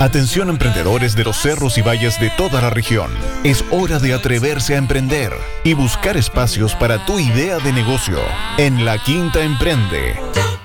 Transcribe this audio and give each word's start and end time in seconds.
Atención 0.00 0.50
emprendedores 0.50 1.14
de 1.14 1.24
los 1.24 1.36
cerros 1.36 1.78
y 1.78 1.82
valles 1.82 2.18
de 2.18 2.30
toda 2.30 2.60
la 2.60 2.70
región. 2.70 3.10
Es 3.44 3.64
hora 3.70 3.98
de 3.98 4.12
atreverse 4.12 4.74
a 4.74 4.78
emprender 4.78 5.32
y 5.62 5.74
buscar 5.74 6.16
espacios 6.16 6.74
para 6.74 7.04
tu 7.06 7.18
idea 7.18 7.58
de 7.58 7.72
negocio. 7.72 8.18
En 8.58 8.84
La 8.84 8.98
Quinta 8.98 9.42
Emprende. 9.42 10.16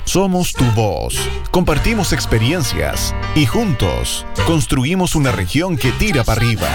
Somos 0.03 0.53
tu 0.53 0.65
voz. 0.71 1.15
Compartimos 1.51 2.11
experiencias 2.11 3.13
y 3.35 3.45
juntos 3.45 4.26
construimos 4.47 5.15
una 5.15 5.31
región 5.31 5.78
que 5.78 5.92
tira 5.92 6.24
para 6.24 6.42
arriba. 6.42 6.68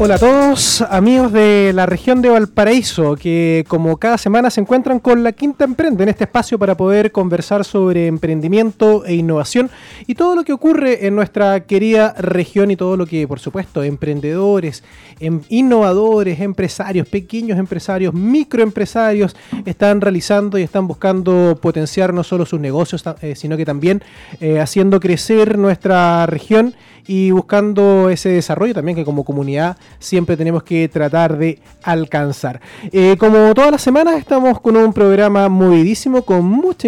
Hola 0.00 0.14
a 0.14 0.18
todos, 0.18 0.80
amigos 0.82 1.32
de 1.32 1.72
la 1.74 1.84
región 1.84 2.22
de 2.22 2.28
Valparaíso, 2.28 3.16
que 3.16 3.64
como 3.66 3.96
cada 3.96 4.16
semana 4.16 4.48
se 4.48 4.60
encuentran 4.60 5.00
con 5.00 5.24
la 5.24 5.32
Quinta 5.32 5.64
Emprende 5.64 6.04
en 6.04 6.08
este 6.08 6.22
espacio 6.22 6.56
para 6.56 6.76
poder 6.76 7.10
conversar 7.10 7.64
sobre 7.64 8.06
emprendimiento 8.06 9.04
e 9.04 9.16
innovación 9.16 9.70
y 10.06 10.14
todo 10.14 10.36
lo 10.36 10.44
que 10.44 10.52
ocurre 10.52 11.08
en 11.08 11.16
nuestra 11.16 11.66
querida 11.66 12.14
región 12.16 12.70
y 12.70 12.76
todo 12.76 12.96
lo 12.96 13.06
que, 13.06 13.26
por 13.26 13.40
supuesto, 13.40 13.82
emprendedores, 13.82 14.84
em, 15.18 15.40
innovadores, 15.48 16.38
empresarios, 16.38 17.08
pequeños 17.08 17.58
empresarios, 17.58 18.14
microempresarios 18.14 19.34
están 19.66 20.00
realizando 20.00 20.58
y 20.58 20.62
están 20.62 20.86
buscando 20.86 21.58
potenciar 21.60 22.14
no 22.14 22.22
solo 22.22 22.46
sus 22.46 22.60
negocios, 22.60 23.02
eh, 23.20 23.34
sino 23.34 23.56
que 23.56 23.64
también 23.64 24.04
eh, 24.40 24.60
haciendo 24.60 25.00
crecer 25.00 25.58
nuestra 25.58 26.24
región 26.26 26.76
y 27.08 27.30
buscando 27.30 28.10
ese 28.10 28.28
desarrollo 28.28 28.74
también 28.74 28.94
que 28.94 29.04
como 29.04 29.24
comunidad 29.24 29.78
siempre 29.98 30.36
tenemos 30.36 30.62
que 30.62 30.88
tratar 30.88 31.38
de 31.38 31.58
alcanzar. 31.82 32.60
Eh, 32.92 33.16
como 33.18 33.54
todas 33.54 33.70
las 33.70 33.80
semanas 33.80 34.18
estamos 34.18 34.60
con 34.60 34.76
un 34.76 34.92
programa 34.92 35.48
movidísimo 35.48 36.22
con 36.22 36.44
mucha 36.44 36.86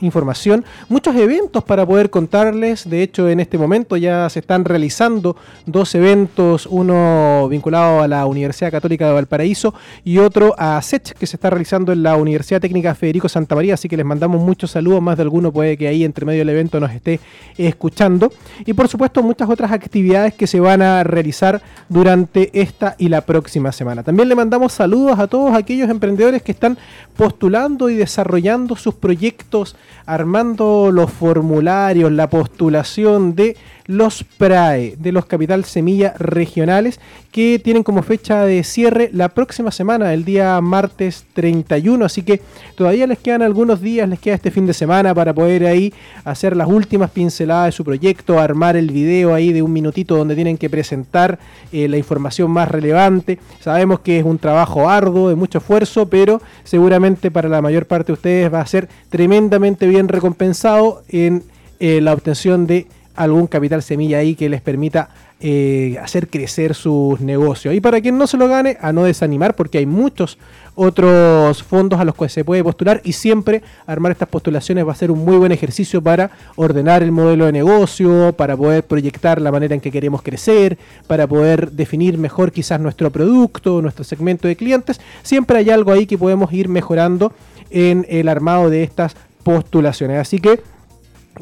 información, 0.00 0.64
muchos 0.88 1.14
eventos 1.16 1.64
para 1.64 1.84
poder 1.84 2.08
contarles. 2.08 2.88
De 2.88 3.02
hecho, 3.02 3.28
en 3.28 3.40
este 3.40 3.58
momento 3.58 3.96
ya 3.96 4.30
se 4.30 4.38
están 4.38 4.64
realizando 4.64 5.36
dos 5.66 5.92
eventos, 5.96 6.66
uno 6.66 7.48
vinculado 7.50 8.00
a 8.00 8.06
la 8.06 8.26
Universidad 8.26 8.70
Católica 8.70 9.08
de 9.08 9.12
Valparaíso 9.12 9.74
y 10.04 10.18
otro 10.18 10.54
a 10.56 10.80
SECH 10.80 11.14
que 11.14 11.26
se 11.26 11.34
está 11.34 11.50
realizando 11.50 11.92
en 11.92 12.04
la 12.04 12.14
Universidad 12.14 12.60
Técnica 12.60 12.94
Federico 12.94 13.28
Santa 13.28 13.56
María. 13.56 13.74
Así 13.74 13.88
que 13.88 13.96
les 13.96 14.06
mandamos 14.06 14.40
muchos 14.40 14.70
saludos, 14.70 15.02
más 15.02 15.16
de 15.16 15.24
alguno 15.24 15.52
puede 15.52 15.76
que 15.76 15.88
ahí 15.88 16.04
entre 16.04 16.24
medio 16.24 16.38
del 16.38 16.50
evento 16.50 16.78
nos 16.78 16.92
esté 16.92 17.18
escuchando. 17.56 18.32
Y 18.64 18.72
por 18.72 18.86
supuesto 18.86 19.20
muchas 19.20 19.47
otras 19.48 19.72
actividades 19.72 20.34
que 20.34 20.46
se 20.46 20.60
van 20.60 20.82
a 20.82 21.04
realizar 21.04 21.62
durante 21.88 22.50
esta 22.60 22.94
y 22.98 23.08
la 23.08 23.22
próxima 23.22 23.72
semana. 23.72 24.02
También 24.02 24.28
le 24.28 24.34
mandamos 24.34 24.72
saludos 24.72 25.18
a 25.18 25.26
todos 25.26 25.54
aquellos 25.54 25.90
emprendedores 25.90 26.42
que 26.42 26.52
están 26.52 26.78
postulando 27.16 27.90
y 27.90 27.96
desarrollando 27.96 28.76
sus 28.76 28.94
proyectos, 28.94 29.76
armando 30.06 30.90
los 30.92 31.10
formularios, 31.10 32.12
la 32.12 32.28
postulación 32.28 33.34
de 33.34 33.56
los 33.88 34.22
PRAE, 34.22 34.96
de 34.98 35.12
los 35.12 35.24
Capital 35.24 35.64
Semilla 35.64 36.12
Regionales, 36.18 37.00
que 37.32 37.58
tienen 37.58 37.82
como 37.82 38.02
fecha 38.02 38.44
de 38.44 38.62
cierre 38.62 39.08
la 39.14 39.30
próxima 39.30 39.70
semana, 39.70 40.12
el 40.12 40.26
día 40.26 40.60
martes 40.60 41.24
31. 41.32 42.04
Así 42.04 42.22
que 42.22 42.42
todavía 42.76 43.06
les 43.06 43.18
quedan 43.18 43.40
algunos 43.40 43.80
días, 43.80 44.06
les 44.06 44.18
queda 44.18 44.34
este 44.34 44.50
fin 44.50 44.66
de 44.66 44.74
semana 44.74 45.14
para 45.14 45.32
poder 45.32 45.64
ahí 45.64 45.94
hacer 46.24 46.54
las 46.54 46.68
últimas 46.68 47.10
pinceladas 47.10 47.66
de 47.66 47.72
su 47.72 47.82
proyecto, 47.82 48.38
armar 48.38 48.76
el 48.76 48.90
video 48.90 49.32
ahí 49.32 49.54
de 49.54 49.62
un 49.62 49.72
minutito 49.72 50.18
donde 50.18 50.34
tienen 50.34 50.58
que 50.58 50.68
presentar 50.68 51.38
eh, 51.72 51.88
la 51.88 51.96
información 51.96 52.50
más 52.50 52.70
relevante. 52.70 53.38
Sabemos 53.58 54.00
que 54.00 54.18
es 54.18 54.24
un 54.24 54.38
trabajo 54.38 54.90
arduo, 54.90 55.30
de 55.30 55.34
mucho 55.34 55.58
esfuerzo, 55.58 56.10
pero 56.10 56.42
seguramente 56.62 57.30
para 57.30 57.48
la 57.48 57.62
mayor 57.62 57.86
parte 57.86 58.08
de 58.08 58.12
ustedes 58.12 58.52
va 58.52 58.60
a 58.60 58.66
ser 58.66 58.86
tremendamente 59.08 59.86
bien 59.86 60.08
recompensado 60.08 61.04
en 61.08 61.42
eh, 61.80 62.02
la 62.02 62.12
obtención 62.12 62.66
de 62.66 62.86
algún 63.18 63.48
capital 63.48 63.82
semilla 63.82 64.18
ahí 64.18 64.34
que 64.34 64.48
les 64.48 64.60
permita 64.60 65.10
eh, 65.40 65.96
hacer 66.02 66.28
crecer 66.28 66.74
sus 66.74 67.20
negocios. 67.20 67.74
Y 67.74 67.80
para 67.80 68.00
quien 68.00 68.16
no 68.16 68.26
se 68.26 68.36
lo 68.36 68.48
gane, 68.48 68.78
a 68.80 68.92
no 68.92 69.04
desanimar, 69.04 69.54
porque 69.54 69.78
hay 69.78 69.86
muchos 69.86 70.38
otros 70.76 71.62
fondos 71.64 71.98
a 71.98 72.04
los 72.04 72.14
que 72.14 72.28
se 72.28 72.44
puede 72.44 72.62
postular 72.62 73.00
y 73.04 73.12
siempre 73.12 73.62
armar 73.86 74.12
estas 74.12 74.28
postulaciones 74.28 74.86
va 74.86 74.92
a 74.92 74.94
ser 74.94 75.10
un 75.10 75.24
muy 75.24 75.36
buen 75.36 75.50
ejercicio 75.50 76.00
para 76.00 76.30
ordenar 76.54 77.02
el 77.02 77.10
modelo 77.10 77.46
de 77.46 77.52
negocio, 77.52 78.32
para 78.36 78.56
poder 78.56 78.84
proyectar 78.84 79.40
la 79.40 79.50
manera 79.50 79.74
en 79.74 79.80
que 79.80 79.90
queremos 79.90 80.22
crecer, 80.22 80.78
para 81.08 81.26
poder 81.26 81.72
definir 81.72 82.18
mejor 82.18 82.52
quizás 82.52 82.80
nuestro 82.80 83.10
producto, 83.10 83.82
nuestro 83.82 84.04
segmento 84.04 84.46
de 84.46 84.54
clientes. 84.54 85.00
Siempre 85.22 85.58
hay 85.58 85.70
algo 85.70 85.90
ahí 85.90 86.06
que 86.06 86.16
podemos 86.16 86.52
ir 86.52 86.68
mejorando 86.68 87.32
en 87.70 88.06
el 88.08 88.28
armado 88.28 88.70
de 88.70 88.84
estas 88.84 89.16
postulaciones. 89.42 90.18
Así 90.18 90.38
que 90.38 90.60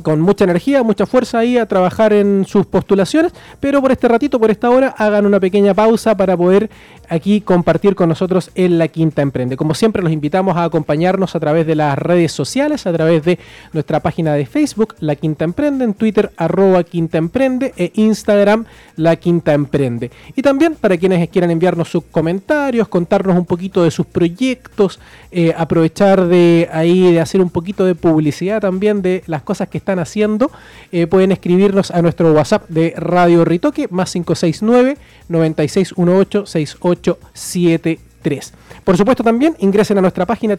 con 0.03 0.21
mucha 0.21 0.45
energía, 0.45 0.83
mucha 0.83 1.07
fuerza 1.07 1.39
ahí 1.39 1.59
a 1.59 1.67
trabajar 1.67 2.13
en 2.13 2.45
sus 2.47 2.67
postulaciones, 2.67 3.33
pero 3.61 3.81
por 3.81 3.93
este 3.93 4.09
ratito, 4.09 4.39
por 4.39 4.51
esta 4.51 4.71
hora, 4.71 4.95
hagan 4.97 5.27
una 5.27 5.41
pequeña 5.41 5.75
pausa 5.75 6.17
para 6.17 6.37
poder 6.37 6.71
aquí 7.09 7.41
compartir 7.41 7.95
con 7.95 8.09
nosotros 8.09 8.51
en 8.55 8.79
La 8.79 8.89
Quinta 8.89 9.23
Emprende. 9.23 9.57
Como 9.57 9.75
siempre, 9.75 10.03
los 10.03 10.13
invitamos 10.13 10.57
a 10.57 10.65
acompañarnos 10.65 11.35
a 11.37 11.41
través 11.41 11.67
de 11.67 11.75
las 11.75 11.97
redes 11.99 12.33
sociales, 12.33 12.87
a 12.87 12.93
través 12.93 13.25
de 13.25 13.39
nuestra 13.73 14.01
página 14.01 14.35
de 14.35 14.47
Facebook, 14.47 14.95
La 15.01 15.17
Quinta 15.17 15.45
Emprende, 15.45 15.85
en 15.85 15.95
Twitter, 15.95 16.33
arroba 16.37 16.83
Quinta 16.85 17.19
Emprende, 17.19 17.73
e 17.77 17.93
Instagram, 17.95 18.65
La 18.97 19.17
Quinta 19.17 19.53
Emprende. 19.53 20.11
Y 20.35 20.43
también 20.43 20.75
para 20.75 20.97
quienes 20.97 21.29
quieran 21.29 21.51
enviarnos 21.51 21.91
sus 21.91 22.05
comentarios, 22.05 22.89
contarnos 22.89 23.37
un 23.37 23.45
poquito 23.45 23.83
de 23.83 23.91
sus 23.91 24.07
proyectos, 24.07 24.99
eh, 25.31 25.55
aprovechar 25.57 26.27
de 26.27 26.69
ahí 26.73 27.13
de 27.13 27.21
hacer 27.21 27.41
un 27.41 27.51
poquito 27.51 27.85
de 27.85 27.95
publicidad 27.95 28.61
también 28.61 29.03
de 29.03 29.23
las 29.27 29.43
cosas 29.43 29.69
que 29.69 29.79
están 29.87 30.01
haciendo, 30.01 30.51
eh, 30.91 31.07
pueden 31.07 31.31
escribirnos 31.31 31.93
a 31.93 32.03
nuestro 32.03 32.33
WhatsApp 32.33 32.69
de 32.69 32.93
Radio 32.97 33.45
Ritoque, 33.45 33.87
más 33.89 34.13
569 34.13 34.97
9618 35.29 36.45
6873. 36.45 38.53
Por 38.87 38.97
supuesto 38.97 39.25
también 39.25 39.57
ingresen 39.59 39.99
a 39.99 40.01
nuestra 40.01 40.27
página 40.27 40.57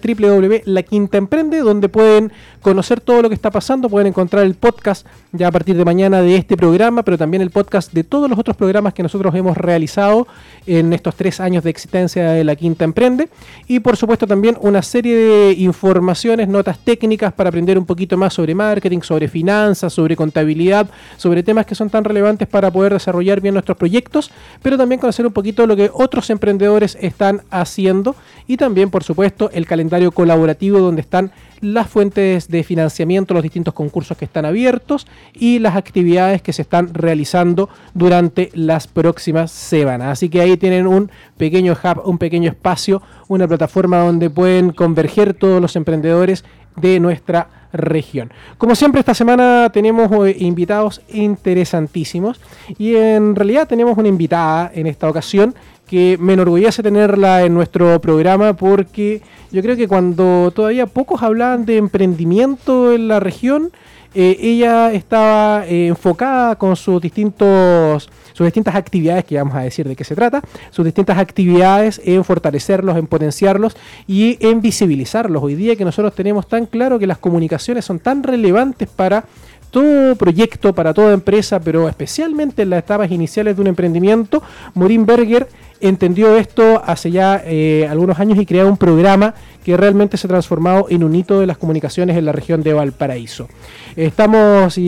La 0.65 0.83
Quinta 0.83 1.17
Emprende, 1.17 1.59
donde 1.59 1.87
pueden 1.87 2.33
conocer 2.61 2.99
todo 2.99 3.21
lo 3.21 3.29
que 3.29 3.35
está 3.35 3.51
pasando, 3.51 3.87
pueden 3.87 4.07
encontrar 4.07 4.43
el 4.43 4.53
podcast 4.53 5.07
ya 5.31 5.47
a 5.47 5.51
partir 5.51 5.77
de 5.77 5.85
mañana 5.85 6.21
de 6.21 6.35
este 6.35 6.57
programa, 6.57 7.03
pero 7.03 7.17
también 7.17 7.41
el 7.41 7.51
podcast 7.51 7.93
de 7.93 8.03
todos 8.03 8.29
los 8.29 8.37
otros 8.37 8.57
programas 8.57 8.93
que 8.93 9.01
nosotros 9.01 9.33
hemos 9.33 9.55
realizado 9.55 10.27
en 10.65 10.91
estos 10.91 11.15
tres 11.15 11.39
años 11.39 11.63
de 11.63 11.69
existencia 11.69 12.31
de 12.31 12.43
La 12.43 12.57
Quinta 12.57 12.83
Emprende. 12.83 13.29
Y 13.65 13.79
por 13.79 13.95
supuesto 13.95 14.27
también 14.27 14.57
una 14.59 14.81
serie 14.81 15.15
de 15.15 15.53
informaciones, 15.53 16.49
notas 16.49 16.79
técnicas 16.79 17.31
para 17.31 17.47
aprender 17.47 17.77
un 17.77 17.85
poquito 17.85 18.17
más 18.17 18.33
sobre 18.33 18.53
marketing, 18.53 18.99
sobre 19.03 19.29
finanzas, 19.29 19.93
sobre 19.93 20.17
contabilidad, 20.17 20.89
sobre 21.15 21.43
temas 21.43 21.65
que 21.65 21.75
son 21.75 21.89
tan 21.89 22.03
relevantes 22.03 22.45
para 22.49 22.71
poder 22.71 22.91
desarrollar 22.91 23.39
bien 23.39 23.53
nuestros 23.53 23.77
proyectos, 23.77 24.31
pero 24.61 24.77
también 24.77 24.99
conocer 24.99 25.25
un 25.25 25.31
poquito 25.31 25.65
lo 25.65 25.77
que 25.77 25.89
otros 25.93 26.29
emprendedores 26.29 26.97
están 26.99 27.43
haciendo 27.51 28.16
y 28.47 28.57
también, 28.57 28.89
por 28.89 29.03
supuesto, 29.03 29.49
el 29.51 29.65
calendario 29.65 30.11
colaborativo 30.11 30.79
donde 30.79 31.01
están 31.01 31.31
las 31.61 31.87
fuentes 31.87 32.47
de 32.49 32.63
financiamiento, 32.63 33.33
los 33.33 33.43
distintos 33.43 33.73
concursos 33.73 34.17
que 34.17 34.25
están 34.25 34.45
abiertos 34.45 35.07
y 35.33 35.59
las 35.59 35.75
actividades 35.75 36.41
que 36.41 36.53
se 36.53 36.61
están 36.61 36.93
realizando 36.93 37.69
durante 37.93 38.51
las 38.53 38.87
próximas 38.87 39.51
semanas. 39.51 40.09
Así 40.09 40.29
que 40.29 40.41
ahí 40.41 40.57
tienen 40.57 40.87
un 40.87 41.11
pequeño 41.37 41.73
hub, 41.73 42.01
un 42.05 42.17
pequeño 42.17 42.49
espacio, 42.49 43.01
una 43.27 43.47
plataforma 43.47 43.99
donde 43.99 44.29
pueden 44.29 44.71
converger 44.71 45.33
todos 45.33 45.61
los 45.61 45.75
emprendedores 45.75 46.43
de 46.75 46.99
nuestra 46.99 47.49
región. 47.73 48.31
Como 48.57 48.75
siempre, 48.75 48.99
esta 48.99 49.13
semana 49.13 49.69
tenemos 49.73 50.11
eh, 50.27 50.35
invitados 50.39 51.01
interesantísimos 51.09 52.39
y 52.77 52.95
en 52.95 53.35
realidad 53.35 53.67
tenemos 53.67 53.97
una 53.97 54.07
invitada 54.07 54.71
en 54.73 54.87
esta 54.87 55.09
ocasión 55.09 55.55
que 55.87 56.17
me 56.19 56.33
enorgullece 56.33 56.83
tenerla 56.83 57.43
en 57.43 57.53
nuestro 57.53 57.99
programa 58.01 58.53
porque 58.53 59.21
yo 59.51 59.61
creo 59.61 59.75
que 59.75 59.87
cuando 59.87 60.51
todavía 60.53 60.85
pocos 60.85 61.23
hablaban 61.23 61.65
de 61.65 61.77
emprendimiento 61.77 62.91
en 62.93 63.07
la 63.07 63.19
región, 63.19 63.71
eh, 64.13 64.37
ella 64.39 64.91
estaba 64.91 65.65
eh, 65.65 65.87
enfocada 65.87 66.55
con 66.55 66.75
sus 66.75 67.01
distintos 67.01 68.09
sus 68.37 68.45
distintas 68.45 68.75
actividades, 68.75 69.25
que 69.25 69.35
vamos 69.35 69.55
a 69.55 69.61
decir 69.61 69.87
de 69.87 69.95
qué 69.95 70.03
se 70.03 70.13
trata, 70.13 70.43
sus 70.69 70.85
distintas 70.85 71.17
actividades 71.17 71.99
en 72.05 72.23
fortalecerlos, 72.23 72.95
en 72.95 73.07
potenciarlos 73.07 73.75
y 74.05 74.37
en 74.39 74.61
visibilizarlos. 74.61 75.41
Hoy 75.41 75.55
día 75.55 75.75
que 75.75 75.83
nosotros 75.83 76.13
tenemos 76.13 76.47
tan 76.47 76.67
claro 76.67 76.99
que 76.99 77.07
las 77.07 77.17
comunicaciones 77.17 77.83
son 77.83 77.97
tan 77.97 78.21
relevantes 78.21 78.89
para 78.89 79.25
todo 79.71 80.15
proyecto, 80.15 80.73
para 80.73 80.93
toda 80.93 81.13
empresa, 81.13 81.59
pero 81.59 81.89
especialmente 81.89 82.61
en 82.61 82.69
las 82.69 82.79
etapas 82.79 83.11
iniciales 83.11 83.55
de 83.55 83.61
un 83.61 83.67
emprendimiento, 83.67 84.43
Morin 84.75 85.07
Berger 85.07 85.47
entendió 85.79 86.35
esto 86.35 86.81
hace 86.85 87.11
ya 87.11 87.41
eh, 87.45 87.87
algunos 87.89 88.19
años 88.19 88.39
y 88.39 88.45
creó 88.45 88.67
un 88.67 88.77
programa 88.77 89.33
que 89.63 89.75
realmente 89.75 90.17
se 90.17 90.27
ha 90.27 90.29
transformado 90.29 90.87
en 90.89 91.03
un 91.03 91.13
hito 91.13 91.39
de 91.39 91.45
las 91.45 91.57
comunicaciones 91.57 92.15
en 92.15 92.25
la 92.25 92.31
región 92.31 92.63
de 92.63 92.73
Valparaíso. 92.73 93.47
Estamos 93.95 94.79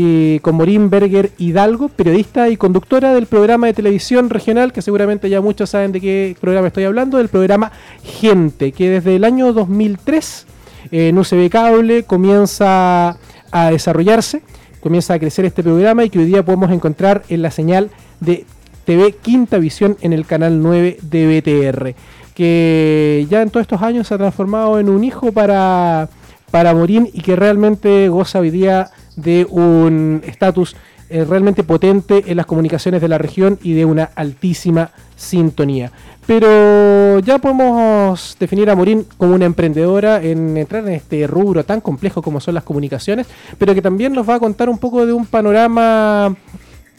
con 0.41 0.56
Morín 0.56 0.89
Berger 0.89 1.31
Hidalgo, 1.38 1.89
periodista 1.89 2.50
y 2.50 2.57
conductora 2.57 3.13
del 3.13 3.25
programa 3.25 3.68
de 3.68 3.74
televisión 3.74 4.30
regional, 4.30 4.71
que 4.71 4.81
seguramente 4.81 5.30
ya 5.30 5.41
muchos 5.41 5.71
saben 5.71 5.91
de 5.91 6.00
qué 6.00 6.38
programa 6.39 6.68
estoy 6.68 6.86
hablando, 6.86 7.18
del 7.18 7.27
programa 7.27 7.71
Gente, 8.03 8.71
que 8.71 8.89
desde 8.89 9.15
el 9.15 9.24
año 9.25 9.51
2003 9.51 10.45
en 10.92 11.18
UCB 11.18 11.50
Cable 11.50 12.03
comienza 12.03 13.18
a 13.51 13.71
desarrollarse, 13.71 14.42
comienza 14.80 15.13
a 15.13 15.19
crecer 15.19 15.45
este 15.45 15.63
programa 15.63 16.03
y 16.03 16.09
que 16.09 16.19
hoy 16.19 16.25
día 16.25 16.44
podemos 16.44 16.71
encontrar 16.71 17.24
en 17.30 17.42
la 17.42 17.51
señal 17.51 17.89
de 18.19 18.45
TV 18.89 19.12
Quinta 19.12 19.59
Visión 19.59 19.97
en 20.01 20.13
el 20.13 20.25
canal 20.25 20.63
9 20.63 20.97
de 21.03 21.27
BTR, 21.27 21.94
que 22.33 23.27
ya 23.30 23.44
en 23.44 23.51
todos 23.51 23.65
estos 23.65 23.83
años 23.83 24.07
se 24.07 24.15
ha 24.15 24.18
transformado 24.18 24.80
en 24.80 24.89
un 24.89 25.03
hijo 25.03 25.31
para, 25.31 26.09
para 26.50 26.74
Morín 26.74 27.07
y 27.13 27.21
que 27.21 27.36
realmente 27.36 28.09
goza 28.09 28.39
hoy 28.39 28.50
día 28.50 28.89
de 29.15 29.45
un 29.47 30.24
estatus 30.25 30.75
eh, 31.12 31.24
realmente 31.24 31.62
potente 31.63 32.24
en 32.25 32.38
las 32.38 32.47
comunicaciones 32.47 33.00
de 33.00 33.09
la 33.09 33.19
región 33.19 33.59
y 33.62 33.74
de 33.74 33.86
una 33.86 34.06
altísima 34.15 34.89
sintonía. 35.15 35.92
Pero 36.25 37.19
ya 37.19 37.38
podemos 37.38 38.38
definir 38.39 38.71
a 38.71 38.75
Morín 38.75 39.06
como 39.18 39.35
una 39.35 39.45
emprendedora 39.45 40.19
en 40.24 40.57
entrar 40.57 40.88
en 40.88 40.95
este 40.95 41.27
rubro 41.27 41.63
tan 41.63 41.80
complejo 41.80 42.24
como 42.24 42.39
son 42.39 42.56
las 42.56 42.63
comunicaciones, 42.63 43.27
pero 43.59 43.75
que 43.75 43.83
también 43.83 44.13
nos 44.13 44.27
va 44.27 44.33
a 44.33 44.39
contar 44.39 44.68
un 44.68 44.80
poco 44.80 45.06
de 45.06 45.13
un 45.13 45.27
panorama 45.27 46.35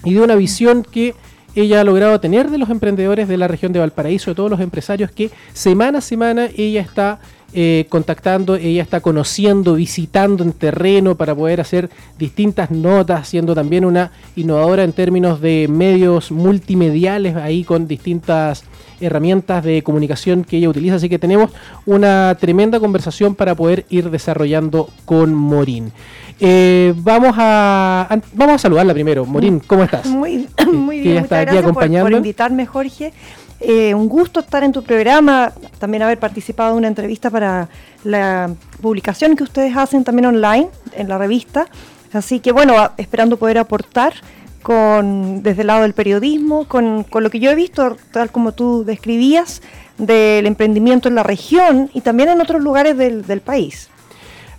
y 0.04 0.14
de 0.14 0.20
una 0.20 0.36
visión 0.36 0.84
que 0.84 1.16
ella 1.54 1.80
ha 1.80 1.84
logrado 1.84 2.20
tener 2.20 2.50
de 2.50 2.58
los 2.58 2.70
emprendedores 2.70 3.28
de 3.28 3.36
la 3.36 3.48
región 3.48 3.72
de 3.72 3.80
Valparaíso, 3.80 4.30
de 4.30 4.34
todos 4.34 4.50
los 4.50 4.60
empresarios 4.60 5.10
que 5.10 5.30
semana 5.52 5.98
a 5.98 6.02
semana 6.02 6.48
ella 6.56 6.80
está 6.80 7.20
eh, 7.52 7.86
contactando, 7.88 8.54
ella 8.54 8.82
está 8.82 9.00
conociendo, 9.00 9.74
visitando 9.74 10.44
en 10.44 10.52
terreno 10.52 11.16
para 11.16 11.34
poder 11.34 11.60
hacer 11.60 11.90
distintas 12.16 12.70
notas, 12.70 13.26
siendo 13.26 13.56
también 13.56 13.84
una 13.84 14.12
innovadora 14.36 14.84
en 14.84 14.92
términos 14.92 15.40
de 15.40 15.66
medios 15.68 16.30
multimediales, 16.30 17.34
ahí 17.34 17.64
con 17.64 17.88
distintas 17.88 18.62
herramientas 19.00 19.64
de 19.64 19.82
comunicación 19.82 20.44
que 20.44 20.58
ella 20.58 20.68
utiliza. 20.68 20.96
Así 20.96 21.08
que 21.08 21.18
tenemos 21.18 21.50
una 21.86 22.36
tremenda 22.38 22.80
conversación 22.80 23.34
para 23.34 23.54
poder 23.54 23.86
ir 23.88 24.10
desarrollando 24.10 24.88
con 25.04 25.34
Morín. 25.34 25.92
Eh, 26.38 26.94
vamos 26.96 27.34
a 27.36 28.20
vamos 28.32 28.54
a 28.54 28.58
saludarla 28.58 28.94
primero. 28.94 29.26
Morín, 29.26 29.60
¿cómo 29.60 29.84
estás? 29.84 30.06
Muy, 30.20 30.48
muy 30.72 31.00
bien. 31.00 31.22
Muchas 31.22 31.42
gracias 31.42 31.64
por, 31.64 31.74
por, 31.74 32.12
invitarme, 32.12 32.66
Jorge. 32.66 33.12
Eh, 33.60 33.94
un 33.94 34.08
gusto 34.08 34.40
estar 34.40 34.64
en 34.64 34.72
tu 34.72 34.82
programa, 34.82 35.52
también 35.78 36.02
haber 36.02 36.18
participado 36.18 36.72
en 36.72 36.78
una 36.78 36.88
entrevista 36.88 37.28
para 37.28 37.68
la 38.04 38.50
publicación 38.80 39.36
que 39.36 39.42
ustedes 39.42 39.76
hacen 39.76 40.02
también 40.02 40.26
online 40.26 40.68
en 40.94 41.08
la 41.08 41.18
revista. 41.18 41.66
Así 42.12 42.40
que 42.40 42.52
bueno, 42.52 42.74
esperando 42.96 43.36
poder 43.36 43.58
aportar 43.58 44.14
con 44.62 45.42
desde 45.42 45.62
el 45.62 45.68
lado 45.68 45.82
del 45.82 45.94
periodismo, 45.94 46.66
con, 46.66 47.04
con 47.04 47.22
lo 47.22 47.30
que 47.30 47.40
yo 47.40 47.50
he 47.50 47.54
visto, 47.54 47.96
tal 48.12 48.30
como 48.30 48.52
tú 48.52 48.84
describías, 48.84 49.62
del 49.98 50.46
emprendimiento 50.46 51.08
en 51.08 51.14
la 51.14 51.22
región 51.22 51.90
y 51.92 52.00
también 52.00 52.28
en 52.28 52.40
otros 52.40 52.62
lugares 52.62 52.96
del, 52.96 53.26
del 53.26 53.40
país. 53.40 53.90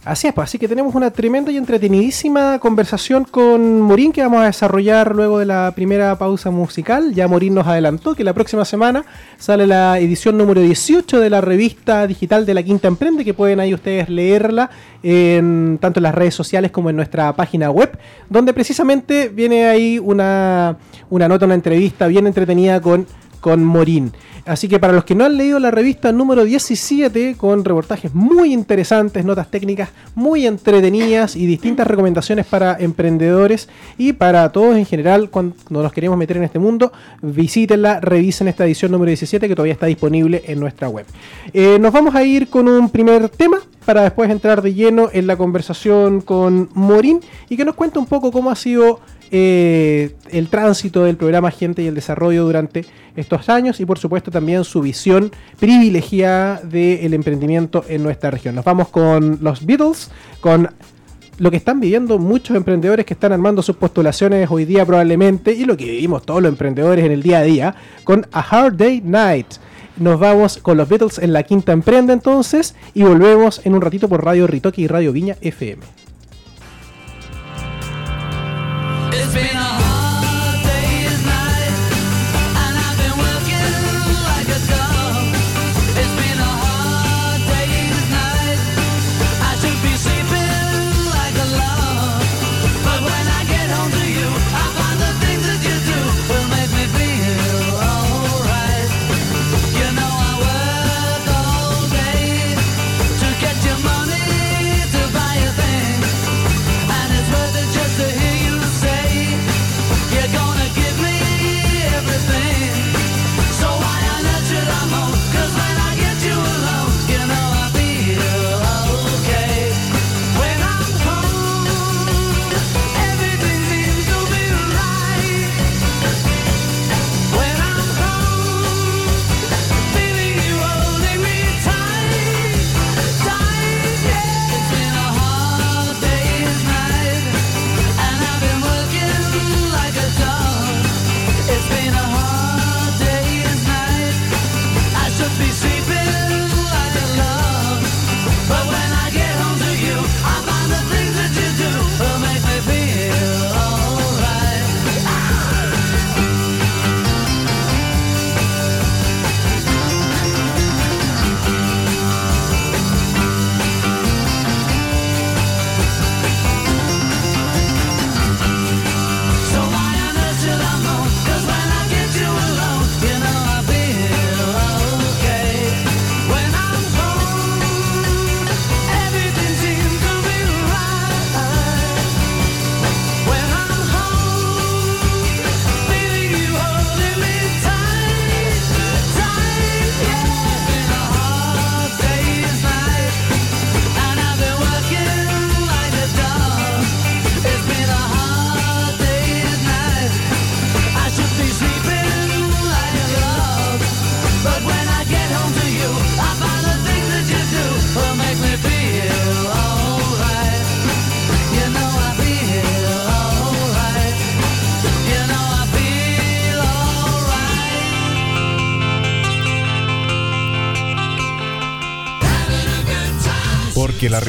Así 0.03 0.27
es, 0.27 0.33
pues, 0.33 0.49
así 0.49 0.57
que 0.57 0.67
tenemos 0.67 0.95
una 0.95 1.11
tremenda 1.11 1.51
y 1.51 1.57
entretenidísima 1.57 2.57
conversación 2.57 3.23
con 3.23 3.81
Morín 3.81 4.11
que 4.11 4.23
vamos 4.23 4.41
a 4.41 4.45
desarrollar 4.45 5.15
luego 5.15 5.37
de 5.37 5.45
la 5.45 5.73
primera 5.75 6.17
pausa 6.17 6.49
musical. 6.49 7.13
Ya 7.13 7.27
Morín 7.27 7.53
nos 7.53 7.67
adelantó 7.67 8.15
que 8.15 8.23
la 8.23 8.33
próxima 8.33 8.65
semana 8.65 9.05
sale 9.37 9.67
la 9.67 9.99
edición 9.99 10.39
número 10.39 10.59
18 10.59 11.19
de 11.19 11.29
la 11.29 11.39
revista 11.39 12.07
digital 12.07 12.47
de 12.47 12.53
la 12.55 12.63
Quinta 12.63 12.87
Emprende, 12.87 13.23
que 13.23 13.35
pueden 13.35 13.59
ahí 13.59 13.75
ustedes 13.75 14.09
leerla 14.09 14.71
en, 15.03 15.77
tanto 15.79 15.99
en 15.99 16.03
las 16.03 16.15
redes 16.15 16.33
sociales 16.33 16.71
como 16.71 16.89
en 16.89 16.95
nuestra 16.95 17.35
página 17.35 17.69
web, 17.69 17.95
donde 18.27 18.55
precisamente 18.55 19.29
viene 19.29 19.67
ahí 19.67 19.99
una, 19.99 20.77
una 21.11 21.27
nota, 21.27 21.45
una 21.45 21.53
entrevista 21.53 22.07
bien 22.07 22.25
entretenida 22.25 22.81
con, 22.81 23.05
con 23.41 23.63
Morín. 23.65 24.13
Así 24.45 24.67
que 24.67 24.79
para 24.79 24.93
los 24.93 25.03
que 25.03 25.13
no 25.13 25.25
han 25.25 25.37
leído 25.37 25.59
la 25.59 25.69
revista 25.69 26.11
número 26.11 26.43
17, 26.43 27.35
con 27.37 27.63
reportajes 27.63 28.13
muy 28.15 28.53
interesantes, 28.53 29.23
notas 29.23 29.51
técnicas 29.51 29.89
muy 30.15 30.47
entretenidas 30.47 31.35
y 31.35 31.45
distintas 31.45 31.85
recomendaciones 31.85 32.45
para 32.45 32.75
emprendedores 32.79 33.69
y 33.97 34.13
para 34.13 34.51
todos 34.51 34.77
en 34.77 34.85
general, 34.85 35.29
cuando 35.29 35.55
nos 35.69 35.91
queremos 35.93 36.17
meter 36.17 36.37
en 36.37 36.43
este 36.43 36.59
mundo, 36.59 36.91
visítenla, 37.21 37.99
revisen 37.99 38.47
esta 38.47 38.65
edición 38.65 38.91
número 38.91 39.09
17 39.09 39.47
que 39.47 39.55
todavía 39.55 39.73
está 39.73 39.85
disponible 39.85 40.43
en 40.47 40.59
nuestra 40.59 40.89
web. 40.89 41.05
Eh, 41.53 41.77
nos 41.79 41.91
vamos 41.93 42.15
a 42.15 42.23
ir 42.23 42.49
con 42.49 42.67
un 42.67 42.89
primer 42.89 43.29
tema 43.29 43.59
para 43.85 44.03
después 44.03 44.29
entrar 44.29 44.61
de 44.61 44.73
lleno 44.73 45.09
en 45.11 45.27
la 45.27 45.35
conversación 45.35 46.21
con 46.21 46.69
Morín 46.73 47.19
y 47.49 47.57
que 47.57 47.65
nos 47.65 47.75
cuente 47.75 47.99
un 47.99 48.05
poco 48.05 48.31
cómo 48.31 48.49
ha 48.49 48.55
sido 48.55 48.99
eh, 49.31 50.13
el 50.29 50.49
tránsito 50.49 51.03
del 51.03 51.15
programa 51.15 51.51
Gente 51.51 51.81
y 51.81 51.87
el 51.87 51.95
desarrollo 51.95 52.43
durante 52.43 52.85
estos 53.15 53.47
años 53.47 53.79
y 53.79 53.85
por 53.85 53.97
supuesto 53.97 54.29
también 54.29 54.63
su 54.65 54.81
visión 54.81 55.31
privilegiada 55.59 56.59
del 56.61 57.13
emprendimiento 57.13 57.85
en 57.87 58.03
nuestra 58.03 58.29
región. 58.29 58.55
Nos 58.55 58.65
vamos 58.65 58.89
con 58.89 59.39
los 59.41 59.65
Beatles, 59.65 60.11
con 60.41 60.69
lo 61.37 61.49
que 61.49 61.57
están 61.57 61.79
viviendo 61.79 62.19
muchos 62.19 62.55
emprendedores 62.55 63.05
que 63.05 63.13
están 63.13 63.31
armando 63.31 63.61
sus 63.61 63.75
postulaciones 63.77 64.51
hoy 64.51 64.65
día 64.65 64.85
probablemente 64.85 65.53
y 65.53 65.65
lo 65.65 65.77
que 65.77 65.85
vivimos 65.85 66.23
todos 66.23 66.41
los 66.41 66.51
emprendedores 66.51 67.05
en 67.05 67.11
el 67.11 67.23
día 67.23 67.39
a 67.39 67.43
día 67.43 67.75
con 68.03 68.27
A 68.31 68.41
Hard 68.41 68.75
Day 68.75 69.01
Night. 69.03 69.47
Nos 69.97 70.19
vamos 70.19 70.57
con 70.57 70.77
los 70.77 70.89
Beatles 70.89 71.19
en 71.19 71.31
la 71.31 71.43
quinta 71.43 71.71
emprenda 71.71 72.13
entonces 72.13 72.75
y 72.93 73.03
volvemos 73.03 73.65
en 73.65 73.75
un 73.75 73.81
ratito 73.81 74.09
por 74.09 74.23
Radio 74.23 74.45
Ritoque 74.45 74.81
y 74.81 74.87
Radio 74.87 75.13
Viña 75.13 75.37
FM. 75.41 76.10
Que 79.29 79.53
la 79.53 79.80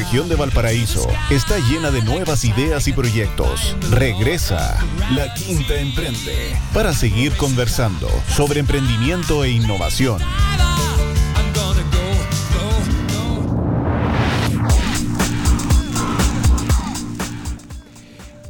región 0.03 0.27
de 0.27 0.35
Valparaíso 0.35 1.07
está 1.29 1.57
llena 1.59 1.89
de 1.89 2.01
nuevas 2.01 2.43
ideas 2.43 2.89
y 2.89 2.91
proyectos. 2.91 3.77
Regresa 3.89 4.77
La 5.11 5.33
Quinta 5.33 5.75
Emprende 5.75 6.57
para 6.73 6.91
seguir 6.91 7.31
conversando 7.37 8.09
sobre 8.27 8.59
emprendimiento 8.59 9.45
e 9.45 9.51
innovación. 9.51 10.19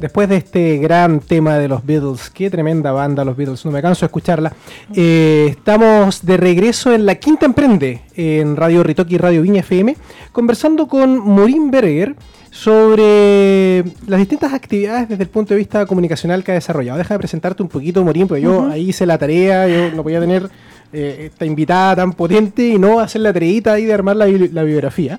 Después 0.04 0.28
de 0.28 0.36
este 0.36 0.76
gran 0.76 1.20
tema 1.20 1.56
de 1.56 1.66
los 1.66 1.86
Beatles, 1.86 2.28
qué 2.28 2.50
tremenda 2.50 2.92
banda 2.92 3.24
los 3.24 3.38
Beatles, 3.38 3.64
no 3.64 3.70
me 3.70 3.80
canso 3.80 4.00
de 4.00 4.08
escucharla, 4.08 4.52
eh, 4.94 5.46
estamos 5.48 6.26
de 6.26 6.36
regreso 6.36 6.92
en 6.92 7.06
la 7.06 7.14
Quinta 7.14 7.46
Emprende, 7.46 8.02
en 8.14 8.54
Radio 8.54 8.82
Ritoki 8.82 9.14
y 9.14 9.18
Radio 9.18 9.40
Viña 9.40 9.60
FM, 9.60 9.96
conversando 10.30 10.88
con 10.88 11.18
Morín 11.18 11.70
Berger 11.70 12.16
sobre 12.50 13.82
las 14.06 14.20
distintas 14.20 14.52
actividades 14.52 15.08
desde 15.08 15.22
el 15.22 15.30
punto 15.30 15.54
de 15.54 15.58
vista 15.58 15.86
comunicacional 15.86 16.44
que 16.44 16.52
ha 16.52 16.54
desarrollado. 16.54 16.98
Deja 16.98 17.14
de 17.14 17.18
presentarte 17.18 17.62
un 17.62 17.70
poquito, 17.70 18.04
Morín, 18.04 18.28
porque 18.28 18.42
yo 18.42 18.66
ahí 18.66 18.90
hice 18.90 19.06
la 19.06 19.16
tarea, 19.16 19.66
yo 19.68 19.90
no 19.90 20.02
podía 20.02 20.20
tener 20.20 20.50
eh, 20.92 21.30
esta 21.32 21.46
invitada 21.46 21.96
tan 21.96 22.12
potente 22.12 22.68
y 22.68 22.78
no 22.78 23.00
hacer 23.00 23.22
la 23.22 23.32
tareita 23.32 23.72
ahí 23.72 23.86
de 23.86 23.94
armar 23.94 24.16
la, 24.16 24.26
bibliografía. 24.26 25.18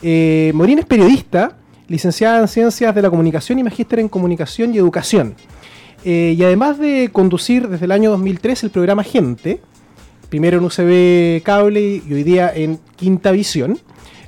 Eh, 0.00 0.52
Morín 0.54 0.78
es 0.78 0.86
periodista, 0.86 1.58
licenciada 1.88 2.40
en 2.40 2.48
Ciencias 2.48 2.94
de 2.94 3.02
la 3.02 3.10
Comunicación 3.10 3.58
y 3.58 3.62
magíster 3.62 3.98
en 3.98 4.08
Comunicación 4.08 4.74
y 4.74 4.78
Educación. 4.78 5.34
Eh, 6.04 6.34
y 6.36 6.42
además 6.42 6.78
de 6.78 7.10
conducir 7.12 7.68
desde 7.68 7.84
el 7.84 7.92
año 7.92 8.10
2003 8.10 8.64
el 8.64 8.70
programa 8.70 9.04
Gente, 9.04 9.60
primero 10.28 10.58
en 10.58 10.64
UCB 10.64 11.42
Cable 11.42 12.02
y 12.06 12.12
hoy 12.12 12.22
día 12.22 12.52
en 12.54 12.78
Quinta 12.96 13.30
Visión, 13.30 13.78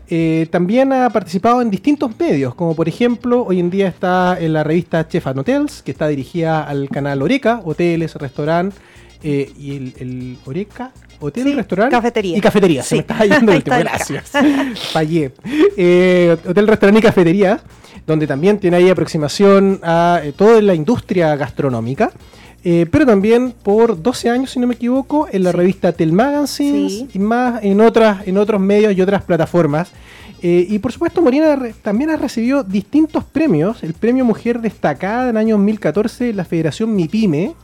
eh, 0.08 0.46
también 0.50 0.92
ha 0.92 1.08
participado 1.10 1.62
en 1.62 1.70
distintos 1.70 2.10
medios, 2.18 2.54
como 2.54 2.76
por 2.76 2.88
ejemplo, 2.88 3.42
hoy 3.44 3.58
en 3.58 3.70
día 3.70 3.88
está 3.88 4.36
en 4.38 4.52
la 4.52 4.62
revista 4.62 5.08
Chef 5.08 5.26
and 5.26 5.38
Hotels, 5.38 5.82
que 5.82 5.92
está 5.92 6.08
dirigida 6.08 6.62
al 6.62 6.90
canal 6.90 7.22
Oreca, 7.22 7.62
hoteles, 7.64 8.14
restaurante, 8.16 8.76
eh, 9.26 9.50
y 9.58 9.74
el, 9.74 10.36
Oreca, 10.44 10.92
hotel, 11.18 11.54
restaurante 11.54 11.96
cafetería. 11.96 12.36
y 12.36 12.40
cafetería. 12.42 12.82
Se 12.82 12.96
me 12.96 13.00
está 13.00 13.24
yendo 13.24 13.52
el 13.52 13.56
último, 13.58 13.78
gracias. 13.78 14.30
Fallé. 14.92 15.32
Eh, 15.78 16.36
hotel, 16.46 16.68
restaurante 16.68 16.98
y 16.98 17.02
cafetería, 17.02 17.58
donde 18.06 18.26
también 18.26 18.58
tiene 18.58 18.76
ahí 18.76 18.90
aproximación 18.90 19.80
a 19.82 20.20
eh, 20.22 20.32
toda 20.32 20.60
la 20.60 20.74
industria 20.74 21.34
gastronómica. 21.36 22.12
pero 22.62 23.06
también 23.06 23.54
por 23.62 24.02
12 24.02 24.28
años, 24.28 24.50
si 24.50 24.60
no 24.60 24.66
me 24.66 24.74
equivoco, 24.74 25.26
en 25.32 25.42
la 25.42 25.52
revista 25.52 25.92
Tel 25.92 26.12
Magazine 26.12 27.08
y 27.10 27.18
más 27.18 27.64
en, 27.64 27.80
otras, 27.80 28.28
en 28.28 28.36
otros 28.36 28.60
medios 28.60 28.94
y 28.94 29.00
otras 29.00 29.22
plataformas. 29.22 29.90
y 30.42 30.78
por 30.80 30.92
supuesto, 30.92 31.22
Morina 31.22 31.58
también 31.80 32.10
ha 32.10 32.16
recibido 32.18 32.62
distintos 32.62 33.24
premios. 33.24 33.82
El 33.82 33.94
premio 33.94 34.26
Mujer 34.26 34.60
Destacada 34.60 35.24
en 35.24 35.30
el 35.30 35.36
año 35.38 35.56
2014 35.56 36.28
en 36.28 36.36
la 36.36 36.44
Federación 36.44 36.94
MIPYME, 36.94 37.54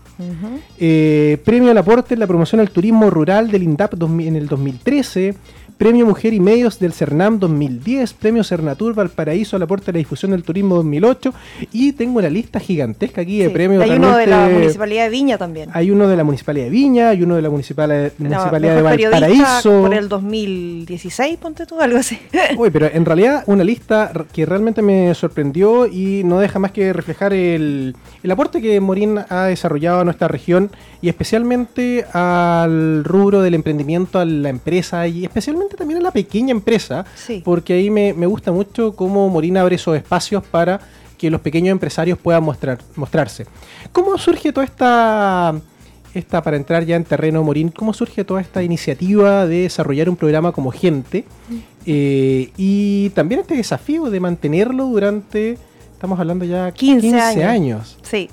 eh, 0.78 1.38
premio 1.44 1.70
al 1.70 1.78
aporte 1.78 2.14
en 2.14 2.20
la 2.20 2.26
promoción 2.26 2.60
al 2.60 2.70
turismo 2.70 3.10
rural 3.10 3.50
del 3.50 3.62
INDAP 3.62 3.94
en 4.02 4.36
el 4.36 4.46
2013. 4.48 5.34
Premio 5.80 6.04
Mujer 6.04 6.34
y 6.34 6.40
Medios 6.40 6.78
del 6.78 6.92
CERNAM 6.92 7.38
2010, 7.38 8.12
Premio 8.12 8.44
Cernatur 8.44 8.94
Valparaíso 8.94 9.56
al 9.56 9.62
aporte 9.62 9.90
a 9.90 9.94
la 9.94 9.96
difusión 9.96 10.32
del 10.32 10.42
turismo 10.42 10.74
2008 10.74 11.32
y 11.72 11.92
tengo 11.92 12.18
una 12.18 12.28
lista 12.28 12.60
gigantesca 12.60 13.22
aquí 13.22 13.38
de 13.38 13.48
premios. 13.48 13.82
Hay 13.82 13.92
uno 13.92 14.14
de 14.14 14.26
la 14.26 14.46
Municipalidad 14.50 15.04
de 15.04 15.08
Viña 15.08 15.38
también. 15.38 15.70
Hay 15.72 15.90
uno 15.90 16.06
de 16.06 16.16
la 16.18 16.22
Municipalidad 16.22 16.66
de 16.66 16.70
Viña, 16.70 17.08
hay 17.08 17.22
uno 17.22 17.34
de 17.34 17.40
la 17.40 17.48
Municipalidad, 17.48 18.12
de 18.12 18.82
Valparaíso. 18.82 19.80
Por 19.80 19.94
el 19.94 20.10
2016, 20.10 21.38
ponte 21.38 21.64
tú, 21.64 21.80
algo 21.80 21.96
así. 21.96 22.18
Uy, 22.58 22.68
pero 22.68 22.90
en 22.92 23.06
realidad 23.06 23.44
una 23.46 23.64
lista 23.64 24.12
que 24.34 24.44
realmente 24.44 24.82
me 24.82 25.14
sorprendió 25.14 25.86
y 25.86 26.24
no 26.24 26.40
deja 26.40 26.58
más 26.58 26.72
que 26.72 26.92
reflejar 26.92 27.32
el, 27.32 27.96
el 28.22 28.30
aporte 28.30 28.60
que 28.60 28.78
Morín 28.80 29.18
ha 29.30 29.44
desarrollado 29.44 30.00
a 30.00 30.04
nuestra 30.04 30.28
región 30.28 30.70
y 31.00 31.08
especialmente 31.08 32.04
al 32.12 33.02
rubro 33.02 33.40
del 33.40 33.54
emprendimiento, 33.54 34.18
a 34.18 34.26
la 34.26 34.50
empresa 34.50 35.06
y 35.08 35.24
especialmente 35.24 35.69
también 35.76 36.00
a 36.00 36.02
la 36.02 36.10
pequeña 36.10 36.52
empresa, 36.52 37.04
porque 37.44 37.74
ahí 37.74 37.90
me, 37.90 38.12
gusta 38.26 38.52
mucho 38.52 38.94
cómo 38.94 39.28
Morín 39.28 39.56
abre 39.56 39.76
esos 39.76 39.96
espacios 39.96 40.44
para 40.44 40.80
que 41.18 41.30
los 41.30 41.40
pequeños 41.40 41.72
empresarios 41.72 42.18
puedan 42.18 42.42
mostrar, 42.42 42.78
mostrarse. 42.96 43.46
¿Cómo 43.92 44.16
surge 44.16 44.52
toda 44.52 44.64
esta, 44.64 45.54
esta, 46.14 46.42
para 46.42 46.56
entrar 46.56 46.84
ya 46.84 46.96
en 46.96 47.04
terreno 47.04 47.42
Morín, 47.42 47.68
cómo 47.68 47.92
surge 47.92 48.24
toda 48.24 48.40
esta 48.40 48.62
iniciativa 48.62 49.46
de 49.46 49.62
desarrollar 49.62 50.08
un 50.08 50.16
programa 50.16 50.52
como 50.52 50.70
Gente 50.70 51.24
eh, 51.86 52.50
y 52.56 53.10
también 53.10 53.40
este 53.40 53.54
desafío 53.54 54.10
de 54.10 54.20
mantenerlo 54.20 54.86
durante, 54.86 55.58
estamos 55.92 56.18
hablando 56.18 56.44
ya 56.44 56.72
15, 56.72 57.44
años. 57.44 57.98
Sí. 58.02 58.28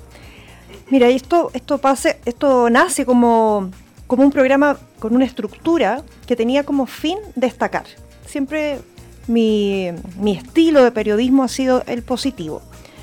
Mira, 0.90 1.08
esto, 1.08 1.50
esto, 1.52 1.78
pase, 1.78 2.18
esto 2.24 2.70
nace 2.70 3.04
como 3.04 3.70
como 4.08 4.24
un 4.24 4.32
programa 4.32 4.76
con 4.98 5.14
una 5.14 5.24
estructura 5.24 6.02
que 6.26 6.34
tenía 6.34 6.64
como 6.64 6.86
fin 6.86 7.18
destacar. 7.36 7.84
Siempre 8.26 8.80
mi, 9.28 9.92
estilo 10.26 10.82
de 10.82 10.90
periodismo 10.90 11.44
ha 11.44 11.48
sido 11.48 11.84
el 11.86 12.02
positivo. 12.02 12.62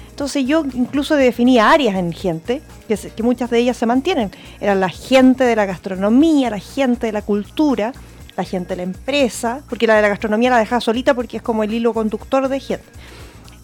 Entonces 0.10 0.46
yo 0.46 0.66
incluso 0.74 1.16
definía 1.16 1.72
áreas 1.72 1.96
en 1.96 2.12
gente, 2.12 2.62
que, 2.88 3.24
muchas 3.24 3.50
de 3.50 3.60
ellas 3.60 3.78
se 3.78 3.86
mantienen. 3.86 4.32
Era 4.60 4.74
la 4.74 4.90
gente 4.90 5.44
de 5.44 5.56
la 5.56 5.66
gastronomía, 5.66 6.50
la 6.50 6.60
gente 6.60 7.08
de 7.08 7.14
la 7.14 7.22
cultura, 7.22 7.94
la 8.36 8.44
gente 8.44 8.70
de 8.70 8.78
la 8.78 8.84
empresa, 8.84 9.62
porque 9.70 9.88
la 9.88 9.96
de 9.96 10.02
la 10.02 10.10
gastronomía 10.10 10.50
la 10.50 10.58
dejaba 10.58 10.82
solita 10.82 11.14
porque 11.14 11.38
es 11.38 11.44
como 11.44 11.64
el 11.64 11.74
hilo 11.74 11.94
conductor 11.94 12.48
de 12.48 12.60
gente. 12.60 12.86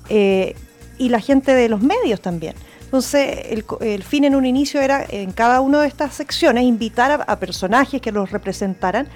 Eh, 0.09 0.55
y 0.97 1.09
la 1.09 1.19
gente 1.19 1.55
de 1.55 1.69
los 1.69 1.81
medios 1.81 2.21
también. 2.21 2.53
Entonces, 2.91 3.63
el, 3.79 4.03
fin 4.03 4.25
en 4.25 4.35
un 4.35 4.45
inicio 4.45 4.81
era, 4.81 5.05
en 5.07 5.31
cada 5.31 5.61
una 5.61 5.79
de 5.79 5.87
estas 5.87 6.13
secciones, 6.13 6.65
invitar 6.65 7.23
a, 7.25 7.39
personajes 7.39 8.01
que 8.01 8.11
los 8.11 8.31
representaran 8.31 9.07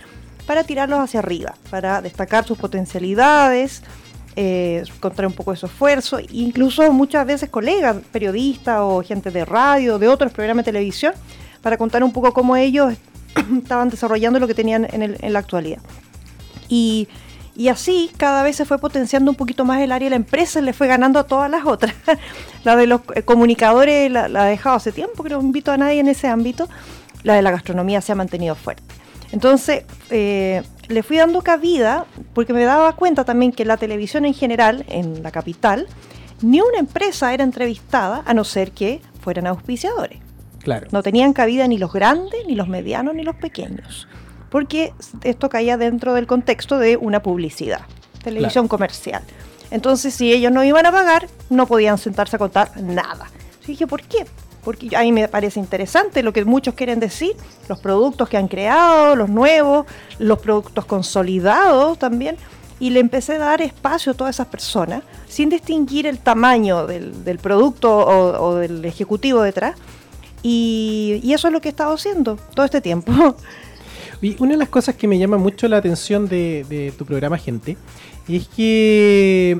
para 0.47 0.63
tirarlos 0.63 0.97
hacia 0.97 1.19
arriba, 1.19 1.55
para 1.69 2.01
destacar 2.01 2.45
sus 2.45 2.57
potencialidades, 2.57 3.83
eh, 4.37 4.85
encontrar 4.87 5.27
un 5.27 5.33
poco 5.33 5.51
de 5.51 5.57
su 5.57 5.65
esfuerzo, 5.65 6.19
incluso 6.31 6.89
muchas 6.93 7.27
veces 7.27 7.49
colegas, 7.49 7.97
periodistas 8.13 8.79
o 8.79 9.03
gente 9.03 9.29
de 9.29 9.43
radio, 9.43 9.99
de 9.99 10.07
otros 10.07 10.31
programas 10.31 10.63
de 10.63 10.71
televisión, 10.71 11.11
para 11.61 11.75
contar 11.77 12.01
un 12.01 12.13
poco 12.13 12.31
cómo 12.31 12.55
ellos 12.55 12.93
estaban 13.57 13.89
desarrollando 13.89 14.39
lo 14.39 14.47
que 14.47 14.53
tenían 14.53 14.87
en, 14.89 15.17
en 15.19 15.33
la 15.33 15.39
actualidad. 15.39 15.81
Y 16.69 17.09
y 17.55 17.69
así 17.69 18.11
cada 18.17 18.43
vez 18.43 18.57
se 18.57 18.65
fue 18.65 18.77
potenciando 18.77 19.31
un 19.31 19.37
poquito 19.37 19.63
más 19.63 19.81
el 19.81 19.91
área 19.91 20.07
de 20.07 20.09
la 20.11 20.15
empresa, 20.17 20.59
le 20.61 20.73
fue 20.73 20.87
ganando 20.87 21.19
a 21.19 21.23
todas 21.23 21.49
las 21.49 21.65
otras. 21.65 21.93
la 22.63 22.75
de 22.75 22.85
los 22.85 23.01
eh, 23.15 23.23
comunicadores 23.23 24.11
la, 24.11 24.25
ha 24.25 24.45
dejado 24.45 24.75
hace 24.75 24.91
tiempo, 24.91 25.23
que 25.23 25.29
no 25.29 25.41
invito 25.41 25.71
a 25.71 25.77
nadie 25.77 25.99
en 25.99 26.09
ese 26.09 26.27
ámbito. 26.27 26.67
La 27.23 27.35
de 27.35 27.41
la 27.41 27.51
gastronomía 27.51 28.01
se 28.01 28.11
ha 28.11 28.15
mantenido 28.15 28.55
fuerte. 28.55 28.83
Entonces, 29.31 29.83
eh, 30.09 30.63
le 30.87 31.01
fui 31.01 31.17
dando 31.17 31.41
cabida 31.41 32.05
porque 32.33 32.53
me 32.53 32.63
daba 32.65 32.93
cuenta 32.93 33.23
también 33.23 33.51
que 33.51 33.65
la 33.65 33.77
televisión 33.77 34.25
en 34.25 34.33
general, 34.33 34.85
en 34.87 35.23
la 35.23 35.31
capital, 35.31 35.87
ni 36.41 36.61
una 36.61 36.77
empresa 36.77 37.33
era 37.33 37.43
entrevistada 37.43 38.21
a 38.25 38.33
no 38.33 38.43
ser 38.43 38.71
que 38.71 39.01
fueran 39.21 39.47
auspiciadores. 39.47 40.19
Claro. 40.59 40.87
No 40.91 41.01
tenían 41.01 41.33
cabida 41.33 41.67
ni 41.67 41.77
los 41.77 41.93
grandes, 41.93 42.45
ni 42.47 42.55
los 42.55 42.67
medianos, 42.67 43.15
ni 43.15 43.23
los 43.23 43.35
pequeños 43.35 44.07
porque 44.55 44.93
esto 45.25 45.49
caía 45.49 45.75
dentro 45.75 46.13
del 46.13 46.27
contexto 46.27 46.79
de 46.79 46.95
una 46.95 47.21
publicidad, 47.21 47.81
televisión 48.23 48.69
comercial. 48.69 49.21
Entonces, 49.69 50.13
si 50.13 50.31
ellos 50.31 50.49
no 50.49 50.63
iban 50.63 50.85
a 50.85 50.93
pagar, 50.93 51.27
no 51.49 51.67
podían 51.67 51.97
sentarse 51.97 52.37
a 52.37 52.39
contar 52.39 52.71
nada. 52.81 53.29
Y 53.65 53.71
dije, 53.71 53.85
¿por 53.85 54.01
qué? 54.03 54.25
Porque 54.63 54.95
a 54.95 55.01
mí 55.01 55.11
me 55.11 55.27
parece 55.27 55.59
interesante 55.59 56.23
lo 56.23 56.31
que 56.31 56.45
muchos 56.45 56.73
quieren 56.73 57.01
decir, 57.01 57.35
los 57.67 57.79
productos 57.79 58.29
que 58.29 58.37
han 58.37 58.47
creado, 58.47 59.17
los 59.17 59.27
nuevos, 59.27 59.87
los 60.19 60.39
productos 60.39 60.85
consolidados 60.85 61.99
también. 61.99 62.37
Y 62.79 62.91
le 62.91 63.01
empecé 63.01 63.33
a 63.33 63.39
dar 63.39 63.61
espacio 63.61 64.13
a 64.13 64.15
todas 64.15 64.37
esas 64.37 64.47
personas, 64.47 65.03
sin 65.27 65.49
distinguir 65.49 66.07
el 66.07 66.19
tamaño 66.19 66.87
del, 66.87 67.39
producto 67.39 67.93
o, 67.93 68.55
del 68.55 68.85
ejecutivo 68.85 69.41
detrás. 69.41 69.75
Y, 70.43 71.19
y, 71.23 71.33
eso 71.33 71.47
es 71.47 71.53
lo 71.53 71.59
que 71.59 71.67
he 71.67 71.71
estado 71.71 71.93
haciendo 71.93 72.37
todo 72.53 72.63
este 72.63 72.79
tiempo. 72.79 73.11
Y 74.21 74.35
una 74.39 74.51
de 74.51 74.57
las 74.57 74.69
cosas 74.69 74.95
que 74.95 75.07
me 75.07 75.17
llama 75.17 75.37
mucho 75.37 75.67
la 75.67 75.77
atención 75.77 76.27
de, 76.27 76.93
tu 76.97 77.05
programa, 77.05 77.37
gente, 77.37 77.77
es 78.27 78.47
que, 78.47 79.59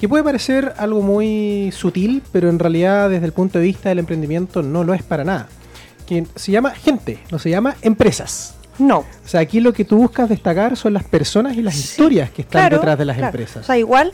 que 0.00 0.08
puede 0.08 0.24
parecer 0.24 0.74
algo 0.76 1.02
muy 1.02 1.70
sutil, 1.72 2.22
pero 2.32 2.48
en 2.48 2.58
realidad 2.58 3.10
desde 3.10 3.26
el 3.26 3.32
punto 3.32 3.58
de 3.58 3.64
vista 3.64 3.88
del 3.88 3.98
emprendimiento 3.98 4.62
no 4.62 4.84
lo 4.84 4.94
es 4.94 5.02
para 5.02 5.24
nada. 5.24 5.48
Que 6.06 6.26
se 6.34 6.52
llama 6.52 6.72
gente, 6.72 7.18
no 7.30 7.38
se 7.38 7.50
llama 7.50 7.76
empresas. 7.82 8.56
No. 8.78 8.98
O 8.98 9.28
sea, 9.28 9.40
aquí 9.40 9.60
lo 9.60 9.72
que 9.72 9.84
tú 9.84 9.98
buscas 9.98 10.28
destacar 10.28 10.76
son 10.76 10.94
las 10.94 11.04
personas 11.04 11.56
y 11.56 11.62
las 11.62 11.76
historias 11.76 12.30
que 12.30 12.42
están 12.42 12.70
detrás 12.70 12.98
de 12.98 13.04
las 13.04 13.18
empresas. 13.18 13.64
O 13.64 13.66
sea, 13.66 13.78
igual 13.78 14.12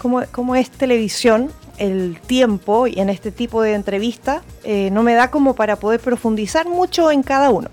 como, 0.00 0.22
como 0.30 0.54
es 0.54 0.70
televisión, 0.70 1.50
el 1.78 2.18
tiempo 2.26 2.86
y 2.86 3.00
en 3.00 3.10
este 3.10 3.30
tipo 3.30 3.62
de 3.62 3.74
entrevista 3.74 4.42
eh, 4.64 4.90
no 4.92 5.02
me 5.02 5.14
da 5.14 5.30
como 5.30 5.54
para 5.54 5.76
poder 5.76 6.00
profundizar 6.00 6.68
mucho 6.68 7.10
en 7.10 7.22
cada 7.22 7.50
uno. 7.50 7.68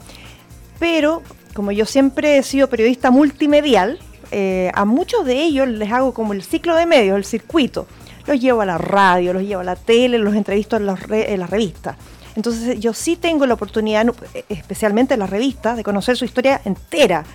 Pero 0.80 1.22
como 1.54 1.72
yo 1.72 1.86
siempre 1.86 2.38
he 2.38 2.44
sido 2.44 2.68
periodista 2.70 3.12
multimedial, 3.12 4.00
eh, 4.32 4.72
a 4.74 4.86
muchos 4.86 5.26
de 5.26 5.42
ellos 5.42 5.68
les 5.68 5.92
hago 5.92 6.14
como 6.14 6.34
el 6.34 6.44
ciclo 6.44 6.76
de 6.76 6.86
medios, 6.86 7.18
el 7.18 7.26
circuito. 7.26 7.88
Los 8.26 8.40
llevo 8.40 8.62
a 8.62 8.66
la 8.66 8.78
radio, 8.78 9.34
los 9.34 9.44
llevo 9.44 9.62
a 9.62 9.66
la 9.66 9.76
tele, 9.76 10.18
los 10.18 10.34
entrevisto 10.36 10.78
en, 10.78 10.88
en 11.12 11.40
las 11.40 11.50
revistas. 11.50 11.98
Entonces 12.36 12.80
yo 12.80 12.94
sí 12.94 13.16
tengo 13.16 13.46
la 13.46 13.54
oportunidad, 13.54 14.06
especialmente 14.50 15.14
en 15.14 15.20
las 15.20 15.30
revistas, 15.30 15.78
de 15.78 15.84
conocer 15.84 16.18
su 16.18 16.26
historia 16.26 16.62
entera, 16.66 17.26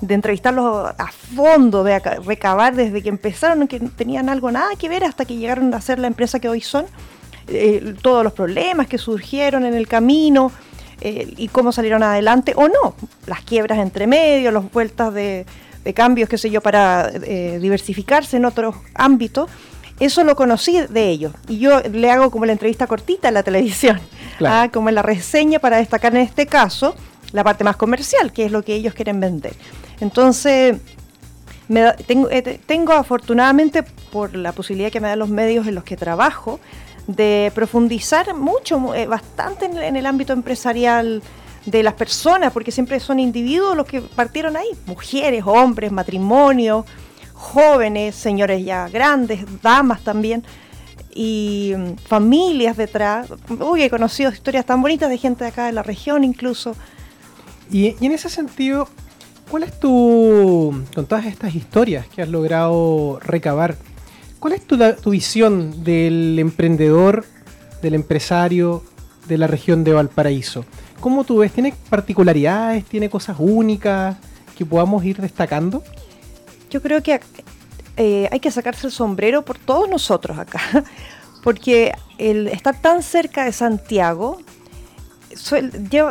de 0.00 0.14
entrevistarlos 0.14 0.94
a 0.96 1.12
fondo, 1.12 1.84
de 1.84 1.98
recabar 1.98 2.74
desde 2.74 3.02
que 3.02 3.08
empezaron, 3.08 3.68
que 3.68 3.80
tenían 3.80 4.28
algo 4.28 4.50
nada 4.50 4.70
que 4.78 4.88
ver, 4.88 5.04
hasta 5.04 5.24
que 5.24 5.36
llegaron 5.36 5.72
a 5.74 5.80
ser 5.80 5.98
la 5.98 6.06
empresa 6.06 6.40
que 6.40 6.48
hoy 6.48 6.60
son, 6.60 6.86
eh, 7.48 7.94
todos 8.02 8.24
los 8.24 8.32
problemas 8.32 8.86
que 8.86 8.98
surgieron 8.98 9.64
en 9.64 9.74
el 9.74 9.86
camino 9.86 10.50
eh, 11.00 11.34
y 11.36 11.48
cómo 11.48 11.72
salieron 11.72 12.02
adelante 12.02 12.52
o 12.56 12.68
no, 12.68 12.94
las 13.26 13.42
quiebras 13.42 13.78
entre 13.78 14.06
medio, 14.06 14.50
las 14.50 14.70
vueltas 14.72 15.12
de, 15.12 15.46
cambios, 15.94 16.28
qué 16.28 16.36
sé 16.36 16.50
yo, 16.50 16.60
para 16.60 17.10
eh, 17.12 17.58
diversificarse 17.60 18.36
en 18.36 18.44
otros 18.44 18.74
ámbitos. 18.94 19.48
Eso 20.00 20.24
lo 20.24 20.34
conocí 20.36 20.78
de 20.88 21.08
ellos. 21.08 21.32
Y 21.48 21.58
yo 21.58 21.80
le 21.80 22.10
hago 22.10 22.30
como 22.30 22.44
la 22.44 22.52
entrevista 22.52 22.86
cortita 22.86 23.28
en 23.28 23.34
la 23.34 23.42
televisión, 23.42 24.00
¿ah? 24.44 24.68
como 24.72 24.88
en 24.88 24.96
la 24.96 25.02
reseña 25.02 25.58
para 25.58 25.76
destacar 25.76 26.14
en 26.14 26.22
este 26.22 26.46
caso 26.46 26.96
la 27.32 27.44
parte 27.44 27.64
más 27.64 27.76
comercial, 27.76 28.32
que 28.32 28.44
es 28.44 28.52
lo 28.52 28.62
que 28.62 28.74
ellos 28.74 28.94
quieren 28.94 29.20
vender. 29.20 29.54
Entonces, 30.00 30.76
eh, 31.68 32.60
tengo, 32.66 32.92
afortunadamente, 32.92 33.82
por 33.82 34.36
la 34.36 34.52
posibilidad 34.52 34.90
que 34.90 35.00
me 35.00 35.08
dan 35.08 35.18
los 35.18 35.28
medios 35.28 35.66
en 35.66 35.74
los 35.74 35.84
que 35.84 35.96
trabajo, 35.96 36.60
de 37.06 37.52
profundizar 37.54 38.34
mucho, 38.34 38.94
eh, 38.94 39.06
bastante 39.06 39.66
en, 39.66 39.96
el 39.96 40.06
ámbito 40.06 40.32
empresarial 40.32 41.22
de 41.64 41.82
las 41.82 41.94
personas, 41.94 42.52
porque 42.52 42.70
siempre 42.70 43.00
son 43.00 43.18
individuos 43.18 43.76
los 43.76 43.86
que 43.86 44.00
partieron 44.00 44.56
ahí, 44.56 44.68
mujeres, 44.86 45.44
hombres, 45.46 45.92
matrimonio, 45.92 46.84
jóvenes, 47.34 48.14
señores 48.14 48.64
ya 48.64 48.88
grandes, 48.88 49.44
damas 49.62 50.02
también, 50.02 50.44
y 51.14 51.72
mm, 51.76 51.96
familias 51.96 52.76
detrás. 52.76 53.28
Uy, 53.48 53.82
he 53.82 53.90
conocido 53.90 54.30
historias 54.30 54.66
tan 54.66 54.82
bonitas 54.82 55.08
de 55.08 55.18
gente 55.18 55.44
de 55.44 55.50
acá 55.50 55.66
de 55.66 55.72
la 55.72 55.82
región 55.82 56.24
incluso. 56.24 56.76
Y, 57.70 57.96
en 58.04 58.12
ese 58.12 58.28
sentido, 58.28 58.88
¿cuál 59.50 59.64
es 59.64 59.78
tu, 59.80 60.84
con 60.94 61.06
todas 61.06 61.26
estas 61.26 61.54
historias 61.54 62.06
que 62.06 62.22
has 62.22 62.28
logrado 62.28 63.18
recabar, 63.20 63.76
cuál 64.38 64.54
es 64.54 64.66
tu, 64.66 65.10
visión 65.10 65.84
del 65.84 66.38
emprendedor, 66.38 67.24
del 67.82 67.94
empresario 67.94 68.82
de 69.26 69.38
la 69.38 69.46
región 69.46 69.84
de 69.84 69.92
Valparaíso? 69.92 70.64
¿Cómo 71.00 71.24
tú 71.24 71.38
ves? 71.38 71.52
¿Tiene 71.52 71.74
particularidades? 71.90 72.84
¿Tiene 72.84 73.10
cosas 73.10 73.36
únicas 73.38 74.16
que 74.56 74.64
podamos 74.64 75.04
ir 75.04 75.20
destacando? 75.20 75.82
Yo 76.70 76.80
creo 76.82 77.02
que 77.02 77.20
eh, 77.96 78.28
hay 78.30 78.40
que 78.40 78.50
sacarse 78.50 78.86
el 78.86 78.92
sombrero 78.92 79.42
por 79.42 79.58
todos 79.58 79.88
nosotros 79.88 80.38
acá, 80.38 80.60
porque 81.42 81.92
el 82.18 82.48
estar 82.48 82.80
tan 82.80 83.02
cerca 83.02 83.44
de 83.44 83.52
Santiago 83.52 84.38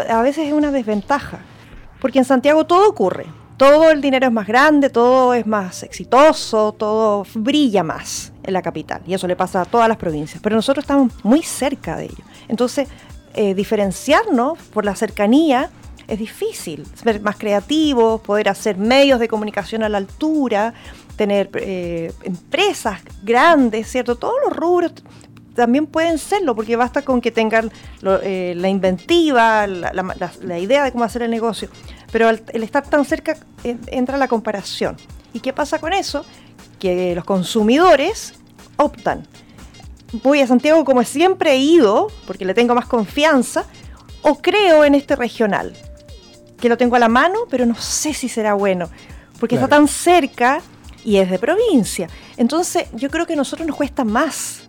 a 0.10 0.22
veces 0.22 0.48
es 0.48 0.54
una 0.54 0.72
desventaja, 0.72 1.40
porque 2.00 2.20
en 2.20 2.26
Santiago 2.26 2.66
todo 2.66 2.88
ocurre, 2.90 3.26
todo 3.58 3.92
el 3.92 4.02
dinero 4.02 4.28
es 4.28 4.32
más 4.32 4.48
grande, 4.48 4.90
todo 4.90 5.34
es 5.34 5.46
más 5.46 5.84
exitoso, 5.84 6.74
todo 6.74 7.26
brilla 7.34 7.84
más 7.84 8.32
en 8.44 8.54
la 8.54 8.62
capital, 8.62 9.02
y 9.08 9.14
eso 9.14 9.28
le 9.28 9.36
pasa 9.36 9.62
a 9.62 9.66
todas 9.66 9.88
las 9.88 9.98
provincias, 9.98 10.42
pero 10.42 10.56
nosotros 10.56 10.84
estamos 10.84 11.12
muy 11.24 11.42
cerca 11.42 11.96
de 11.96 12.06
ello. 12.06 12.24
Entonces, 12.48 12.88
eh, 13.34 13.54
diferenciarnos 13.54 14.58
por 14.74 14.86
la 14.86 14.96
cercanía 14.96 15.70
es 16.08 16.20
difícil, 16.20 16.86
ser 16.96 17.20
más 17.22 17.38
creativos, 17.38 18.22
poder 18.22 18.50
hacer 18.50 18.78
medios 18.78 19.20
de 19.20 19.28
comunicación 19.28 19.84
a 19.84 19.90
la 19.90 19.98
altura, 19.98 20.74
tener 21.16 21.50
eh, 21.56 22.12
empresas 22.24 23.02
grandes, 23.24 23.88
¿cierto? 23.88 24.16
Todos 24.16 24.36
los 24.46 24.56
rubros 24.56 24.94
también 25.56 25.88
pueden 25.88 26.18
serlo, 26.18 26.56
porque 26.56 26.76
basta 26.76 27.02
con 27.02 27.22
que 27.22 27.32
tengan 27.32 27.72
eh, 28.04 28.54
la 28.56 28.70
inventiva, 28.70 29.66
la, 29.68 30.60
idea 30.60 30.84
de 30.84 30.92
cómo 30.92 31.04
hacer 31.04 31.24
el 31.24 31.32
negocio. 31.32 31.70
Pero 32.12 32.28
al, 32.28 32.44
el 32.54 32.64
estar 32.64 32.88
tan 32.88 33.06
cerca 33.06 33.38
entra 33.64 34.18
la 34.18 34.28
comparación. 34.28 34.98
¿Y 35.34 35.40
qué 35.40 35.54
pasa 35.54 35.80
con 35.80 35.94
eso? 35.94 36.26
Que 36.80 37.16
los 37.16 37.26
consumidores 37.26 38.36
optan. 38.78 39.28
Voy 40.24 40.42
a 40.42 40.48
Santiago 40.48 40.86
como 40.86 41.04
siempre 41.04 41.54
he 41.54 41.58
ido, 41.58 42.08
porque 42.28 42.46
le 42.46 42.54
tengo 42.54 42.76
más 42.76 42.86
confianza, 42.86 43.66
o 44.22 44.42
creo 44.42 44.84
en 44.86 44.96
este 44.96 45.16
regional, 45.16 45.74
que 46.60 46.70
lo 46.70 46.78
tengo 46.78 46.96
a 46.96 47.00
la 47.00 47.10
mano, 47.10 47.40
pero 47.50 47.66
no 47.66 47.76
sé 47.76 48.14
si 48.14 48.30
será 48.30 48.54
bueno, 48.54 48.90
porque 49.40 49.56
está 49.56 49.68
tan 49.68 49.88
cerca 49.88 50.62
y 51.04 51.18
es 51.18 51.30
de 51.30 51.38
provincia. 51.38 52.10
Entonces 52.38 52.88
yo 52.94 53.10
creo 53.10 53.26
que 53.26 53.34
a 53.34 53.36
nosotros 53.36 53.68
nos 53.68 53.76
cuesta 53.76 54.04
más, 54.04 54.65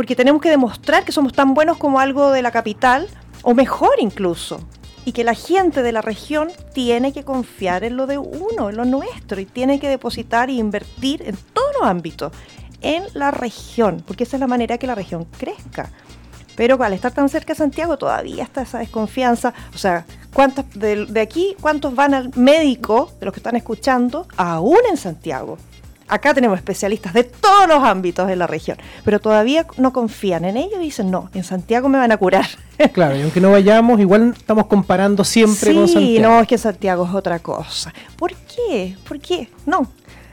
porque 0.00 0.16
tenemos 0.16 0.40
que 0.40 0.48
demostrar 0.48 1.04
que 1.04 1.12
somos 1.12 1.34
tan 1.34 1.52
buenos 1.52 1.76
como 1.76 2.00
algo 2.00 2.30
de 2.30 2.40
la 2.40 2.50
capital, 2.50 3.06
o 3.42 3.52
mejor 3.52 3.96
incluso, 3.98 4.66
y 5.04 5.12
que 5.12 5.24
la 5.24 5.34
gente 5.34 5.82
de 5.82 5.92
la 5.92 6.00
región 6.00 6.48
tiene 6.72 7.12
que 7.12 7.22
confiar 7.22 7.84
en 7.84 7.98
lo 7.98 8.06
de 8.06 8.16
uno, 8.16 8.70
en 8.70 8.78
lo 8.78 8.86
nuestro, 8.86 9.42
y 9.42 9.44
tiene 9.44 9.78
que 9.78 9.90
depositar 9.90 10.48
e 10.48 10.54
invertir 10.54 11.20
en 11.20 11.36
todos 11.52 11.68
los 11.78 11.86
ámbitos, 11.86 12.32
en 12.80 13.02
la 13.12 13.30
región, 13.30 14.02
porque 14.06 14.24
esa 14.24 14.38
es 14.38 14.40
la 14.40 14.46
manera 14.46 14.78
que 14.78 14.86
la 14.86 14.94
región 14.94 15.26
crezca. 15.36 15.90
Pero 16.56 16.82
al 16.82 16.94
estar 16.94 17.12
tan 17.12 17.28
cerca 17.28 17.52
de 17.52 17.58
Santiago 17.58 17.98
todavía 17.98 18.42
está 18.42 18.62
esa 18.62 18.78
desconfianza. 18.78 19.52
O 19.74 19.76
sea, 19.76 20.06
¿cuántos 20.32 20.64
de, 20.76 21.04
de 21.04 21.20
aquí, 21.20 21.56
cuántos 21.60 21.94
van 21.94 22.14
al 22.14 22.34
médico, 22.36 23.12
de 23.20 23.26
los 23.26 23.34
que 23.34 23.40
están 23.40 23.56
escuchando, 23.56 24.26
aún 24.38 24.78
en 24.88 24.96
Santiago? 24.96 25.58
Acá 26.10 26.34
tenemos 26.34 26.58
especialistas 26.58 27.14
de 27.14 27.24
todos 27.24 27.68
los 27.68 27.82
ámbitos 27.82 28.26
de 28.26 28.36
la 28.36 28.46
región, 28.46 28.76
pero 29.04 29.20
todavía 29.20 29.66
no 29.76 29.92
confían 29.92 30.44
en 30.44 30.56
ellos 30.56 30.74
y 30.76 30.84
dicen, 30.84 31.10
no, 31.10 31.30
en 31.32 31.44
Santiago 31.44 31.88
me 31.88 31.98
van 31.98 32.12
a 32.12 32.16
curar. 32.16 32.46
Claro, 32.94 33.14
y 33.14 33.20
aunque 33.20 33.42
no 33.42 33.50
vayamos, 33.50 34.00
igual 34.00 34.32
estamos 34.34 34.64
comparando 34.66 35.22
siempre 35.22 35.74
con 35.74 35.86
Santiago. 35.86 36.16
Sí, 36.16 36.18
no, 36.18 36.40
es 36.40 36.48
que 36.48 36.56
Santiago 36.56 37.04
es 37.04 37.12
otra 37.12 37.38
cosa. 37.38 37.92
¿Por 38.16 38.32
qué? 38.32 38.96
¿Por 39.06 39.20
qué? 39.20 39.50
No. 39.66 39.86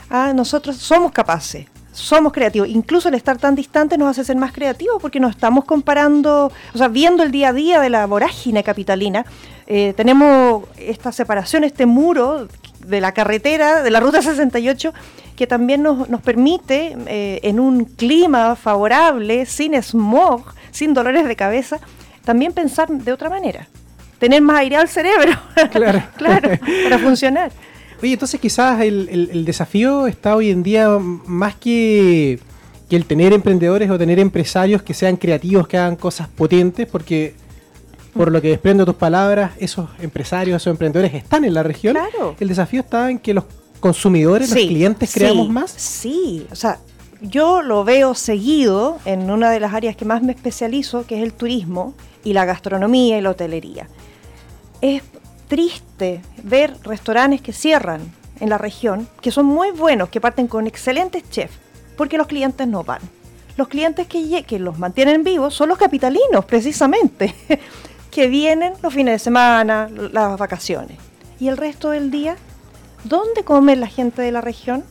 Ah, 0.10 0.32
nosotros 0.34 0.78
somos 0.78 1.12
capaces, 1.12 1.66
somos 1.92 2.32
creativos. 2.32 2.70
Incluso 2.70 3.10
el 3.10 3.16
estar 3.16 3.38
tan 3.38 3.54
distante 3.54 3.98
nos 3.98 4.12
hace 4.12 4.24
ser 4.24 4.38
más 4.38 4.54
creativos 4.54 5.02
porque 5.02 5.20
nos 5.20 5.32
estamos 5.32 5.66
comparando, 5.66 6.50
o 6.74 6.78
sea, 6.78 6.88
viendo 6.88 7.22
el 7.22 7.32
día 7.32 7.50
a 7.50 7.54
día 7.54 7.82
de 7.82 7.90
la 7.90 8.06
vorágine 8.06 8.64
capitalina. 8.64 9.26
Eh, 9.66 9.94
tenemos 9.98 10.64
esta 10.78 11.12
separación, 11.12 11.66
este 11.66 11.86
muro 11.86 12.48
de 12.88 13.02
la 13.02 13.12
carretera, 13.12 13.84
de 13.84 13.92
la 13.92 14.00
Ruta 14.00 14.22
68, 14.22 14.94
que 15.38 15.48
también 15.48 15.84
nos, 15.84 16.10
nos 16.10 16.22
permite, 16.22 16.98
eh, 17.06 17.40
en 17.44 17.60
un 17.60 17.86
clima 17.86 18.56
favorable, 18.56 19.46
sin 19.46 19.82
smog, 19.82 20.44
sin 20.72 20.96
dolores 20.96 21.28
de 21.28 21.36
cabeza, 21.36 21.80
también 22.26 22.52
pensar 22.52 22.90
de 22.90 23.14
otra 23.14 23.30
manera. 23.30 23.68
Tener 24.20 24.42
más 24.42 24.60
aire 24.60 24.78
al 24.78 24.90
cerebro, 24.90 25.32
claro. 25.72 26.04
claro, 26.18 26.50
para 26.84 26.98
funcionar. 26.98 27.52
Oye, 28.02 28.14
entonces 28.14 28.40
quizás 28.40 28.82
el, 28.82 29.46
desafío 29.46 30.08
está 30.08 30.36
hoy 30.36 30.50
en 30.50 30.64
día 30.64 30.90
más 31.00 31.54
que, 31.56 32.40
que 32.90 32.96
el 32.96 33.06
tener 33.06 33.32
emprendedores 33.32 33.92
o 33.92 33.98
tener 33.98 34.18
empresarios 34.18 34.82
que 34.82 34.96
sean 34.96 35.18
creativos, 35.18 35.68
que 35.68 35.78
hagan 35.78 35.96
cosas 35.96 36.28
potentes, 36.28 36.88
porque 36.88 37.36
por 38.14 38.32
lo 38.32 38.42
que 38.42 38.50
desprendo 38.50 38.88
tus 38.88 38.96
palabras, 38.96 39.52
esos 39.60 39.88
empresarios, 40.00 40.62
esos 40.64 40.72
emprendedores 40.72 41.14
están 41.14 41.46
en 41.46 41.54
la 41.54 41.62
región. 41.62 41.94
Claro. 41.94 42.36
El 42.40 42.48
desafío 42.48 42.82
está 42.82 43.12
en 43.12 43.20
que 43.20 43.36
los 43.36 43.44
consumidores, 43.80 44.50
los 44.50 44.60
clientes, 44.66 45.14
creamos 45.14 45.50
más. 45.50 45.72
Sí, 45.72 46.46
o 46.52 46.56
sea, 46.56 46.80
yo 47.22 47.62
lo 47.62 47.84
veo 47.84 48.14
seguido 48.14 49.00
en 49.06 49.30
una 49.32 49.50
de 49.50 49.60
las 49.60 49.74
áreas 49.74 49.96
que 49.96 50.06
más 50.06 50.22
me 50.22 50.34
especializo, 50.34 51.06
que 51.06 51.18
es 51.18 51.24
el 51.24 51.34
turismo 51.34 51.94
y 52.24 52.34
la 52.34 52.46
gastronomía 52.46 53.18
y 53.18 53.22
la 53.22 53.32
hotelería. 53.32 53.88
Es 54.82 55.02
triste 55.48 56.22
ver 56.44 56.76
restaurantes 56.84 57.42
que 57.42 57.54
cierran 57.54 58.02
en 58.40 58.50
la 58.50 58.58
región, 58.58 59.08
que 59.22 59.32
son 59.32 59.46
muy 59.46 59.72
buenos, 59.72 60.10
que 60.10 60.22
parten 60.22 60.48
con 60.48 60.68
excelentes 60.68 61.28
chefs, 61.30 61.58
porque 61.96 62.18
los 62.18 62.28
clientes 62.28 62.68
no 62.68 62.84
van. 62.84 63.02
Los 63.56 63.68
clientes 63.68 64.06
que, 64.06 64.44
que 64.44 64.60
los 64.60 64.78
mantienen 64.78 65.24
vivos 65.24 65.56
son 65.56 65.70
los 65.70 65.80
capitalinos, 65.80 66.46
precisamente, 66.46 67.34
que 68.12 68.28
vienen 68.28 68.74
los 68.84 68.94
fines 68.94 69.16
de 69.16 69.20
semana, 69.20 69.90
las 69.90 70.38
vacaciones. 70.38 70.98
Y 71.40 71.48
el 71.48 71.58
resto 71.58 71.90
del 71.90 72.12
día 72.12 72.36
¿Dónde 73.04 73.44
come 73.44 73.76
la 73.76 73.88
gente 73.88 74.22
de 74.22 74.32
la 74.32 74.42
región? 74.42 74.84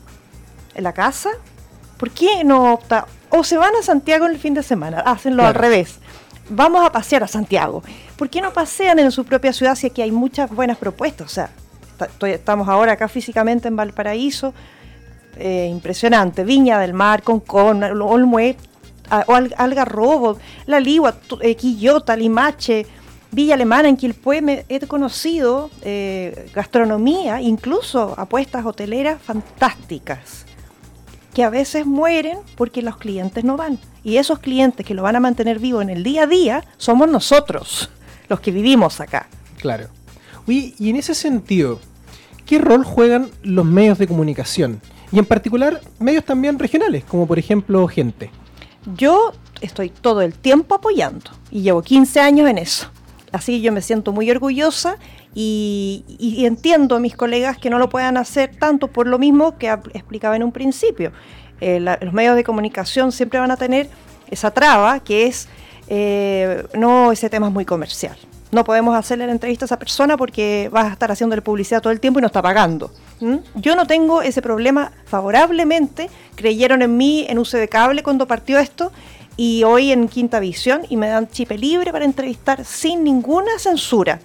¿En 0.75 0.85
la 0.85 0.92
casa? 0.92 1.31
¿Por 1.97 2.11
qué 2.11 2.45
no 2.45 2.73
opta? 2.73 3.07
O 3.31 3.45
se 3.45 3.57
van 3.57 3.75
a 3.75 3.83
Santiago 3.83 4.27
en 4.27 4.33
el 4.33 4.38
fin 4.38 4.55
de 4.55 4.62
semana, 4.62 5.01
hacenlo 5.01 5.45
al 5.45 5.55
revés. 5.55 5.99
Vamos 6.49 6.87
a 6.87 6.92
pasear 6.92 7.25
a 7.25 7.29
Santiago. 7.29 7.83
¿Por 8.16 8.31
qué 8.31 8.40
no 8.40 8.53
pasean 8.53 8.99
en 8.99 9.11
su 9.11 9.25
propia 9.25 9.53
ciudad 9.53 9.75
si 9.75 9.88
aquí 9.88 10.03
hay 10.03 10.12
muchas 10.12 10.51
buenas 10.51 10.79
propuestas? 10.79 11.27
O 11.27 11.35
sea, 11.35 11.51
estamos 12.29 12.69
ahora 12.69 12.92
acá 12.92 13.09
físicamente 13.09 13.69
en 13.69 13.77
Valparaíso, 13.77 14.55
eh, 15.38 15.69
impresionante, 15.71 16.45
Viña 16.45 16.79
del 16.79 16.95
Mar, 16.95 17.23
Concón, 17.23 17.83
Olmué, 17.83 18.57
Algarrobo, 19.11 20.38
La 20.66 20.81
Ligua, 20.81 21.16
eh, 21.40 21.57
Quillota, 21.57 22.16
Limache, 22.16 22.87
Villa 23.37 23.53
Alemana, 23.53 23.90
en 23.90 23.99
Quilpué, 23.99 24.40
me 24.40 24.64
he 24.70 24.81
conocido 24.87 25.70
eh, 25.83 26.51
gastronomía, 26.55 27.42
incluso 27.42 28.14
apuestas 28.16 28.64
hoteleras 28.64 29.20
fantásticas, 29.20 30.46
que 31.35 31.44
a 31.44 31.51
veces 31.51 31.85
mueren 31.85 32.38
porque 32.57 32.81
los 32.81 32.96
clientes 32.96 33.44
no 33.44 33.59
van. 33.59 33.79
Y 34.03 34.16
esos 34.16 34.38
clientes 34.38 34.87
que 34.87 34.94
lo 34.94 35.03
van 35.03 35.16
a 35.16 35.20
mantener 35.20 35.59
vivo 35.59 35.83
en 35.83 35.90
el 35.90 36.03
día 36.03 36.22
a 36.22 36.27
día 36.27 36.64
somos 36.79 37.11
nosotros, 37.11 37.90
los 38.31 38.40
que 38.40 38.53
vivimos 38.53 39.03
acá. 39.03 39.29
Claro. 39.59 39.88
y 40.46 40.88
en 40.88 40.96
ese 40.96 41.14
sentido, 41.14 41.79
¿qué 42.46 42.59
rol 42.59 42.85
juegan 42.85 43.29
los 43.42 43.66
medios 43.66 43.99
de 43.99 44.09
comunicación? 44.09 44.81
Y 45.12 45.18
en 45.18 45.27
particular, 45.27 45.83
medios 45.99 46.25
también 46.25 46.59
regionales, 46.59 47.05
como 47.05 47.27
por 47.27 47.38
ejemplo 47.38 47.87
Gente. 47.87 48.31
Yo 48.96 49.35
estoy 49.61 49.90
todo 49.90 50.22
el 50.22 50.33
tiempo 50.33 50.75
apoyando 50.75 51.33
y 51.51 51.61
llevo 51.61 51.83
15 51.83 52.18
años 52.20 52.49
en 52.49 52.57
eso. 52.57 52.96
Así 53.33 53.61
yo 53.61 53.73
me 53.73 53.83
siento 53.83 54.12
muy 54.12 54.31
orgullosa 54.31 54.97
y, 55.35 56.05
entiendo 56.47 56.97
a 56.97 57.01
mis 57.01 57.17
colegas 57.17 57.59
que 57.59 57.71
no 57.71 57.79
lo 57.79 57.89
puedan 57.89 58.17
hacer 58.17 58.57
tanto 58.57 58.89
por 58.89 59.07
lo 59.07 59.19
mismo 59.19 59.59
que 59.59 59.69
explicaba 59.69 60.37
en 60.37 60.43
un 60.43 60.53
principio. 60.53 61.12
Eh, 61.61 61.81
los 61.81 62.12
medios 62.12 62.37
de 62.37 62.45
comunicación 62.45 63.12
siempre 63.12 63.41
van 63.41 63.51
a 63.51 63.57
tener 63.57 63.89
esa 64.31 64.51
traba 64.51 65.01
que 65.01 65.27
es, 65.27 65.49
eh, 65.89 66.65
no, 66.75 67.12
ese 67.12 67.31
tema 67.31 67.49
es 67.49 67.53
muy 67.53 67.65
comercial. 67.65 68.17
No 68.53 68.65
podemos 68.65 68.97
hacerle 68.97 69.27
la 69.27 69.33
entrevista 69.33 69.65
a 69.65 69.67
esa 69.67 69.79
persona 69.79 70.17
porque 70.17 70.69
vas 70.73 70.87
a 70.87 70.93
estar 70.93 71.11
haciéndole 71.11 71.43
publicidad 71.43 71.83
todo 71.83 71.93
el 71.93 71.99
tiempo 71.99 72.21
y 72.21 72.23
no 72.23 72.29
está 72.29 72.43
pagando. 72.43 72.93
Yo 73.55 73.75
no 73.75 73.87
tengo 73.87 74.23
ese 74.23 74.41
problema 74.41 74.93
favorablemente. 75.05 76.09
Creyeron 76.37 76.83
en 76.83 76.97
mí 76.97 77.27
en 77.29 77.39
uso 77.39 77.57
de 77.57 77.69
cable 77.69 78.03
cuando 78.03 78.27
partió 78.27 78.59
esto 78.59 78.93
y 79.37 79.64
hoy 79.64 79.92
en 79.92 80.09
Quinta 80.09 80.40
Visión 80.40 80.83
y 80.88 80.96
me 80.96 81.09
dan 81.09 81.29
chip 81.29 81.51
libre 81.53 81.92
para 81.92 82.05
entrevistar 82.05 82.64
sin 82.64 83.05
ninguna 83.05 83.59
censura. 83.59 84.20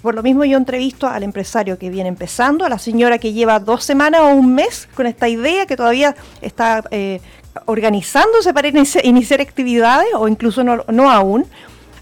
Por 0.00 0.14
lo 0.14 0.22
mismo 0.22 0.44
yo 0.44 0.56
entrevisto 0.56 1.06
al 1.06 1.22
empresario 1.22 1.78
que 1.78 1.90
viene 1.90 2.08
empezando, 2.08 2.64
a 2.64 2.68
la 2.68 2.78
señora 2.78 3.18
que 3.18 3.32
lleva 3.32 3.60
dos 3.60 3.84
semanas 3.84 4.22
o 4.22 4.28
un 4.28 4.54
mes 4.54 4.88
con 4.94 5.06
esta 5.06 5.28
idea, 5.28 5.66
que 5.66 5.76
todavía 5.76 6.16
está 6.40 6.82
eh, 6.90 7.20
organizándose 7.66 8.52
para 8.52 8.68
iniciar, 8.68 9.40
actividades 9.40 10.08
o 10.14 10.26
incluso 10.26 10.64
no, 10.64 10.84
no 10.88 11.10
aún, 11.10 11.46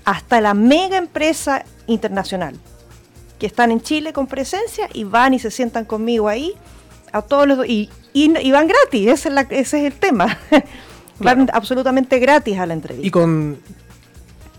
hasta 0.04 0.40
la 0.40 0.54
mega 0.54 0.96
empresa 0.96 1.64
internacional 1.86 2.58
que 3.38 3.46
están 3.46 3.70
en 3.70 3.80
Chile 3.80 4.12
con 4.12 4.26
presencia 4.26 4.88
y 4.92 5.04
van 5.04 5.34
y 5.34 5.38
se 5.38 5.50
sientan 5.50 5.84
conmigo 5.84 6.28
ahí 6.28 6.54
a 7.12 7.22
todos 7.22 7.48
los 7.48 7.66
y, 7.66 7.90
y, 8.12 8.50
van 8.50 8.68
gratis, 8.68 9.08
ese 9.08 9.28
es, 9.28 9.34
ese 9.50 9.86
es 9.86 9.92
el 9.92 9.98
tema. 9.98 10.38
van 11.20 11.48
absolutamente 11.52 12.18
gratis 12.18 12.58
a 12.58 12.66
la 12.66 12.74
entrevista. 12.74 13.06
Y 13.06 13.10
con 13.10 13.58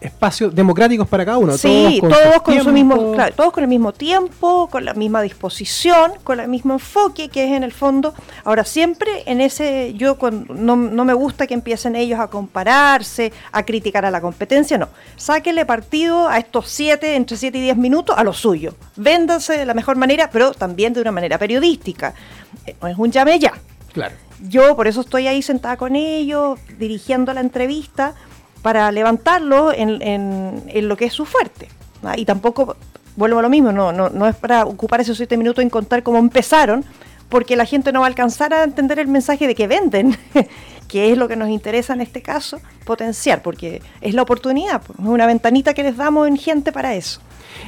espacios 0.02 0.54
democráticos 0.54 1.08
para 1.08 1.24
cada 1.24 1.38
uno. 1.38 1.56
Sí, 1.58 2.00
todos 2.02 2.42
con, 2.42 2.60
su 2.60 2.72
mismo, 2.72 3.16
todos 3.36 3.54
con 3.54 3.64
el 3.64 3.70
mismo 3.70 3.94
tiempo, 3.94 4.68
con 4.68 4.84
la 4.84 4.96
misma 4.96 5.22
disposición, 5.22 6.14
con 6.24 6.40
el 6.40 6.48
mismo 6.48 6.74
enfoque 6.74 7.30
que 7.30 7.46
es 7.46 7.52
en 7.52 7.64
el 7.64 7.72
fondo. 7.72 8.14
Ahora 8.44 8.66
siempre 8.66 9.24
en 9.28 9.40
ese, 9.42 9.94
yo 9.94 10.18
no, 10.50 10.76
no 10.76 11.06
me 11.06 11.14
gusta 11.14 11.46
que 11.46 11.54
empiecen 11.54 11.96
ellos 11.96 12.20
a 12.20 12.28
compararse, 12.28 13.32
a 13.52 13.64
criticar 13.64 14.04
a 14.04 14.12
la 14.12 14.22
competencia, 14.22 14.78
no. 14.78 14.90
Sáquenle 15.16 15.66
partido 15.66 16.28
a 16.28 16.40
estos 16.40 16.68
siete, 16.70 17.16
entre 17.16 17.38
siete 17.38 17.60
y 17.60 17.62
diez 17.62 17.78
minutos, 17.78 18.16
a 18.18 18.24
lo 18.24 18.34
suyo. 18.34 18.74
Véndanse 18.96 19.56
de 19.56 19.66
la 19.66 19.76
mejor 19.76 19.98
manera, 19.98 20.32
pero 20.32 20.52
también 20.54 20.94
de 20.94 21.02
una 21.02 21.12
manera 21.12 21.38
periodística. 21.38 22.16
Eh, 22.66 22.76
no 22.82 22.88
es 22.88 22.98
un 22.98 23.12
llame 23.12 23.38
ya. 23.38 23.54
Claro. 23.94 24.16
Yo 24.48 24.76
por 24.76 24.88
eso 24.88 25.02
estoy 25.02 25.28
ahí 25.28 25.42
sentada 25.42 25.78
con 25.78 25.96
ellos, 25.96 26.60
dirigiendo 26.80 27.34
la 27.34 27.42
entrevista 27.42 28.16
para 28.62 28.92
levantarlo 28.92 29.72
en, 29.74 30.88
lo 30.88 30.98
que 30.98 31.06
es 31.06 31.14
su 31.14 31.26
fuerte. 31.26 31.68
Y 32.16 32.26
tampoco, 32.26 32.76
vuelvo 33.16 33.40
a 33.40 33.42
lo 33.42 33.50
mismo, 33.50 33.72
no, 33.72 33.92
no, 33.92 34.10
no 34.10 34.28
es 34.28 34.36
para 34.36 34.66
ocupar 34.66 35.02
esos 35.02 35.18
siete 35.18 35.38
minutos 35.38 35.62
en 35.62 35.70
contar 35.70 36.04
cómo 36.04 36.18
empezaron, 36.18 36.84
porque 37.30 37.56
la 37.56 37.66
gente 37.66 37.92
no 37.92 38.02
va 38.02 38.08
a 38.08 38.10
alcanzar 38.10 38.54
a 38.54 38.64
entender 38.64 39.00
el 39.00 39.08
mensaje 39.08 39.48
de 39.48 39.56
que 39.56 39.68
venden, 39.68 40.18
que 40.92 41.10
es 41.10 41.18
lo 41.18 41.30
que 41.30 41.38
nos 41.38 41.50
interesa 41.50 41.94
en 41.94 42.02
este 42.02 42.22
caso, 42.22 42.60
potenciar, 42.84 43.42
porque 43.42 43.82
es 44.02 44.14
la 44.14 44.24
oportunidad, 44.24 44.82
pues, 44.86 45.00
es 45.00 45.06
una 45.06 45.26
ventanita 45.26 45.74
que 45.74 45.84
les 45.84 45.96
damos 45.96 46.28
en 46.28 46.36
gente 46.36 46.74
para 46.74 46.96
eso. 46.96 47.22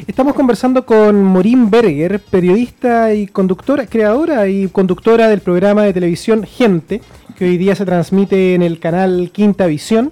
Estamos 0.05 0.33
conversando 0.33 0.85
con 0.85 1.23
Morín 1.23 1.69
Berger, 1.69 2.19
periodista 2.19 3.13
y 3.13 3.27
conductora, 3.27 3.87
creadora 3.87 4.49
y 4.49 4.67
conductora 4.67 5.29
del 5.29 5.39
programa 5.39 5.83
de 5.83 5.93
televisión 5.93 6.43
Gente, 6.43 6.99
que 7.37 7.45
hoy 7.45 7.57
día 7.57 7.75
se 7.75 7.85
transmite 7.85 8.55
en 8.55 8.61
el 8.61 8.79
canal 8.79 9.31
Quinta 9.31 9.67
Visión. 9.67 10.11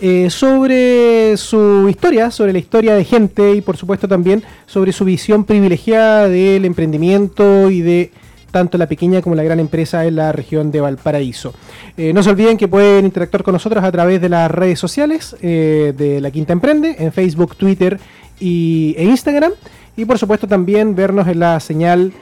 Eh, 0.00 0.30
sobre 0.30 1.36
su 1.36 1.88
historia, 1.88 2.30
sobre 2.30 2.52
la 2.52 2.60
historia 2.60 2.94
de 2.94 3.04
gente 3.04 3.56
y 3.56 3.60
por 3.60 3.76
supuesto 3.76 4.06
también 4.06 4.44
sobre 4.66 4.92
su 4.92 5.04
visión 5.04 5.42
privilegiada 5.42 6.28
del 6.28 6.64
emprendimiento 6.64 7.68
y 7.68 7.80
de 7.80 8.12
tanto 8.50 8.78
la 8.78 8.86
pequeña 8.86 9.22
como 9.22 9.34
la 9.34 9.42
gran 9.42 9.60
empresa 9.60 10.06
en 10.06 10.16
la 10.16 10.32
región 10.32 10.70
de 10.70 10.80
Valparaíso. 10.80 11.54
Eh, 11.96 12.12
no 12.12 12.22
se 12.22 12.30
olviden 12.30 12.56
que 12.56 12.68
pueden 12.68 13.04
interactuar 13.04 13.42
con 13.42 13.52
nosotros 13.52 13.84
a 13.84 13.92
través 13.92 14.20
de 14.20 14.28
las 14.28 14.50
redes 14.50 14.78
sociales 14.78 15.36
eh, 15.42 15.92
de 15.96 16.20
La 16.20 16.30
Quinta 16.30 16.52
Emprende, 16.52 16.96
en 16.98 17.12
Facebook, 17.12 17.56
Twitter 17.56 17.98
y, 18.40 18.94
e 18.96 19.04
Instagram. 19.04 19.52
Y 19.96 20.04
por 20.04 20.18
supuesto 20.18 20.46
también 20.46 20.94
vernos 20.94 21.26
en 21.26 21.40
la 21.40 21.58
señal 21.58 22.12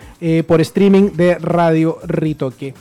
por 0.47 0.63
streaming 0.63 1.11
de 1.13 1.35
Radio 1.35 1.99
Ritoque. 2.07 2.73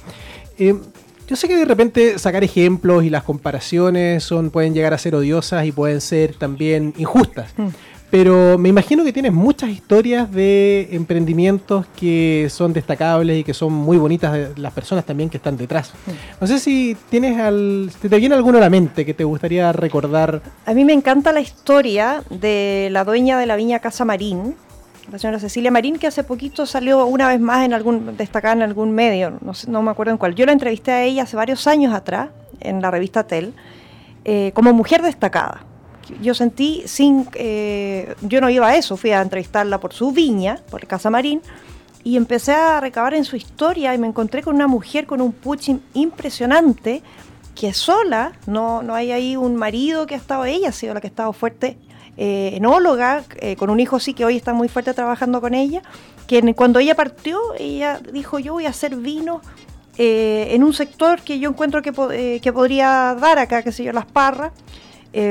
Yo 1.27 1.36
sé 1.36 1.47
que 1.47 1.58
de 1.58 1.65
repente 1.65 2.19
sacar 2.19 2.43
ejemplos 2.43 3.03
y 3.03 3.10
las 3.10 3.23
comparaciones 3.23 4.23
son, 4.23 4.51
pueden 4.51 4.75
llegar 4.75 4.93
a 4.93 4.97
ser 4.99 5.15
odiosas 5.15 5.65
y 5.65 5.71
pueden 5.71 5.99
ser 5.99 6.36
también 6.36 6.93
injustas. 6.97 7.51
Mm. 7.58 7.67
Pero 8.15 8.58
me 8.58 8.69
imagino 8.69 9.04
que 9.04 9.12
tienes 9.12 9.34
muchas 9.34 9.69
historias 9.71 10.32
de 10.32 10.88
emprendimientos 10.91 11.86
que 11.97 12.47
son 12.49 12.71
destacables 12.71 13.39
y 13.39 13.43
que 13.43 13.54
son 13.54 13.73
muy 13.73 13.97
bonitas 13.97 14.58
las 14.58 14.71
personas 14.71 15.04
también 15.04 15.30
que 15.30 15.36
están 15.36 15.58
detrás. 15.58 15.91
No 16.39 16.47
sé 16.47 16.60
si 16.60 16.95
tienes 17.10 17.38
al, 17.38 17.91
te 18.01 18.08
viene 18.17 18.36
alguno 18.36 18.58
a 18.58 18.62
la 18.62 18.69
mente 18.69 19.06
que 19.06 19.13
te 19.13 19.25
gustaría 19.25 19.73
recordar. 19.73 20.41
A 20.65 20.73
mí 20.73 20.86
me 20.86 20.93
encanta 20.93 21.34
la 21.34 21.41
historia 21.41 22.23
de 22.30 22.88
la 22.89 23.04
dueña 23.04 23.38
de 23.38 23.47
la 23.47 23.58
viña 23.58 23.80
Casa 23.80 24.06
Marín, 24.06 24.56
la 25.12 25.19
señora 25.19 25.38
Cecilia 25.38 25.69
Marín, 25.69 25.99
que 25.99 26.08
hace 26.08 26.23
poquito 26.23 26.65
salió 26.65 27.06
una 27.08 27.28
vez 27.28 27.41
más 27.41 27.65
en 27.65 27.73
algún, 27.73 28.15
destacada 28.15 28.54
en 28.54 28.62
algún 28.62 28.93
medio, 28.93 29.32
no, 29.41 29.51
no 29.67 29.82
me 29.82 29.91
acuerdo 29.91 30.13
en 30.13 30.17
cuál. 30.17 30.36
Yo 30.36 30.45
la 30.45 30.54
entrevisté 30.54 30.93
a 30.93 31.04
ella 31.04 31.23
hace 31.23 31.36
varios 31.36 31.67
años 31.67 31.93
atrás, 31.93 32.30
en 32.62 32.82
la 32.82 32.91
revista 32.91 33.28
Tel, 33.28 33.54
eh, 34.23 34.51
como 34.54 34.71
mujer 34.71 35.01
destacada. 35.01 35.65
Yo 36.21 36.33
sentí 36.33 36.83
sin, 36.85 37.27
eh, 37.33 38.15
yo 38.21 38.41
no 38.41 38.49
iba 38.49 38.67
a 38.67 38.75
eso, 38.75 38.97
fui 38.97 39.11
a 39.11 39.21
entrevistarla 39.21 39.79
por 39.79 39.93
su 39.93 40.11
viña, 40.11 40.59
por 40.69 40.85
Casa 40.85 41.09
Marín, 41.09 41.41
y 42.03 42.17
empecé 42.17 42.53
a 42.53 42.79
recabar 42.79 43.15
en 43.15 43.25
su 43.25 43.35
historia 43.35 43.93
y 43.93 43.97
me 43.97 44.07
encontré 44.07 44.43
con 44.43 44.55
una 44.55 44.67
mujer 44.67 45.07
con 45.07 45.21
un 45.21 45.31
puching 45.31 45.81
impresionante, 45.93 47.01
que 47.55 47.73
sola, 47.73 48.33
no, 48.45 48.83
no 48.83 48.93
hay 48.93 49.11
ahí 49.11 49.35
un 49.35 49.55
marido 49.55 50.05
que 50.05 50.13
ha 50.13 50.17
estado, 50.17 50.45
ella 50.45 50.69
ha 50.69 50.71
sido 50.71 50.93
la 50.93 51.01
que 51.01 51.07
ha 51.07 51.09
estado 51.09 51.33
fuerte 51.33 51.77
eh, 52.17 52.51
enóloga, 52.53 53.23
eh, 53.41 53.57
con 53.57 53.69
un 53.69 53.79
hijo 53.81 53.99
sí 53.99 54.13
que 54.13 54.23
hoy 54.23 54.37
está 54.37 54.53
muy 54.53 54.69
fuerte 54.69 54.93
trabajando 54.93 55.41
con 55.41 55.53
ella, 55.53 55.81
que 56.27 56.53
cuando 56.53 56.79
ella 56.79 56.95
partió, 56.95 57.39
ella 57.59 57.99
dijo, 58.13 58.39
yo 58.39 58.53
voy 58.53 58.65
a 58.65 58.69
hacer 58.69 58.95
vino 58.95 59.41
eh, 59.97 60.47
en 60.51 60.63
un 60.63 60.73
sector 60.73 61.21
que 61.21 61.39
yo 61.39 61.49
encuentro 61.49 61.81
que, 61.81 62.39
que, 62.41 62.53
podría 62.53 63.15
dar 63.19 63.37
acá, 63.37 63.63
qué 63.63 63.71
sé 63.71 63.83
yo, 63.83 63.91
Las 63.91 64.05
Parras. 64.05 64.53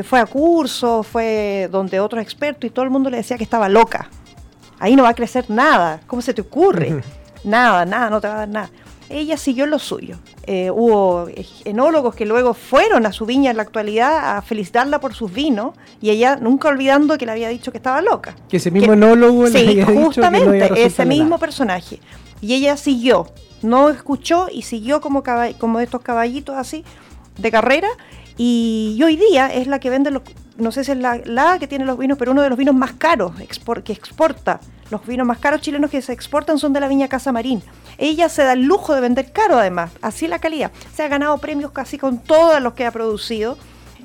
Fue 0.05 0.19
a 0.19 0.27
cursos, 0.27 1.07
fue 1.07 1.69
donde 1.71 2.01
otros 2.01 2.23
expertos 2.23 2.65
y 2.65 2.71
todo 2.71 2.85
el 2.85 2.91
mundo 2.91 3.11
le 3.11 3.19
decía 3.19 3.37
que 3.37 3.45
estaba 3.45 3.69
loca. 3.69 4.09
Ahí 4.79 4.97
no 4.97 5.03
va 5.03 5.11
a 5.11 5.15
crecer 5.15 5.51
nada. 5.51 6.01
¿Cómo 6.07 6.23
se 6.23 6.33
te 6.35 6.41
ocurre? 6.41 7.03
nada, 7.45 7.85
nada, 7.85 8.09
no 8.09 8.21
te 8.21 8.29
va 8.29 8.35
a 8.35 8.39
dar 8.39 8.49
nada 8.49 8.71
ella 9.09 9.37
siguió 9.37 9.67
lo 9.67 9.79
suyo. 9.79 10.19
Eh, 10.47 10.71
hubo 10.71 11.29
enólogos 11.65 12.15
que 12.15 12.27
luego 12.27 12.55
fueron 12.55 13.07
a 13.07 13.13
su 13.13 13.27
viña 13.27 13.51
en 13.51 13.57
la 13.57 13.63
actualidad 13.63 14.37
a 14.37 14.43
felicitarla 14.43 15.01
por 15.01 15.15
sus 15.15 15.33
vinos 15.33 15.75
y 16.01 16.11
ella 16.11 16.37
nunca 16.37 16.69
olvidando 16.69 17.19
que 17.19 17.27
le 17.27 17.33
había 17.33 17.49
dicho 17.49 17.71
que 17.71 17.79
estaba 17.79 18.03
loca. 18.03 18.35
Que 18.49 18.59
ese 18.59 18.71
mismo 18.71 18.93
enólogo 18.93 19.47
le 19.49 19.59
había 19.59 19.87
justamente, 19.87 20.55
dicho 20.55 20.75
que 20.75 20.81
no 20.81 20.87
ese 20.87 21.07
mismo 21.07 21.39
personaje. 21.39 22.01
Y 22.41 22.55
ella 22.55 22.77
siguió, 22.77 23.29
no 23.63 23.89
escuchó 23.89 24.49
y 24.51 24.63
siguió 24.63 25.01
como, 25.01 25.23
como 25.59 25.81
estos 25.81 26.03
caballitos 26.03 26.57
así 26.57 26.85
de 27.39 27.51
carrera 27.51 27.89
y, 28.37 29.01
hoy 29.05 29.17
día 29.17 29.47
es 29.47 29.67
la 29.67 29.79
que 29.79 29.91
vende 29.91 30.11
los, 30.11 30.23
no 30.57 30.73
sé 30.73 30.85
si 30.85 30.93
es 30.93 30.99
la, 30.99 31.59
que 31.59 31.67
tiene 31.67 31.85
los 31.85 31.99
vinos, 31.99 32.19
pero 32.19 32.33
uno 32.33 32.43
de 32.43 32.49
los 32.49 32.59
vinos 32.59 32.75
más 32.75 32.93
caros 32.93 33.33
que 33.85 33.93
exporta. 33.93 34.61
Los 34.91 35.07
vinos 35.07 35.27
más 35.27 35.39
caros 35.39 35.61
chilenos 35.61 35.91
que 35.91 36.03
se 36.03 36.13
exportan 36.13 36.59
son 36.59 36.73
de 36.73 36.81
la 36.81 36.89
viña 36.89 37.09
Casa 37.09 37.33
Marín. 37.33 37.63
Ella 37.97 38.29
se 38.29 38.45
da 38.45 38.53
el 38.53 38.65
lujo 38.65 38.95
de 38.95 39.01
vender 39.01 39.33
caro 39.33 39.59
además, 39.59 39.93
así 40.03 40.29
la 40.29 40.39
calidad. 40.39 40.73
Se 40.95 41.03
ha 41.03 41.09
ganado 41.09 41.39
premios 41.39 41.71
casi 41.71 41.97
con 41.97 42.19
todos 42.19 42.61
los 42.61 42.75
que 42.75 42.85
ha 42.85 42.91
producido 42.91 43.57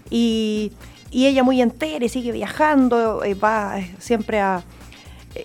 y, 0.09 0.71
ella 1.11 1.43
muy 1.43 1.61
entera 1.61 2.05
y 2.05 2.09
sigue 2.09 2.31
viajando, 2.31 3.23
eh, 3.23 3.33
va 3.33 3.79
eh, 3.79 3.95
siempre 3.99 4.39
a, 4.39 4.63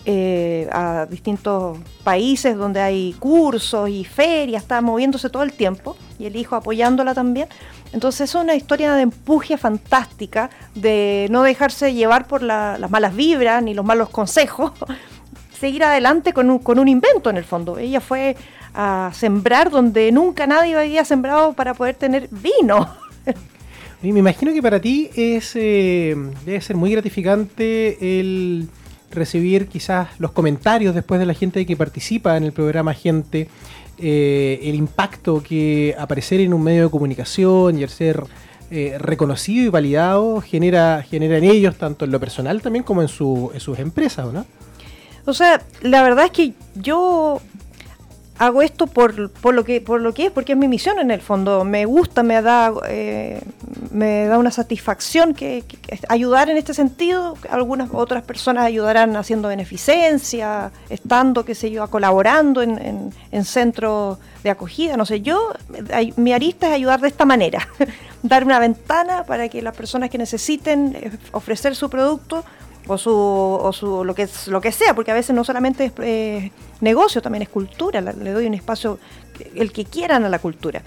eh, 0.05 0.69
a 0.73 1.07
distintos 1.07 1.79
países 2.03 2.57
donde 2.57 2.81
hay 2.81 3.15
cursos 3.19 3.89
y 3.89 4.05
ferias, 4.05 4.63
está 4.63 4.81
moviéndose 4.81 5.31
todo 5.31 5.43
el 5.43 5.53
tiempo 5.53 5.97
y 6.19 6.27
el 6.27 6.37
hijo 6.37 6.57
apoyándola 6.57 7.15
también. 7.15 7.49
Entonces 7.93 8.31
es 8.31 8.35
una 8.35 8.55
historia 8.55 8.95
de 8.95 9.03
empuje 9.03 9.57
fantástica, 9.57 10.51
de 10.75 11.29
no 11.31 11.43
dejarse 11.43 11.95
llevar 11.95 12.27
por 12.27 12.43
las 12.43 12.91
malas 12.91 13.15
vibras 13.15 13.63
ni 13.63 13.75
los 13.75 13.85
malos 13.85 14.09
consejos, 14.11 14.73
seguir 15.59 15.85
adelante 15.85 16.33
con 16.33 16.51
un, 16.51 16.59
con 16.59 16.79
un 16.79 16.89
invento 16.89 17.31
en 17.31 17.37
el 17.37 17.45
fondo. 17.45 17.79
Ella 17.79 18.01
fue 18.01 18.37
a 18.75 19.11
sembrar 19.15 19.71
donde 19.71 20.11
nunca 20.11 20.47
nadie 20.47 20.77
había 20.77 21.05
sembrado 21.05 21.53
para 21.53 21.75
poder 21.75 21.95
tener 21.95 22.29
vino. 22.31 22.95
Me 24.03 24.19
imagino 24.19 24.53
que 24.53 24.61
para 24.61 24.81
ti 24.81 25.09
es, 25.15 25.53
eh, 25.55 26.15
debe 26.45 26.61
ser 26.61 26.77
muy 26.77 26.91
gratificante 26.91 28.21
el 28.21 28.69
recibir 29.15 29.69
quizás 29.69 30.09
los 30.19 30.33
comentarios 30.33 30.95
después 30.95 31.21
de 31.21 31.27
la 31.27 31.35
gente 31.35 31.65
que 31.65 31.77
participa 31.77 32.37
en 32.37 32.45
el 32.45 32.53
programa 32.53 32.95
Gente, 32.95 33.49
eh, 33.99 34.61
el 34.63 34.75
impacto 34.75 35.43
que 35.43 35.95
aparecer 35.99 36.41
en 36.41 36.53
un 36.53 36.63
medio 36.63 36.85
de 36.85 36.91
comunicación 36.91 37.79
y 37.79 37.83
el 37.83 37.89
ser 37.89 38.25
eh, 38.71 38.97
reconocido 38.99 39.67
y 39.67 39.69
validado 39.69 40.41
genera, 40.41 41.05
genera 41.09 41.39
en 41.39 41.45
ellos, 41.45 41.77
tanto 41.77 42.05
en 42.05 42.11
lo 42.11 42.19
personal 42.19 42.61
también 42.61 42.83
como 42.83 43.03
en, 43.03 43.09
su, 43.09 43.51
en 43.55 43.61
sus 43.61 43.79
empresas, 43.79 44.33
¿no? 44.33 44.45
O 45.27 45.33
sea, 45.33 45.63
la 45.81 46.03
verdad 46.03 46.27
es 46.27 46.31
que 46.33 46.53
yo 46.75 47.41
hago 48.39 48.63
esto 48.63 48.87
por, 48.87 49.31
por, 49.31 49.55
lo 49.55 49.65
que 49.65 49.81
por 49.81 50.01
lo 50.01 50.13
que 50.13 50.27
es 50.27 50.33
porque 50.33 50.53
es 50.53 50.59
mi 50.59 50.69
misión 50.69 50.99
en 50.99 51.11
el 51.11 51.21
fondo. 51.21 51.65
Me 51.65 51.85
gusta 51.85 52.23
me 52.23 52.41
da 52.43 52.73
eh, 52.89 53.41
me 53.93 54.27
da 54.27 54.39
una 54.39 54.51
satisfacción 54.51 55.35
que, 55.35 55.65
ayudar 56.09 56.51
en 56.51 56.57
este 56.57 56.75
sentido. 56.75 57.37
Algunas 57.49 57.91
otras 57.93 58.25
personas 58.25 58.65
ayudarán 58.65 59.17
haciendo 59.17 59.49
beneficencia 59.49 60.73
estando 60.89 61.45
qué 61.45 61.55
sé 61.55 61.71
yo 61.71 61.89
colaborando 61.89 62.63
en, 62.63 63.13
en, 63.31 63.45
centros 63.45 64.19
de 64.43 64.51
acogida. 64.51 64.97
No 64.97 65.07
sé 65.07 65.21
yo 65.21 65.53
mi 66.17 66.33
arista 66.33 66.69
es 66.69 66.73
ayudar 66.75 67.01
de 67.01 67.09
esta 67.09 67.25
manera 67.25 67.69
dar 68.23 68.45
una 68.45 68.59
ventana 68.59 69.25
para 69.25 69.49
que 69.49 69.63
las 69.63 69.77
personas 69.77 70.11
que 70.11 70.19
necesiten 70.19 70.97
eh, 70.97 71.11
ofrecer 71.33 71.77
su 71.77 71.89
producto 71.89 72.45
o 72.87 72.99
su, 72.99 73.13
o 73.13 73.73
su 73.73 74.05
lo 74.05 74.15
que 74.15 74.29
lo 74.49 74.61
que 74.61 74.73
sea, 74.73 74.95
porque 74.95 75.11
a 75.11 75.15
veces 75.15 75.35
no 75.35 75.45
solamente 75.45 75.87
es 75.87 75.93
eh, 75.99 76.53
negocio, 76.85 77.21
también 77.21 77.43
es 77.43 77.49
cultura, 77.49 78.01
le 78.01 78.31
doy 78.33 78.47
un 78.47 78.55
espacio 78.55 78.99
el 79.55 79.73
que 79.73 79.85
quieran 79.85 80.25
a 80.25 80.29
la 80.29 80.39
cultura. 80.39 80.83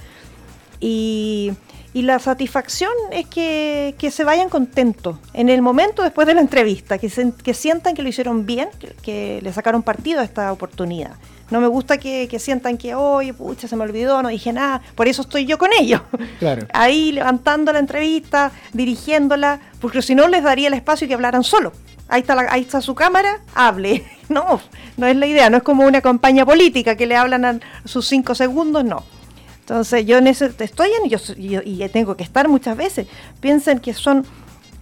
Y, 0.79 1.51
y 1.93 2.03
la 2.03 2.19
satisfacción 2.19 2.91
es 3.11 3.25
que, 3.25 3.95
que, 3.97 4.11
se 4.11 4.23
vayan 4.23 4.49
contentos 4.49 5.17
en 5.33 5.49
el 5.49 5.61
momento 5.63 6.03
después 6.03 6.27
de 6.27 6.35
la 6.35 6.41
entrevista, 6.41 6.99
que, 6.99 7.11
que 7.43 7.53
sientan 7.53 7.95
que 7.95 8.03
lo 8.03 8.09
hicieron 8.09 8.45
bien, 8.45 8.69
que, 9.01 9.39
le 9.41 9.51
sacaron 9.51 9.81
partido 9.81 10.19
a 10.19 10.23
esta 10.23 10.51
oportunidad. 10.51 11.15
No 11.49 11.61
me 11.61 11.67
gusta 11.67 11.97
que, 11.97 12.29
sientan 12.39 12.77
que, 12.77 12.93
oye, 12.93 13.33
pucha, 13.33 13.67
se 13.67 13.75
me 13.75 13.83
olvidó, 13.83 14.21
no 14.21 14.29
dije 14.29 14.53
nada, 14.53 14.81
por 14.95 15.07
eso 15.07 15.23
estoy 15.23 15.45
yo 15.45 15.57
con 15.57 15.71
ellos. 15.79 16.01
Ahí 16.73 17.13
levantando 17.13 17.73
la 17.73 17.79
entrevista, 17.79 18.51
dirigiéndola, 18.73 19.59
porque 19.79 20.01
si 20.01 20.13
no 20.13 20.27
les 20.27 20.43
daría 20.43 20.67
el 20.67 20.73
espacio 20.73 21.07
que 21.07 21.13
hablaran 21.13 21.43
solo 21.43 21.71
ahí 22.07 22.21
está, 22.21 22.35
ahí 22.49 22.61
está 22.61 22.81
su 22.81 22.95
cámara, 22.95 23.41
hable. 23.55 24.03
No, 24.27 24.59
no 24.97 25.07
es 25.07 25.15
la 25.15 25.25
idea, 25.25 25.49
no 25.49 25.55
es 25.55 25.63
como 25.63 25.85
una 25.85 26.01
campaña 26.01 26.45
política 26.45 26.97
que 26.97 27.05
le 27.05 27.15
hablan 27.15 27.45
a 27.45 27.59
sus 27.85 28.05
cinco 28.09 28.35
segundos, 28.35 28.83
no. 28.83 29.05
Entonces 29.61 30.05
yo 30.05 30.17
en 30.17 30.27
ese, 30.27 30.51
estoy 30.59 30.89
en, 31.01 31.63
y 31.65 31.87
tengo 31.87 32.17
que 32.17 32.23
estar 32.23 32.49
muchas 32.49 32.75
veces. 32.75 33.07
Piensen 33.39 33.79
que 33.79 33.93
son, 33.93 34.25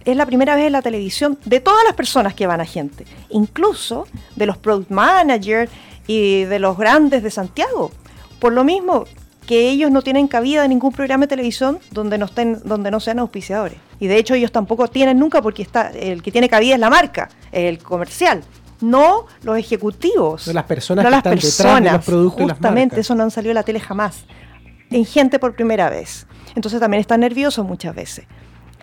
es 0.04 0.16
la 0.16 0.26
primera 0.26 0.56
vez 0.56 0.66
en 0.66 0.72
la 0.72 0.82
televisión 0.82 1.38
de 1.44 1.60
todas 1.60 1.84
las 1.84 1.94
personas 1.94 2.34
que 2.34 2.48
van 2.48 2.60
a 2.60 2.64
gente, 2.64 3.06
incluso 3.30 4.08
de 4.34 4.46
los 4.46 4.56
product 4.56 4.90
managers 4.90 5.70
y 6.08 6.42
de 6.42 6.58
los 6.58 6.76
grandes 6.76 7.22
de 7.22 7.30
Santiago. 7.30 7.92
Por 8.40 8.52
lo 8.52 8.64
mismo, 8.64 9.04
que 9.46 9.70
ellos 9.70 9.90
no 9.90 10.02
tienen 10.02 10.28
cabida 10.28 10.64
en 10.64 10.70
ningún 10.70 10.92
programa 10.92 11.24
de 11.24 11.28
televisión 11.28 11.78
donde 11.90 12.18
no 12.18 12.26
estén, 12.26 12.60
donde 12.64 12.90
no 12.90 13.00
sean 13.00 13.18
auspiciadores. 13.18 13.78
Y 14.00 14.08
de 14.08 14.18
hecho 14.18 14.34
ellos 14.34 14.52
tampoco 14.52 14.88
tienen 14.88 15.18
nunca 15.18 15.40
porque 15.40 15.62
está, 15.62 15.90
el 15.90 16.22
que 16.22 16.32
tiene 16.32 16.48
cabida 16.48 16.74
es 16.74 16.80
la 16.80 16.90
marca, 16.90 17.30
el 17.52 17.78
comercial. 17.78 18.42
No 18.80 19.26
los 19.42 19.56
ejecutivos. 19.56 20.46
No 20.46 20.52
las 20.52 20.64
personas 20.64 21.06
que 21.06 21.16
están 21.16 21.34
detrás 21.34 21.82
de 21.82 21.90
los 21.92 22.04
productos 22.04 22.52
Justamente, 22.52 23.00
eso 23.00 23.14
no 23.14 23.22
han 23.22 23.30
salido 23.30 23.52
a 23.52 23.54
la 23.54 23.62
tele 23.62 23.80
jamás. 23.80 24.24
En 24.90 25.04
gente 25.06 25.38
por 25.38 25.54
primera 25.54 25.88
vez. 25.88 26.26
Entonces 26.54 26.78
también 26.78 27.00
están 27.00 27.20
nerviosos 27.20 27.64
muchas 27.64 27.94
veces. 27.94 28.26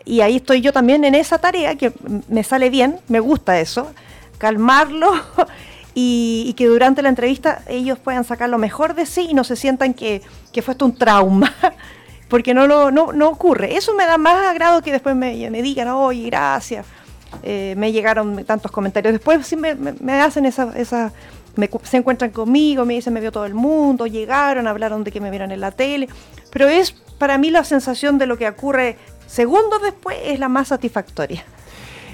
Y 0.05 0.21
ahí 0.21 0.37
estoy 0.37 0.61
yo 0.61 0.73
también 0.73 1.03
en 1.05 1.15
esa 1.15 1.37
tarea 1.37 1.75
que 1.75 1.93
me 2.27 2.43
sale 2.43 2.69
bien, 2.69 2.99
me 3.07 3.19
gusta 3.19 3.59
eso, 3.59 3.91
calmarlo 4.37 5.13
y, 5.93 6.53
que 6.57 6.67
durante 6.67 7.01
la 7.01 7.09
entrevista 7.09 7.61
ellos 7.67 7.99
puedan 7.99 8.23
sacar 8.23 8.49
lo 8.49 8.57
mejor 8.57 8.95
de 8.95 9.05
sí 9.05 9.27
y 9.29 9.33
no 9.33 9.43
se 9.43 9.55
sientan 9.55 9.93
que, 9.93 10.21
fue 10.63 10.73
esto 10.73 10.85
un 10.85 10.95
trauma, 10.95 11.53
porque 12.29 12.53
no, 12.53 12.67
lo, 12.67 12.91
no, 12.91 13.27
ocurre. 13.27 13.75
Eso 13.75 13.93
me 13.93 14.05
da 14.05 14.17
más 14.17 14.45
agrado 14.45 14.81
que 14.81 14.91
después 14.91 15.15
me, 15.15 15.33
digan, 15.61 15.89
oye, 15.89 16.25
gracias, 16.27 16.85
eh, 17.43 17.75
me 17.77 17.91
llegaron 17.91 18.43
tantos 18.45 18.71
comentarios. 18.71 19.13
Después 19.13 19.45
sí 19.45 19.55
me, 19.55 20.21
hacen 20.21 20.45
esa... 20.45 20.77
esa 20.77 21.11
se 21.83 21.97
encuentran 21.97 22.31
conmigo, 22.31 22.83
me 22.83 22.95
dicen, 22.95 23.13
me 23.13 23.21
vio 23.21 23.31
todo 23.31 23.45
el 23.45 23.53
mundo, 23.53 24.07
llegaron, 24.07 24.65
hablaron 24.65 25.03
de 25.03 25.11
que 25.11 25.21
me 25.21 25.29
vieron 25.29 25.51
en 25.51 25.61
la 25.61 25.69
tele, 25.69 26.09
pero 26.49 26.67
es 26.67 26.93
para 27.19 27.37
mí 27.37 27.51
la 27.51 27.63
sensación 27.63 28.17
de 28.17 28.25
lo 28.25 28.39
que 28.39 28.47
ocurre 28.47 28.97
segundos 29.27 29.79
después 29.83 30.17
es 30.23 30.39
la 30.39 30.49
más 30.49 30.69
satisfactoria. 30.69 31.45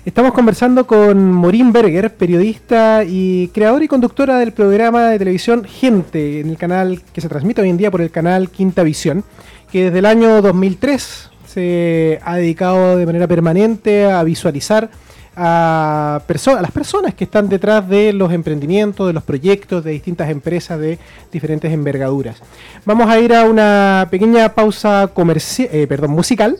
Estamos 0.09 0.33
conversando 0.33 0.87
con 0.87 1.31
Morín 1.33 1.71
Berger, 1.71 2.11
periodista 2.15 3.03
y 3.07 3.49
creadora 3.49 3.85
y 3.85 3.87
conductora 3.87 4.39
del 4.39 4.53
programa 4.53 5.05
de 5.05 5.19
televisión 5.19 5.65
Gente, 5.65 6.39
en 6.39 6.49
el 6.49 6.57
canal 6.57 7.03
que 7.13 7.21
se 7.21 7.29
transmite 7.29 7.61
hoy 7.61 7.69
en 7.69 7.77
día 7.77 7.91
por 7.91 8.01
el 8.01 8.09
canal 8.09 8.49
Quinta 8.49 8.81
Visión, 8.81 9.23
que 9.71 9.83
desde 9.83 9.99
el 9.99 10.07
año 10.07 10.41
2003 10.41 11.29
se 11.45 12.19
ha 12.23 12.37
dedicado 12.37 12.97
de 12.97 13.05
manera 13.05 13.27
permanente 13.27 14.05
a 14.05 14.23
visualizar 14.23 14.89
a, 15.35 16.23
las 16.59 16.71
personas 16.71 17.13
que 17.13 17.25
están 17.25 17.47
detrás 17.47 17.87
de 17.87 18.11
los 18.11 18.33
emprendimientos, 18.33 19.05
de 19.05 19.13
los 19.13 19.21
proyectos 19.21 19.83
de 19.83 19.91
distintas 19.91 20.31
empresas 20.31 20.79
de 20.79 20.97
diferentes 21.31 21.71
envergaduras. 21.71 22.41
Vamos 22.83 23.07
a 23.11 23.19
ir 23.19 23.35
a 23.35 23.43
una 23.43 24.07
pequeña 24.09 24.55
pausa 24.55 25.11
eh, 25.15 25.85
perdón, 25.87 26.09
musical 26.09 26.57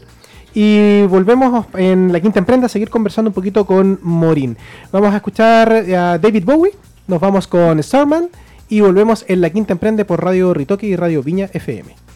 y 0.54 1.04
volvemos 1.04 1.66
en 1.76 2.12
la 2.12 2.20
quinta 2.20 2.40
emprenda 2.40 2.66
a 2.66 2.70
seguir 2.70 2.90
conversando 2.90 3.30
un 3.30 3.34
poquito 3.34 3.66
con 3.66 4.00
Morín. 4.02 4.58
Vamos 4.92 5.14
a 5.14 5.18
escuchar 5.18 5.72
a 5.72 6.18
David 6.18 6.46
Bowie, 6.46 6.74
nos 7.08 7.20
vamos 7.20 7.48
con 7.48 7.82
Starman 7.82 8.30
y 8.68 8.82
volvemos 8.82 9.26
en 9.28 9.42
la 9.42 9.50
quinta 9.50 9.74
emprende 9.74 10.06
por 10.06 10.24
Radio 10.24 10.54
Ritoque 10.54 10.88
y 10.88 10.96
Radio 10.96 11.24
Viña 11.24 11.50
FM. 11.52 12.09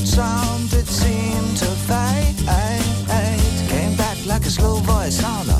loud 0.00 0.08
sound, 0.08 0.70
that 0.70 0.86
seemed 0.86 1.56
to 1.58 1.66
fade. 1.86 2.36
Came 3.68 3.96
back 3.96 4.16
like 4.26 4.44
a 4.46 4.50
slow 4.50 4.76
voice 4.76 5.22
on 5.22 5.48
a 5.48 5.59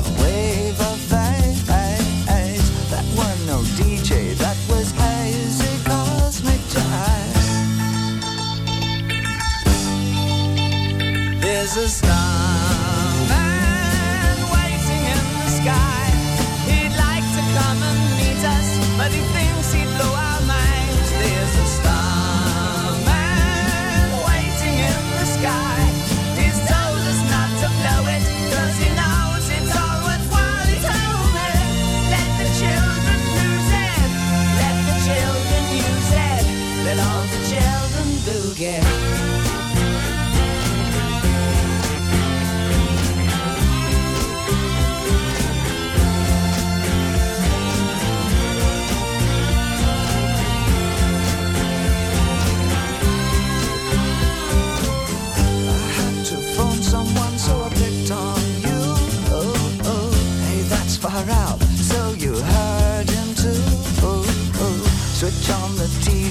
on 65.49 65.75
the 65.75 65.87
TV. 66.03 66.30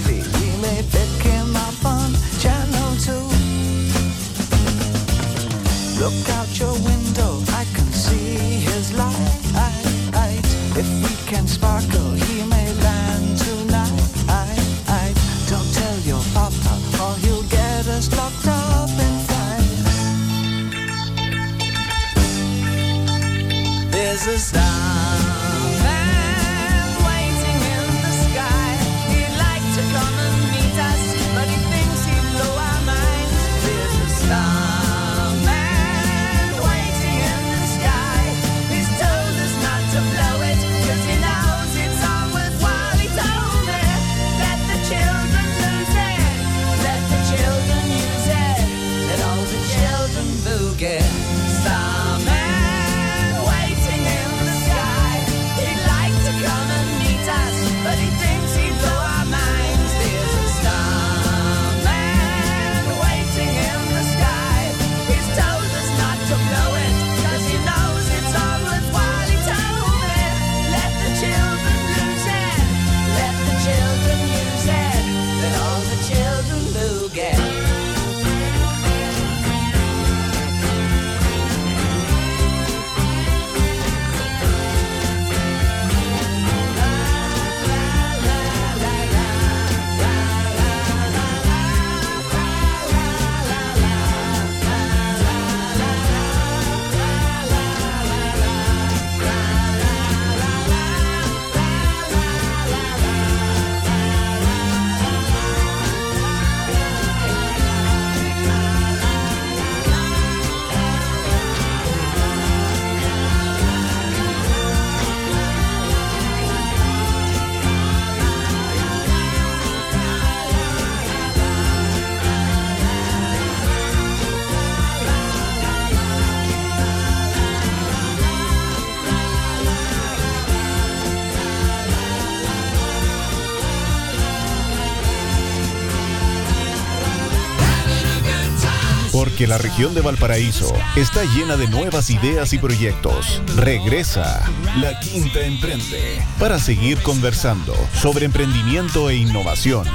Que 139.28 139.46
la 139.46 139.58
región 139.58 139.94
de 139.94 140.00
Valparaíso 140.00 140.72
está 140.96 141.22
llena 141.24 141.56
de 141.56 141.68
nuevas 141.68 142.08
ideas 142.08 142.54
y 142.54 142.58
proyectos. 142.58 143.42
Regresa 143.56 144.42
La 144.76 144.98
Quinta 145.00 145.40
Emprende 145.40 146.22
para 146.38 146.58
seguir 146.58 147.02
conversando 147.02 147.74
sobre 147.92 148.24
emprendimiento 148.24 149.10
e 149.10 149.16
innovación. 149.16 149.86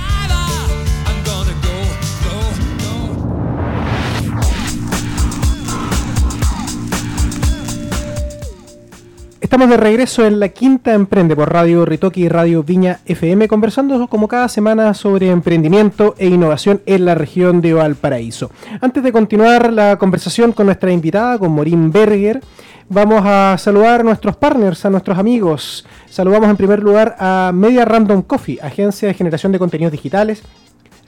Estamos 9.56 9.72
de 9.72 9.78
regreso 9.82 10.26
en 10.26 10.41
la 10.41 10.50
quinta 10.50 10.94
Emprende 10.94 11.34
por 11.34 11.50
Radio 11.50 11.86
Ritoki 11.86 12.24
y 12.24 12.28
Radio 12.28 12.62
Viña 12.62 13.00
FM, 13.06 13.48
conversando 13.48 14.06
como 14.10 14.28
cada 14.28 14.50
semana 14.50 14.94
sobre 14.94 15.30
emprendimiento 15.30 16.13
e 16.18 16.28
innovación 16.28 16.82
en 16.86 17.06
la 17.06 17.15
región 17.15 17.62
de 17.62 17.72
Valparaíso. 17.72 18.52
Antes 18.82 19.02
de 19.02 19.13
continuar 19.13 19.72
la 19.72 19.98
conversación 19.98 20.52
con 20.52 20.65
nuestra 20.65 20.91
invitada, 20.91 21.39
con 21.39 21.54
Morín 21.54 21.89
Berger, 21.89 22.41
vamos 22.89 23.22
a 23.24 23.58
saludar 23.58 24.02
a 24.02 24.04
nuestros 24.04 24.36
partners, 24.36 24.84
a 24.84 24.89
nuestros 24.89 25.18
amigos. 25.18 25.88
Saludamos 26.10 26.50
en 26.50 26.58
primer 26.58 26.84
lugar 26.84 27.15
a 27.18 27.54
Media 27.54 27.86
Random 27.86 28.24
Coffee, 28.24 28.60
agencia 28.62 29.08
de 29.08 29.13
generación 29.13 29.54
de 29.54 29.60
contenidos 29.60 29.94
digitales, 29.94 30.44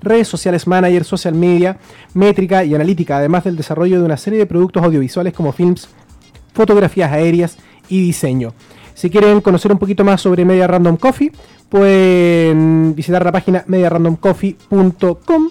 redes 0.01 0.29
sociales 0.29 0.67
manager, 0.67 1.03
social 1.03 1.33
media, 1.33 1.79
métrica 2.13 2.63
y 2.63 2.73
analítica, 2.73 3.17
además 3.17 3.43
del 3.43 3.57
desarrollo 3.57 3.99
de 3.99 4.05
una 4.05 4.15
serie 4.15 4.39
de 4.39 4.45
productos 4.45 4.81
audiovisuales 4.81 5.33
como 5.33 5.51
films, 5.51 5.89
fotografías 6.53 7.11
aéreas, 7.11 7.57
y 7.89 8.01
diseño. 8.01 8.53
Si 8.93 9.09
quieren 9.09 9.41
conocer 9.41 9.71
un 9.71 9.77
poquito 9.77 10.03
más 10.03 10.21
sobre 10.21 10.43
Media 10.43 10.65
Random 10.65 10.97
Coffee, 10.97 11.31
pueden 11.69 12.95
visitar 12.95 13.23
la 13.23 13.31
página 13.31 13.63
mediarandomcoffee.com. 13.67 15.49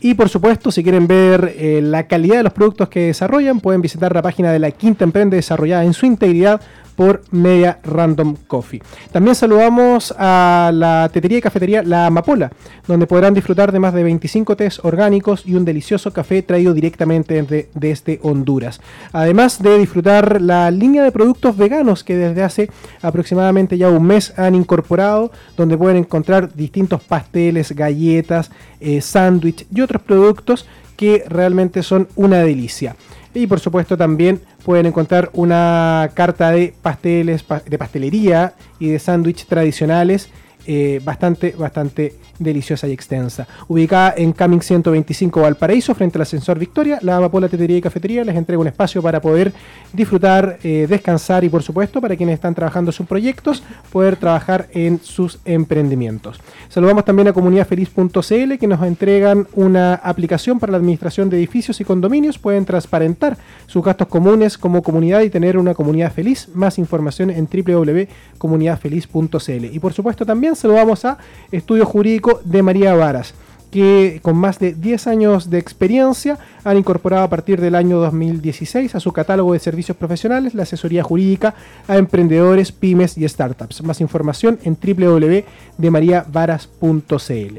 Y 0.00 0.14
por 0.14 0.28
supuesto, 0.28 0.70
si 0.70 0.82
quieren 0.82 1.06
ver 1.06 1.54
eh, 1.56 1.80
la 1.82 2.06
calidad 2.06 2.36
de 2.36 2.42
los 2.44 2.52
productos 2.52 2.88
que 2.88 3.06
desarrollan, 3.06 3.60
pueden 3.60 3.82
visitar 3.82 4.14
la 4.14 4.22
página 4.22 4.52
de 4.52 4.60
la 4.60 4.70
Quinta 4.70 5.04
Emprende 5.04 5.36
desarrollada 5.36 5.84
en 5.84 5.92
su 5.92 6.06
integridad 6.06 6.60
por 6.98 7.22
Media 7.30 7.78
Random 7.84 8.34
Coffee. 8.48 8.82
También 9.12 9.36
saludamos 9.36 10.12
a 10.18 10.72
la 10.74 11.08
tetería 11.12 11.38
y 11.38 11.40
cafetería 11.40 11.84
La 11.84 12.06
Amapola, 12.06 12.50
donde 12.88 13.06
podrán 13.06 13.34
disfrutar 13.34 13.70
de 13.70 13.78
más 13.78 13.94
de 13.94 14.02
25 14.02 14.56
tés 14.56 14.84
orgánicos 14.84 15.44
y 15.46 15.54
un 15.54 15.64
delicioso 15.64 16.12
café 16.12 16.42
traído 16.42 16.74
directamente 16.74 17.68
desde 17.72 18.18
Honduras. 18.24 18.80
Además 19.12 19.62
de 19.62 19.78
disfrutar 19.78 20.42
la 20.42 20.72
línea 20.72 21.04
de 21.04 21.12
productos 21.12 21.56
veganos 21.56 22.02
que 22.02 22.16
desde 22.16 22.42
hace 22.42 22.68
aproximadamente 23.00 23.78
ya 23.78 23.90
un 23.90 24.04
mes 24.04 24.36
han 24.36 24.56
incorporado, 24.56 25.30
donde 25.56 25.78
pueden 25.78 25.98
encontrar 25.98 26.52
distintos 26.52 27.00
pasteles, 27.04 27.76
galletas, 27.76 28.50
eh, 28.80 29.00
sándwich 29.00 29.68
y 29.72 29.82
otros 29.82 30.02
productos 30.02 30.66
que 30.96 31.22
realmente 31.28 31.84
son 31.84 32.08
una 32.16 32.38
delicia. 32.38 32.96
Y 33.34 33.46
por 33.46 33.60
supuesto 33.60 33.96
también 33.96 34.40
pueden 34.64 34.86
encontrar 34.86 35.30
una 35.32 36.10
carta 36.14 36.50
de 36.50 36.74
pasteles, 36.82 37.44
de 37.66 37.78
pastelería 37.78 38.54
y 38.78 38.88
de 38.88 38.98
sándwich 38.98 39.46
tradicionales 39.46 40.30
eh, 40.66 41.00
bastante, 41.02 41.54
bastante 41.56 42.14
deliciosa 42.38 42.88
y 42.88 42.92
extensa. 42.92 43.46
Ubicada 43.68 44.14
en 44.16 44.32
Caming 44.32 44.62
125 44.62 45.40
Valparaíso, 45.40 45.94
frente 45.94 46.18
al 46.18 46.22
ascensor 46.22 46.58
Victoria, 46.58 46.98
la 47.02 47.16
Amapola 47.16 47.48
Tetería 47.48 47.76
y 47.76 47.80
Cafetería 47.80 48.24
les 48.24 48.36
entrega 48.36 48.60
un 48.60 48.66
espacio 48.66 49.02
para 49.02 49.20
poder 49.20 49.52
disfrutar, 49.92 50.58
eh, 50.62 50.86
descansar 50.88 51.44
y 51.44 51.48
por 51.48 51.62
supuesto 51.62 52.00
para 52.00 52.16
quienes 52.16 52.34
están 52.34 52.54
trabajando 52.54 52.92
sus 52.92 53.06
proyectos, 53.06 53.62
poder 53.92 54.16
trabajar 54.16 54.68
en 54.72 55.00
sus 55.02 55.38
emprendimientos. 55.44 56.40
Saludamos 56.68 57.04
también 57.04 57.28
a 57.28 57.32
comunidadfeliz.cl 57.32 58.58
que 58.58 58.66
nos 58.66 58.82
entregan 58.82 59.46
una 59.54 59.94
aplicación 59.94 60.58
para 60.58 60.72
la 60.72 60.78
administración 60.78 61.30
de 61.30 61.38
edificios 61.38 61.80
y 61.80 61.84
condominios. 61.84 62.38
Pueden 62.38 62.64
transparentar 62.64 63.38
sus 63.66 63.84
gastos 63.84 64.08
comunes 64.08 64.58
como 64.58 64.82
comunidad 64.82 65.20
y 65.22 65.30
tener 65.30 65.56
una 65.58 65.74
comunidad 65.74 66.12
feliz. 66.12 66.48
Más 66.54 66.78
información 66.78 67.30
en 67.30 67.46
www.comunidadfeliz.cl. 67.46 69.64
Y 69.64 69.78
por 69.78 69.92
supuesto 69.92 70.26
también 70.26 70.56
saludamos 70.56 71.04
a 71.04 71.18
Estudio 71.50 71.86
Jurídico 71.86 72.27
de 72.44 72.62
María 72.62 72.94
Varas 72.94 73.34
que 73.70 74.20
con 74.22 74.36
más 74.36 74.58
de 74.58 74.72
10 74.72 75.06
años 75.08 75.50
de 75.50 75.58
experiencia 75.58 76.38
han 76.64 76.78
incorporado 76.78 77.24
a 77.24 77.28
partir 77.28 77.60
del 77.60 77.74
año 77.74 77.98
2016 77.98 78.94
a 78.94 79.00
su 79.00 79.12
catálogo 79.12 79.52
de 79.52 79.58
servicios 79.58 79.94
profesionales 79.96 80.54
la 80.54 80.62
asesoría 80.62 81.02
jurídica 81.02 81.54
a 81.86 81.98
emprendedores, 81.98 82.72
pymes 82.72 83.18
y 83.18 83.28
startups. 83.28 83.82
Más 83.82 84.00
información 84.00 84.58
en 84.64 84.78
www.demariavaras.cl. 84.80 87.58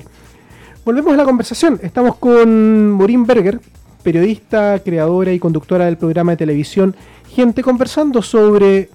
Volvemos 0.84 1.14
a 1.14 1.18
la 1.18 1.26
conversación. 1.26 1.80
Estamos 1.84 2.16
con 2.16 2.92
Maureen 2.92 3.26
Berger, 3.26 3.60
periodista, 4.02 4.80
creadora 4.80 5.32
y 5.32 5.40
conductora 5.40 5.86
del 5.86 5.98
programa 5.98 6.32
de 6.32 6.38
televisión 6.38 6.96
Gente, 7.30 7.62
conversando 7.62 8.24
sobre 8.24 8.90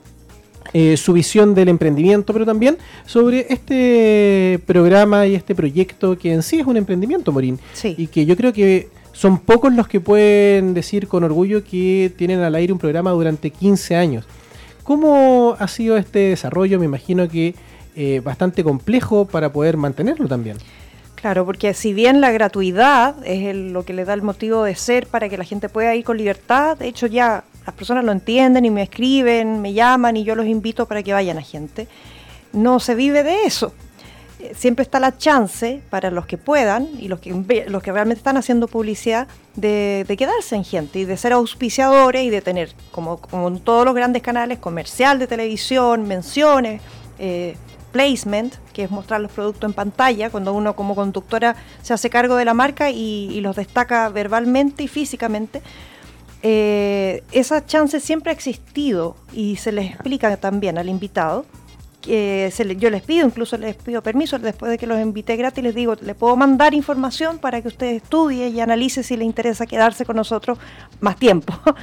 eh, 0.72 0.96
su 0.96 1.12
visión 1.12 1.54
del 1.54 1.68
emprendimiento, 1.68 2.32
pero 2.32 2.46
también 2.46 2.78
sobre 3.06 3.46
este 3.50 4.60
programa 4.66 5.26
y 5.26 5.34
este 5.34 5.54
proyecto 5.54 6.18
que 6.18 6.32
en 6.32 6.42
sí 6.42 6.58
es 6.58 6.66
un 6.66 6.76
emprendimiento, 6.76 7.32
Morín. 7.32 7.58
Y 7.82 8.06
que 8.08 8.26
yo 8.26 8.36
creo 8.36 8.52
que 8.52 8.88
son 9.12 9.38
pocos 9.38 9.72
los 9.72 9.86
que 9.86 10.00
pueden 10.00 10.74
decir 10.74 11.06
con 11.06 11.22
orgullo 11.22 11.62
que 11.64 12.12
tienen 12.16 12.40
al 12.40 12.54
aire 12.54 12.72
un 12.72 12.78
programa 12.78 13.10
durante 13.12 13.50
15 13.50 13.94
años. 13.96 14.24
¿Cómo 14.82 15.56
ha 15.58 15.68
sido 15.68 15.96
este 15.96 16.30
desarrollo? 16.30 16.78
Me 16.78 16.86
imagino 16.86 17.28
que 17.28 17.54
eh, 17.96 18.20
bastante 18.24 18.64
complejo 18.64 19.24
para 19.24 19.52
poder 19.52 19.76
mantenerlo 19.76 20.26
también. 20.26 20.56
Claro, 21.14 21.46
porque 21.46 21.72
si 21.72 21.94
bien 21.94 22.20
la 22.20 22.32
gratuidad 22.32 23.14
es 23.24 23.54
lo 23.54 23.84
que 23.84 23.94
le 23.94 24.04
da 24.04 24.12
el 24.12 24.20
motivo 24.20 24.64
de 24.64 24.74
ser 24.74 25.06
para 25.06 25.28
que 25.28 25.38
la 25.38 25.44
gente 25.44 25.68
pueda 25.68 25.94
ir 25.94 26.04
con 26.04 26.18
libertad, 26.18 26.76
de 26.76 26.88
hecho 26.88 27.06
ya 27.06 27.44
las 27.66 27.74
personas 27.74 28.04
lo 28.04 28.12
entienden 28.12 28.64
y 28.64 28.70
me 28.70 28.82
escriben, 28.82 29.60
me 29.60 29.72
llaman 29.72 30.16
y 30.16 30.24
yo 30.24 30.34
los 30.34 30.46
invito 30.46 30.86
para 30.86 31.02
que 31.02 31.12
vayan 31.12 31.38
a 31.38 31.42
gente, 31.42 31.88
no 32.52 32.80
se 32.80 32.94
vive 32.94 33.22
de 33.22 33.44
eso. 33.44 33.72
Eh, 34.40 34.52
siempre 34.54 34.82
está 34.82 35.00
la 35.00 35.16
chance 35.16 35.80
para 35.90 36.10
los 36.10 36.26
que 36.26 36.36
puedan 36.36 36.88
y 36.98 37.08
los 37.08 37.20
que, 37.20 37.64
los 37.68 37.82
que 37.82 37.92
realmente 37.92 38.18
están 38.18 38.36
haciendo 38.36 38.68
publicidad 38.68 39.28
de, 39.56 40.04
quedarse 40.18 40.56
en 40.56 40.64
gente 40.64 40.98
y 40.98 41.04
de 41.04 41.16
ser 41.16 41.32
auspiciadores 41.32 42.22
y 42.24 42.30
de 42.30 42.42
tener, 42.42 42.72
como, 42.90 43.20
en 43.32 43.60
todos 43.60 43.84
los 43.84 43.94
grandes 43.94 44.22
canales, 44.22 44.58
comercial 44.58 45.18
de 45.18 45.26
televisión, 45.26 46.06
menciones, 46.06 46.82
eh, 47.18 47.56
placement, 47.94 48.54
que 48.72 48.82
es 48.82 48.90
mostrar 48.90 49.20
los 49.20 49.30
productos 49.30 49.70
en 49.70 49.72
pantalla, 49.72 50.28
cuando 50.28 50.52
uno 50.52 50.74
como 50.74 50.96
conductora 50.96 51.54
se 51.80 51.94
hace 51.94 52.10
cargo 52.10 52.34
de 52.34 52.44
la 52.44 52.52
marca 52.52 52.90
y, 52.90 53.40
los 53.40 53.54
destaca 53.54 54.08
verbalmente 54.08 54.82
y 54.82 54.88
físicamente. 54.88 55.62
Eh, 56.46 57.22
esa 57.32 57.64
chance 57.64 57.98
siempre 58.00 58.30
ha 58.30 58.34
existido 58.34 59.16
y 59.32 59.56
se 59.56 59.72
les 59.72 59.92
explica 59.92 60.36
también 60.36 60.76
al 60.76 60.90
invitado. 60.90 61.46
que 62.02 62.52
yo 62.78 62.90
les 62.90 63.00
pido, 63.00 63.26
incluso 63.26 63.56
les 63.56 63.76
pido 63.76 64.02
permiso 64.02 64.38
después 64.38 64.70
de 64.70 64.76
que 64.76 64.86
los 64.86 65.00
invité 65.00 65.36
gratis, 65.36 65.64
les 65.64 65.74
digo, 65.74 65.94
le 66.02 66.14
puedo 66.14 66.36
mandar 66.36 66.74
información 66.74 67.38
para 67.38 67.62
que 67.62 67.68
usted 67.68 67.86
estudie 67.94 68.48
y 68.48 68.60
analice 68.60 69.02
si 69.02 69.16
le 69.16 69.24
interesa 69.24 69.64
quedarse 69.64 70.04
con 70.04 70.16
nosotros 70.16 70.58
más 71.00 71.16
tiempo. 71.16 71.54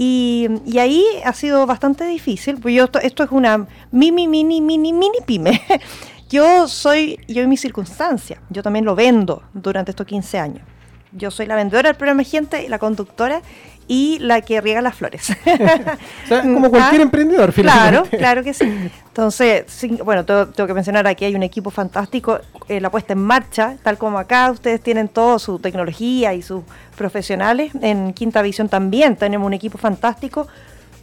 Y, 0.00 0.48
ahí 0.78 1.04
ha 1.24 1.32
sido 1.32 1.66
bastante 1.66 2.04
difícil, 2.04 2.58
pues 2.60 2.72
yo 2.72 2.84
esto, 3.02 3.24
es 3.24 3.30
una 3.32 3.66
mini, 3.90 4.28
mini, 4.28 4.60
mini, 4.60 4.92
mini 4.92 5.18
pyme. 5.26 5.60
Yo 6.30 6.68
soy, 6.68 7.18
yo 7.26 7.42
en 7.42 7.48
mi 7.48 7.56
circunstancia, 7.56 8.42
yo 8.50 8.62
también 8.62 8.84
lo 8.84 8.94
vendo 8.94 9.42
durante 9.54 9.92
estos 9.92 10.06
15 10.06 10.38
años. 10.38 10.62
Yo 11.10 11.30
soy 11.30 11.46
la 11.46 11.56
vendedora 11.56 11.88
del 11.88 11.96
programa 11.96 12.22
Gente, 12.22 12.68
la 12.68 12.78
conductora 12.78 13.40
y 13.88 14.18
la 14.20 14.42
que 14.42 14.60
riega 14.60 14.82
las 14.82 14.94
flores. 14.94 15.34
como 16.28 16.70
cualquier 16.70 17.00
ah, 17.00 17.04
emprendedor, 17.04 17.52
finalmente. 17.52 18.10
Claro, 18.10 18.18
claro 18.18 18.44
que 18.44 18.54
sí. 18.54 18.64
Entonces, 19.08 19.64
bueno, 20.04 20.24
tengo, 20.24 20.52
que 20.52 20.74
mencionar 20.74 21.06
aquí 21.08 21.24
hay 21.24 21.34
un 21.34 21.42
equipo 21.42 21.70
fantástico, 21.70 22.38
eh, 22.68 22.80
la 22.80 22.90
puesta 22.90 23.14
en 23.14 23.18
marcha, 23.18 23.76
tal 23.82 23.98
como 23.98 24.18
acá 24.18 24.50
ustedes 24.50 24.80
tienen 24.80 25.08
toda 25.08 25.40
su 25.40 25.58
tecnología 25.58 26.34
y 26.34 26.42
sus 26.42 26.62
profesionales. 26.96 27.72
En 27.80 28.12
Quinta 28.12 28.42
Visión 28.42 28.68
también 28.68 29.16
tenemos 29.16 29.46
un 29.46 29.54
equipo 29.54 29.78
fantástico 29.78 30.46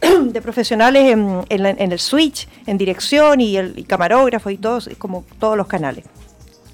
de 0.00 0.40
profesionales 0.40 1.12
en, 1.12 1.92
el 1.92 1.98
switch, 1.98 2.48
en 2.66 2.78
dirección 2.78 3.40
y 3.40 3.56
el 3.56 3.86
camarógrafo 3.86 4.48
y 4.48 4.56
todos, 4.56 4.88
como 4.96 5.24
todos 5.38 5.56
los 5.56 5.66
canales. 5.66 6.04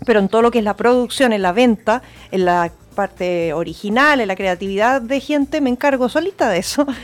Pero 0.04 0.20
en 0.20 0.28
todo 0.28 0.42
lo 0.42 0.50
que 0.50 0.58
es 0.58 0.64
la 0.64 0.76
producción, 0.76 1.32
en 1.32 1.42
la 1.42 1.52
venta, 1.52 2.02
en 2.30 2.44
la 2.44 2.70
parte 2.92 3.52
original, 3.52 4.20
en 4.20 4.28
la 4.28 4.36
creatividad 4.36 5.02
de 5.02 5.20
gente, 5.20 5.60
me 5.60 5.70
encargo 5.70 6.08
solita 6.08 6.48
de 6.48 6.58
eso. 6.58 6.86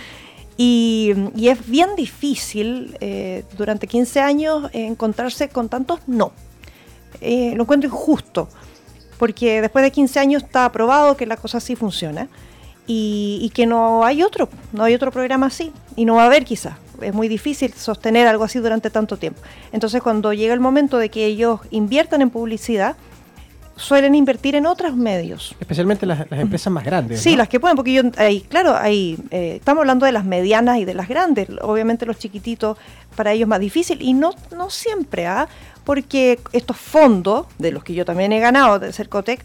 Y, 0.61 1.15
es 1.41 1.71
bien 1.71 1.91
difícil 1.97 2.97
eh, 3.01 3.45
durante 3.57 3.87
15 3.87 4.19
años 4.19 4.69
encontrarse 4.73 5.49
con 5.49 5.69
tantos 5.69 6.01
no. 6.09 6.33
Eh, 7.21 7.53
lo 7.55 7.63
encuentro 7.63 7.89
injusto, 7.89 8.49
porque 9.19 9.61
después 9.61 9.85
de 9.85 9.93
15 9.93 10.19
años 10.19 10.43
está 10.43 10.71
probado 10.73 11.17
que 11.17 11.27
la 11.27 11.37
cosa 11.37 11.61
sí 11.61 11.77
funciona 11.77 12.29
y, 12.89 13.39
y, 13.41 13.51
que 13.51 13.67
no 13.67 14.05
hay 14.05 14.25
otro, 14.25 14.49
no 14.73 14.83
hay 14.83 14.95
otro 14.95 15.13
programa 15.13 15.47
así 15.47 15.73
y 15.95 16.05
no 16.05 16.17
va 16.17 16.25
a 16.25 16.27
haber 16.27 16.45
quizás. 16.45 16.75
Es 17.01 17.15
muy 17.15 17.29
difícil 17.29 17.73
sostener 17.75 18.27
algo 18.27 18.43
así 18.43 18.59
durante 18.59 18.91
tanto 18.91 19.17
tiempo. 19.17 19.41
Entonces 19.71 20.03
cuando 20.03 20.33
llega 20.33 20.55
el 20.55 20.61
momento 20.61 20.99
de 20.99 21.09
que 21.09 21.25
ellos 21.25 21.61
inviertan 21.71 22.21
en 22.21 22.31
publicidad, 22.31 22.97
suelen 23.79 24.15
invertir 24.15 24.55
en 24.57 24.67
otros 24.67 24.97
medios. 24.97 25.57
Especialmente 25.61 26.05
las, 26.05 26.31
empresas 26.33 26.73
más 26.73 26.85
grandes. 26.85 27.21
Sí, 27.21 27.37
las 27.37 27.49
que 27.49 27.61
pueden, 27.61 27.77
porque 27.77 27.93
yo, 27.93 28.03
ahí, 28.17 28.41
claro, 28.41 28.77
ahí, 28.77 29.19
eh, 29.31 29.55
estamos 29.57 29.83
hablando 29.83 30.05
de 30.05 30.13
las 30.13 30.25
medianas 30.25 30.79
y 30.79 30.85
de 30.85 30.95
las 30.95 31.09
grandes. 31.09 31.49
Obviamente 31.63 32.05
los 32.05 32.19
chiquititos, 32.19 32.77
para 33.17 33.33
ellos 33.33 33.47
es 33.47 33.49
más 33.49 33.61
difícil. 33.61 34.03
Y 34.03 34.15
no, 34.15 34.33
no 34.55 34.69
siempre, 34.69 35.27
¿ah? 35.27 35.49
porque 35.85 36.39
estos 36.53 36.77
fondos, 36.77 37.47
de 37.59 37.73
los 37.73 37.85
que 37.85 37.95
yo 37.95 38.05
también 38.05 38.33
he 38.33 38.41
ganado 38.41 38.79
de 38.79 38.93
Cercotec, 38.93 39.45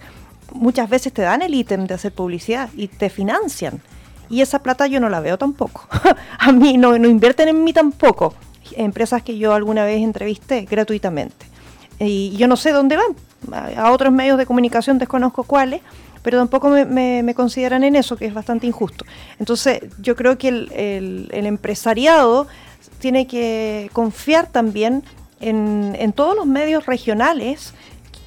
muchas 0.52 0.90
veces 0.90 1.14
te 1.14 1.22
dan 1.22 1.42
el 1.42 1.54
ítem 1.54 1.86
de 1.86 1.94
hacer 1.94 2.12
publicidad 2.12 2.70
y 2.76 2.88
te 2.88 3.10
financian. 3.10 3.82
Y 4.30 4.42
esa 4.42 4.60
plata 4.60 4.88
yo 4.88 5.00
no 5.00 5.10
la 5.10 5.20
veo 5.20 5.38
tampoco. 5.38 5.88
A 6.40 6.52
mí 6.52 6.78
no, 6.78 6.98
no 6.98 7.08
invierten 7.08 7.50
en 7.50 7.64
mí 7.64 7.72
tampoco. 7.72 8.34
Empresas 8.76 9.22
que 9.22 9.38
yo 9.38 9.54
alguna 9.54 9.86
vez 9.86 10.02
entrevisté 10.02 10.62
gratuitamente. 10.62 11.46
Y 12.00 12.36
yo 12.38 12.48
no 12.48 12.58
sé 12.58 12.72
dónde 12.72 12.98
van, 12.98 13.16
a 13.52 13.92
otros 13.92 14.14
medios 14.14 14.38
de 14.38 14.46
comunicación 14.46 14.98
desconozco 14.98 15.44
cuáles, 15.44 15.82
pero 16.24 16.38
tampoco 16.40 16.70
me, 16.70 17.34
consideran 17.36 17.84
en 17.84 17.96
eso, 17.96 18.16
que 18.16 18.26
es 18.26 18.34
bastante 18.34 18.66
injusto. 18.66 19.06
Entonces, 19.40 19.82
yo 20.00 20.16
creo 20.16 20.38
que 20.38 20.48
el, 20.48 21.30
empresariado 21.32 22.48
tiene 23.00 23.28
que 23.28 23.90
confiar 23.94 24.48
también 24.48 25.04
en, 25.42 26.14
todos 26.14 26.36
los 26.36 26.46
medios 26.46 26.86
regionales 26.86 27.74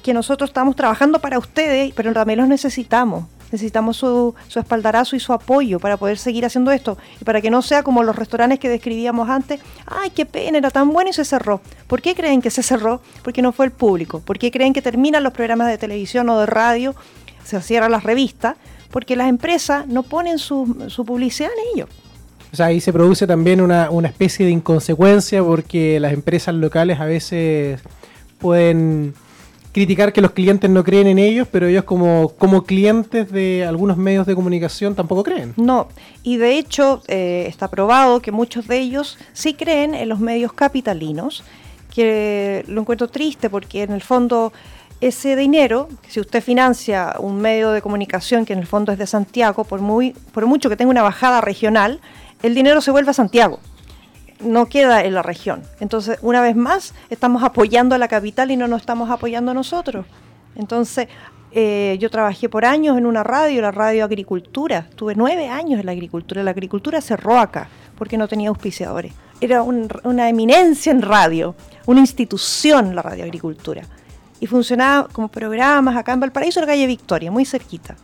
que 0.03 0.13
nosotros 0.13 0.51
estamos 0.51 0.75
trabajando 0.75 1.19
para 1.19 1.39
ustedes, 1.39 1.91
pero 1.95 2.13
también 2.13 2.39
los 2.39 2.47
necesitamos. 2.47 3.25
Necesitamos 3.51 3.97
su, 3.97 4.35
su, 4.47 4.59
espaldarazo 4.59 5.15
y 5.15 5.19
su 5.19 5.31
apoyo 5.31 5.79
para 5.79 5.97
poder 5.97 6.17
seguir 6.17 6.45
haciendo 6.45 6.71
esto 6.71 6.97
y 7.21 7.23
para 7.23 7.39
que 7.39 7.49
no 7.49 7.61
sea 7.61 7.81
como 7.81 8.03
los 8.03 8.15
restaurantes 8.15 8.59
que 8.59 8.69
describíamos 8.69 9.29
antes. 9.29 9.61
¡Ay, 9.85 10.09
qué 10.09 10.25
pena! 10.25 10.57
Era 10.57 10.69
tan 10.69 10.91
bueno 10.91 11.09
y 11.09 11.13
se 11.13 11.23
cerró. 11.23 11.61
¿Por 11.87 12.01
qué 12.01 12.13
creen 12.13 12.41
que 12.41 12.49
se 12.49 12.61
cerró? 12.61 13.01
Porque 13.23 13.41
no 13.41 13.51
fue 13.53 13.65
el 13.65 13.71
público. 13.71 14.19
¿Por 14.19 14.37
qué 14.37 14.51
creen 14.51 14.73
que 14.73 14.81
terminan 14.81 15.23
los 15.23 15.33
programas 15.33 15.67
de 15.67 15.77
televisión 15.77 16.29
o 16.29 16.39
de 16.39 16.45
radio? 16.45 16.95
Se 17.43 17.61
cierran 17.61 17.91
las 17.91 18.03
revistas. 18.03 18.55
Porque 18.91 19.15
las 19.15 19.29
empresas 19.29 19.87
no 19.87 20.03
ponen 20.03 20.39
su, 20.39 20.85
su 20.87 21.05
publicidad 21.05 21.49
en 21.51 21.77
ello. 21.77 21.87
O 22.51 22.55
sea, 22.55 22.67
ahí 22.67 22.79
se 22.79 22.93
produce 22.93 23.27
también 23.27 23.61
una, 23.61 23.89
una 23.89 24.07
especie 24.07 24.45
de 24.45 24.51
inconsecuencia 24.51 25.43
porque 25.43 25.99
las 25.99 26.13
empresas 26.13 26.55
locales 26.55 26.99
a 26.99 27.05
veces 27.05 27.81
pueden 28.39 29.13
criticar 29.77 30.11
que 30.11 30.21
los 30.21 30.31
clientes 30.31 30.67
no 30.71 30.83
creen 30.83 31.05
en 31.05 31.19
ellos, 31.19 31.47
pero 31.51 31.67
ellos 31.67 31.83
como, 31.83 32.29
como 32.29 32.63
clientes 32.63 33.31
de 33.31 33.63
algunos 33.63 33.95
medios 33.95 34.25
de 34.25 34.33
comunicación 34.33 34.95
tampoco 34.95 35.21
creen. 35.21 35.53
No, 35.55 35.87
y 36.23 36.37
de 36.37 36.57
hecho 36.57 37.03
eh, 37.07 37.45
está 37.47 37.67
probado 37.67 38.19
que 38.19 38.31
muchos 38.31 38.67
de 38.67 38.79
ellos 38.79 39.19
sí 39.33 39.53
creen 39.53 39.93
en 39.93 40.09
los 40.09 40.19
medios 40.19 40.51
capitalinos, 40.51 41.43
que 41.93 42.65
lo 42.67 42.81
encuentro 42.81 43.07
triste 43.07 43.51
porque 43.51 43.83
en 43.83 43.91
el 43.91 44.01
fondo 44.01 44.51
ese 44.99 45.35
dinero, 45.35 45.89
si 46.07 46.21
usted 46.21 46.41
financia 46.41 47.13
un 47.19 47.39
medio 47.39 47.69
de 47.69 47.83
comunicación 47.83 48.45
que 48.45 48.53
en 48.53 48.59
el 48.59 48.65
fondo 48.65 48.91
es 48.91 48.97
de 48.97 49.05
Santiago, 49.05 49.63
por, 49.63 49.79
muy, 49.81 50.15
por 50.31 50.47
mucho 50.47 50.69
que 50.69 50.75
tenga 50.75 50.89
una 50.89 51.03
bajada 51.03 51.39
regional, 51.39 51.99
el 52.41 52.55
dinero 52.55 52.81
se 52.81 52.89
vuelve 52.89 53.11
a 53.11 53.13
Santiago 53.13 53.59
no 54.39 54.67
queda 54.67 55.03
en 55.03 55.13
la 55.13 55.23
región. 55.23 55.63
Entonces, 55.79 56.19
una 56.21 56.41
vez 56.41 56.55
más, 56.55 56.93
estamos 57.09 57.43
apoyando 57.43 57.95
a 57.95 57.97
la 57.97 58.07
capital 58.07 58.51
y 58.51 58.57
no 58.57 58.67
nos 58.67 58.81
estamos 58.81 59.09
apoyando 59.09 59.51
a 59.51 59.53
nosotros. 59.53 60.05
Entonces, 60.55 61.07
eh, 61.51 61.97
yo 61.99 62.09
trabajé 62.09 62.49
por 62.49 62.65
años 62.65 62.97
en 62.97 63.05
una 63.05 63.23
radio, 63.23 63.61
la 63.61 63.71
radio 63.71 64.05
Agricultura. 64.05 64.87
Tuve 64.95 65.15
nueve 65.15 65.47
años 65.47 65.79
en 65.79 65.85
la 65.85 65.91
agricultura. 65.91 66.43
La 66.43 66.51
agricultura 66.51 67.01
cerró 67.01 67.39
acá 67.39 67.69
porque 67.97 68.17
no 68.17 68.27
tenía 68.27 68.49
auspiciadores. 68.49 69.13
Era 69.39 69.61
una 69.61 70.29
eminencia 70.29 70.91
en 70.91 71.01
radio, 71.01 71.55
una 71.85 71.99
institución 71.99 72.95
la 72.95 73.01
radio 73.01 73.23
Agricultura. 73.23 73.83
Y 74.39 74.47
funcionaba 74.47 75.07
como 75.11 75.29
programas 75.29 75.95
acá 75.95 76.13
en 76.13 76.19
Valparaíso, 76.19 76.59
en 76.59 76.65
la 76.65 76.73
calle 76.73 76.87
Victoria, 76.87 77.31
muy 77.31 77.45
cerquita. 77.45 77.95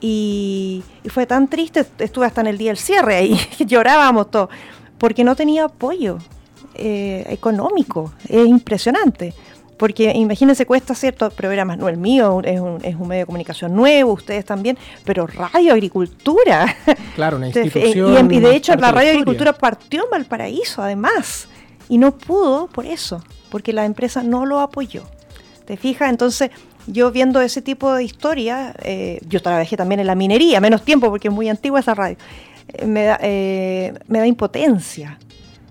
Y, 0.00 0.84
y, 1.02 1.08
fue 1.08 1.26
tan 1.26 1.48
triste, 1.48 1.84
estuve 1.98 2.26
hasta 2.26 2.40
en 2.42 2.46
el 2.46 2.58
día 2.58 2.70
del 2.70 2.76
cierre 2.76 3.16
ahí, 3.16 3.36
llorábamos 3.58 4.30
todos 4.30 4.48
porque 4.98 5.24
no 5.24 5.36
tenía 5.36 5.64
apoyo 5.64 6.18
eh, 6.74 7.24
económico. 7.28 8.12
Es 8.28 8.46
impresionante. 8.46 9.34
Porque 9.76 10.12
imagínense, 10.12 10.66
cuesta 10.66 10.94
ciertos 10.94 11.32
programas, 11.32 11.78
no 11.78 11.88
el 11.88 11.96
mío, 11.96 12.40
es 12.44 12.60
un, 12.60 12.84
es 12.84 12.96
un, 12.96 13.06
medio 13.06 13.22
de 13.22 13.26
comunicación 13.26 13.76
nuevo, 13.76 14.12
ustedes 14.12 14.44
también, 14.44 14.76
pero 15.04 15.26
Radio 15.28 15.72
Agricultura. 15.72 16.76
Claro, 17.14 17.36
una 17.36 17.46
institución. 17.48 18.32
y, 18.32 18.40
de 18.40 18.56
hecho, 18.56 18.74
la 18.74 18.90
Radio 18.90 19.10
Agricultura 19.10 19.52
partió 19.52 20.04
en 20.04 20.10
Valparaíso, 20.10 20.82
además, 20.82 21.48
y 21.88 21.96
no 21.96 22.18
pudo 22.18 22.66
por 22.66 22.86
eso, 22.86 23.22
porque 23.50 23.72
la 23.72 23.84
empresa 23.84 24.24
no 24.24 24.46
lo 24.46 24.58
apoyó. 24.58 25.04
¿Te 25.64 25.76
fijas? 25.76 26.10
Entonces, 26.10 26.50
yo 26.88 27.12
viendo 27.12 27.40
ese 27.40 27.62
tipo 27.62 27.92
de 27.94 28.02
historia, 28.02 28.74
eh, 28.82 29.20
yo 29.28 29.40
trabajé 29.40 29.76
también 29.76 30.00
en 30.00 30.08
la 30.08 30.16
minería, 30.16 30.60
menos 30.60 30.82
tiempo 30.82 31.08
porque 31.08 31.28
es 31.28 31.34
muy 31.34 31.48
antigua 31.48 31.78
esa 31.78 31.94
radio, 31.94 32.16
me 32.86 33.04
da, 33.04 33.18
eh, 33.22 33.94
me 34.06 34.18
da 34.18 34.26
impotencia, 34.26 35.18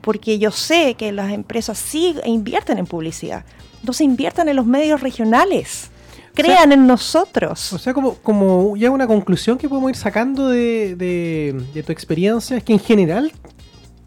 porque 0.01 0.39
yo 0.39 0.51
sé 0.51 0.95
que 0.95 1.11
las 1.11 1.31
empresas 1.31 1.77
sí 1.77 2.15
invierten 2.25 2.77
en 2.77 2.85
publicidad, 2.85 3.45
no 3.83 3.93
se 3.93 4.03
invierten 4.03 4.49
en 4.49 4.55
los 4.55 4.65
medios 4.65 5.01
regionales. 5.01 5.91
crean 6.33 6.71
en 6.71 6.85
nosotros. 6.85 7.73
O 7.73 7.79
sea, 7.79 7.93
como, 7.95 8.13
como 8.15 8.77
ya 8.77 8.91
una 8.91 9.07
conclusión 9.07 9.57
que 9.57 9.67
podemos 9.67 9.89
ir 9.89 9.95
sacando 9.95 10.49
de, 10.49 10.95
de, 10.95 11.83
tu 11.83 11.91
experiencia 11.91 12.57
es 12.57 12.63
que 12.63 12.73
en 12.73 12.79
general 12.79 13.31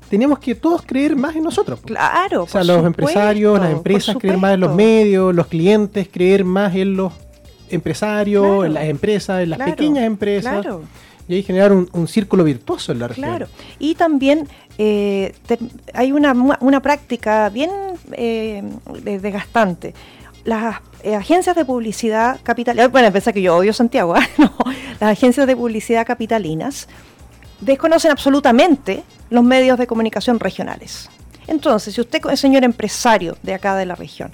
tenemos 0.09 0.39
que 0.39 0.55
todos 0.55 0.83
creer 0.83 1.17
más 1.17 1.35
en 1.35 1.43
nosotros. 1.43 1.81
Claro. 1.81 2.45
O 2.45 2.47
sea, 2.47 2.63
los 2.63 2.85
empresarios, 2.85 3.59
las 3.59 3.73
empresas 3.73 4.17
creer 4.17 4.39
más 4.39 4.55
en 4.55 4.61
los 4.61 4.75
medios, 4.75 5.35
los 5.35 5.49
clientes 5.49 6.09
creer 6.11 6.45
más 6.45 6.75
en 6.77 6.97
los 6.97 7.13
empresarios, 7.69 8.65
en 8.65 8.75
las 8.75 8.85
empresas, 8.85 9.43
en 9.43 9.51
las 9.51 9.59
pequeñas 9.59 10.05
empresas. 10.05 10.63
Claro. 10.63 10.83
Y 11.31 11.35
ahí 11.35 11.43
generar 11.45 11.73
un, 11.73 12.09
círculo 12.09 12.43
virtuoso 12.43 12.91
en 12.91 12.99
la 12.99 13.07
región. 13.07 13.29
Claro. 13.29 13.47
Y 13.79 13.95
también 13.95 14.49
eh, 14.79 15.33
hay 15.95 16.11
una, 16.11 16.33
una, 16.33 16.83
práctica 16.83 17.49
bien 17.51 17.71
eh, 18.11 18.65
desgastante. 19.05 19.95
Las 20.43 20.81
eh, 21.05 21.15
agencias 21.15 21.55
de 21.55 21.65
publicidad 21.65 22.41
capitalinas, 22.43 22.91
bueno, 22.91 23.13
pensar 23.13 23.33
que 23.33 23.43
yo 23.43 23.55
odio 23.55 23.73
Santiago, 23.73 24.17
¿ah? 24.17 24.27
las 25.01 25.13
agencias 25.13 25.47
de 25.47 25.55
publicidad 25.55 26.05
capitalinas 26.05 26.89
desconocen 27.61 28.11
absolutamente 28.11 29.05
los 29.29 29.45
medios 29.45 29.79
de 29.79 29.87
comunicación 29.87 30.41
regionales. 30.41 31.09
Entonces, 31.47 31.95
si 31.95 32.01
usted 32.01 32.23
es 32.29 32.41
señor 32.41 32.65
empresario 32.65 33.37
de 33.45 33.55
acá 33.55 33.77
de 33.77 33.87
la 33.87 33.95
región, 33.95 34.33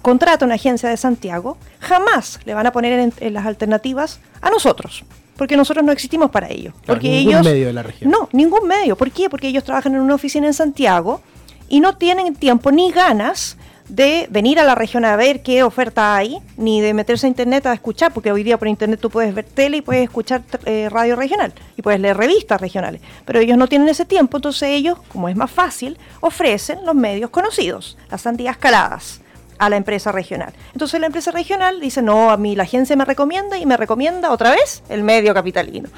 contrata 0.00 0.44
una 0.44 0.54
agencia 0.54 0.88
de 0.88 0.96
Santiago, 0.96 1.58
jamás 1.80 2.38
le 2.44 2.54
van 2.54 2.68
a 2.68 2.72
poner 2.72 3.12
en 3.18 3.34
las 3.34 3.46
alternativas 3.46 4.20
a 4.40 4.50
nosotros 4.50 5.02
porque 5.36 5.56
nosotros 5.56 5.84
no 5.84 5.92
existimos 5.92 6.30
para 6.30 6.48
ello. 6.48 6.72
porque 6.86 7.08
ningún 7.08 7.32
ellos, 7.32 7.44
medio 7.44 7.66
de 7.66 7.72
la 7.72 7.82
región. 7.82 8.10
No, 8.10 8.28
ningún 8.32 8.66
medio. 8.66 8.96
¿Por 8.96 9.10
qué? 9.10 9.28
Porque 9.30 9.48
ellos 9.48 9.64
trabajan 9.64 9.94
en 9.94 10.00
una 10.00 10.14
oficina 10.14 10.46
en 10.46 10.54
Santiago 10.54 11.20
y 11.68 11.80
no 11.80 11.96
tienen 11.96 12.34
tiempo 12.34 12.70
ni 12.70 12.90
ganas 12.90 13.56
de 13.88 14.26
venir 14.30 14.58
a 14.58 14.64
la 14.64 14.74
región 14.74 15.04
a 15.04 15.14
ver 15.14 15.42
qué 15.42 15.62
oferta 15.62 16.16
hay, 16.16 16.38
ni 16.56 16.80
de 16.80 16.92
meterse 16.92 17.26
a 17.26 17.28
internet 17.28 17.66
a 17.66 17.72
escuchar, 17.72 18.12
porque 18.12 18.32
hoy 18.32 18.42
día 18.42 18.58
por 18.58 18.66
internet 18.66 18.98
tú 19.00 19.10
puedes 19.10 19.32
ver 19.32 19.44
tele 19.44 19.76
y 19.76 19.80
puedes 19.80 20.02
escuchar 20.02 20.42
eh, 20.64 20.88
radio 20.90 21.14
regional 21.14 21.52
y 21.76 21.82
puedes 21.82 22.00
leer 22.00 22.16
revistas 22.16 22.60
regionales, 22.60 23.00
pero 23.24 23.38
ellos 23.38 23.56
no 23.56 23.68
tienen 23.68 23.88
ese 23.88 24.04
tiempo, 24.04 24.38
entonces 24.38 24.70
ellos, 24.70 24.98
como 25.08 25.28
es 25.28 25.36
más 25.36 25.50
fácil, 25.50 25.98
ofrecen 26.20 26.84
los 26.84 26.96
medios 26.96 27.30
conocidos, 27.30 27.96
las 28.10 28.22
sandías 28.22 28.56
caladas 28.56 29.20
a 29.58 29.70
la 29.70 29.76
empresa 29.76 30.12
regional. 30.12 30.52
Entonces 30.72 31.00
la 31.00 31.06
empresa 31.06 31.30
regional 31.30 31.80
dice, 31.80 32.02
no, 32.02 32.30
a 32.30 32.36
mí 32.36 32.56
la 32.56 32.64
agencia 32.64 32.96
me 32.96 33.04
recomienda 33.04 33.58
y 33.58 33.66
me 33.66 33.76
recomienda 33.76 34.30
otra 34.30 34.50
vez 34.50 34.82
el 34.88 35.02
medio 35.02 35.34
capitalino. 35.34 35.88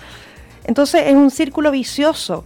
Entonces 0.65 1.05
es 1.07 1.15
un 1.15 1.31
círculo 1.31 1.71
vicioso. 1.71 2.45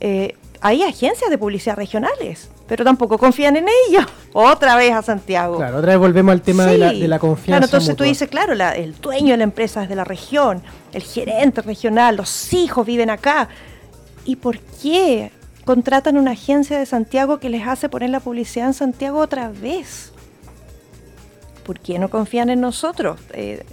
Eh, 0.00 0.36
hay 0.60 0.82
agencias 0.82 1.28
de 1.28 1.36
publicidad 1.36 1.76
regionales, 1.76 2.48
pero 2.66 2.84
tampoco 2.84 3.18
confían 3.18 3.56
en 3.56 3.66
ellos. 3.88 4.06
Otra 4.32 4.76
vez 4.76 4.92
a 4.94 5.02
Santiago. 5.02 5.58
Claro, 5.58 5.78
otra 5.78 5.92
vez 5.92 5.98
volvemos 5.98 6.32
al 6.32 6.42
tema 6.42 6.66
de, 6.66 6.76
la, 6.76 7.20
confianza. 7.20 7.46
Claro, 7.46 7.64
entonces 7.66 7.94
tú 7.94 8.02
dices, 8.02 8.28
claro, 8.28 8.52
el 8.52 9.00
dueño 9.00 9.30
de 9.30 9.36
la 9.36 9.44
empresa 9.44 9.84
es 9.84 9.88
de 9.88 9.94
la 9.94 10.02
región, 10.02 10.60
el 10.92 11.02
gerente 11.02 11.62
regional, 11.62 12.16
los 12.16 12.52
hijos 12.52 12.84
viven 12.84 13.10
acá. 13.10 13.48
¿Y 14.24 14.34
por 14.34 14.58
qué 14.58 15.30
contratan 15.64 16.18
una 16.18 16.32
agencia 16.32 16.76
de 16.76 16.84
Santiago 16.84 17.38
que 17.38 17.48
les 17.48 17.64
hace 17.64 17.88
poner 17.88 18.10
la 18.10 18.18
publicidad 18.18 18.66
en 18.66 18.74
Santiago 18.74 19.20
otra 19.20 19.50
vez? 19.50 20.13
¿Por 21.64 21.80
qué 21.80 21.98
no 21.98 22.08
confían 22.08 22.50
en 22.50 22.60
nosotros? 22.60 23.20
Eh, 23.32 23.64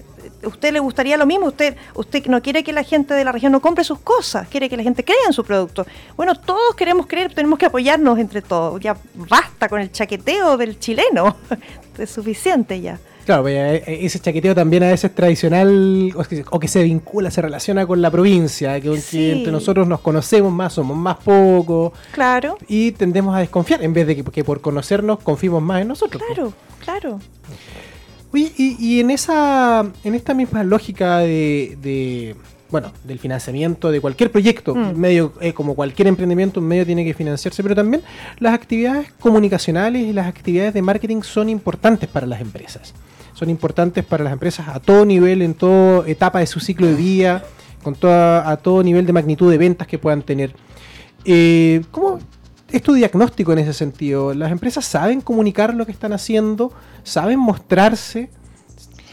¿Usted 0.44 0.74
le 0.74 0.80
gustaría 0.80 1.18
lo 1.18 1.26
mismo? 1.26 1.48
¿Usted, 1.48 1.76
¿Usted 1.94 2.26
no 2.26 2.42
quiere 2.42 2.64
que 2.64 2.74
la 2.74 2.84
gente 2.84 3.14
de 3.14 3.24
la 3.24 3.32
región 3.32 3.52
no 3.52 3.62
compre 3.62 3.84
sus 3.84 4.00
cosas? 4.00 4.48
¿Quiere 4.48 4.70
que 4.70 4.78
la 4.78 4.84
gente 4.84 5.04
crea 5.04 5.18
en 5.28 5.34
su 5.34 5.44
producto? 5.44 5.86
Bueno, 6.18 6.36
todos 6.36 6.76
queremos 6.76 7.06
creer, 7.06 7.34
tenemos 7.34 7.60
que 7.60 7.68
apoyarnos 7.68 8.18
entre 8.18 8.42
todos. 8.42 8.80
Ya 8.82 8.98
basta 9.14 9.70
con 9.70 9.82
el 9.82 9.92
chaqueteo 9.92 10.58
del 10.58 10.80
chileno. 10.80 11.36
es 11.98 12.10
suficiente 12.10 12.82
ya. 12.82 13.00
Claro, 13.26 13.48
eh, 13.48 13.84
eh, 13.86 14.00
ese 14.02 14.20
chaqueteo 14.20 14.56
también 14.56 14.84
a 14.84 14.88
veces 14.88 15.14
tradicional 15.14 16.12
o 16.16 16.60
que, 16.60 16.68
se 16.68 16.84
vincula, 16.84 17.30
se 17.30 17.42
relaciona 17.42 17.86
con 17.86 18.02
la 18.02 18.10
provincia, 18.10 18.80
que, 18.82 18.90
entre 19.32 19.52
nosotros 19.52 19.88
nos 19.88 20.00
conocemos 20.00 20.52
más, 20.52 20.74
somos 20.74 20.98
más 20.98 21.18
pocos. 21.18 21.94
Claro. 22.12 22.58
Y 22.68 22.92
tendemos 22.94 23.36
a 23.36 23.40
desconfiar 23.40 23.84
en 23.84 23.94
vez 23.94 24.08
de 24.08 24.24
que, 24.24 24.44
por 24.44 24.62
conocernos 24.62 25.20
confiemos 25.20 25.62
más 25.62 25.82
en 25.82 25.90
nosotros. 25.90 26.22
Pues. 26.26 26.36
Claro, 26.36 26.54
claro. 26.84 27.20
Oye, 28.34 28.52
y, 28.58 29.00
en 29.00 29.12
esa, 29.12 29.86
en 30.04 30.16
esta 30.16 30.34
misma 30.34 30.64
lógica 30.64 31.18
de, 31.20 32.36
bueno, 32.70 32.94
del 33.04 33.20
financiamiento 33.20 33.92
de 33.92 34.00
cualquier 34.00 34.32
proyecto, 34.32 34.74
mm. 34.74 34.96
medio, 34.96 35.34
eh, 35.42 35.54
como 35.54 35.76
cualquier 35.76 36.08
emprendimiento, 36.08 36.62
un 36.62 36.68
medio 36.68 36.86
tiene 36.86 37.04
que 37.04 37.14
financiarse, 37.14 37.62
pero 37.62 37.76
también 37.76 38.04
las 38.40 38.54
actividades 38.54 39.12
comunicacionales 39.20 40.04
y 40.04 40.14
las 40.14 40.28
actividades 40.28 40.74
de 40.74 40.82
marketing 40.82 41.22
son 41.24 41.50
importantes 41.50 42.08
para 42.08 42.26
las 42.26 42.40
empresas. 42.40 42.94
Son 43.34 43.50
importantes 43.50 44.06
para 44.06 44.24
las 44.24 44.32
empresas 44.32 44.68
a 44.70 44.80
todo 44.80 45.06
nivel, 45.06 45.42
en 45.42 45.54
toda 45.54 46.08
etapa 46.08 46.40
de 46.40 46.48
su 46.48 46.60
ciclo 46.60 46.88
de 46.88 46.96
vida, 46.96 47.44
con 47.84 47.96
toda, 47.96 48.50
a 48.50 48.58
todo 48.58 48.82
nivel 48.84 49.06
de 49.06 49.14
magnitud 49.14 49.52
de 49.52 49.58
ventas 49.58 49.88
que 49.88 49.98
puedan 49.98 50.22
tener. 50.22 50.54
Eh, 51.26 51.82
¿Cómo 51.92 52.20
es 52.72 52.82
tu 52.82 52.94
diagnóstico 52.94 53.54
en 53.54 53.60
ese 53.60 53.74
sentido? 53.74 54.34
¿Las 54.34 54.52
empresas 54.52 54.86
saben 54.86 55.22
comunicar 55.22 55.74
lo 55.74 55.86
que 55.86 55.92
están 55.92 56.14
haciendo? 56.14 56.72
¿Saben 57.04 57.40
mostrarse? 57.40 58.30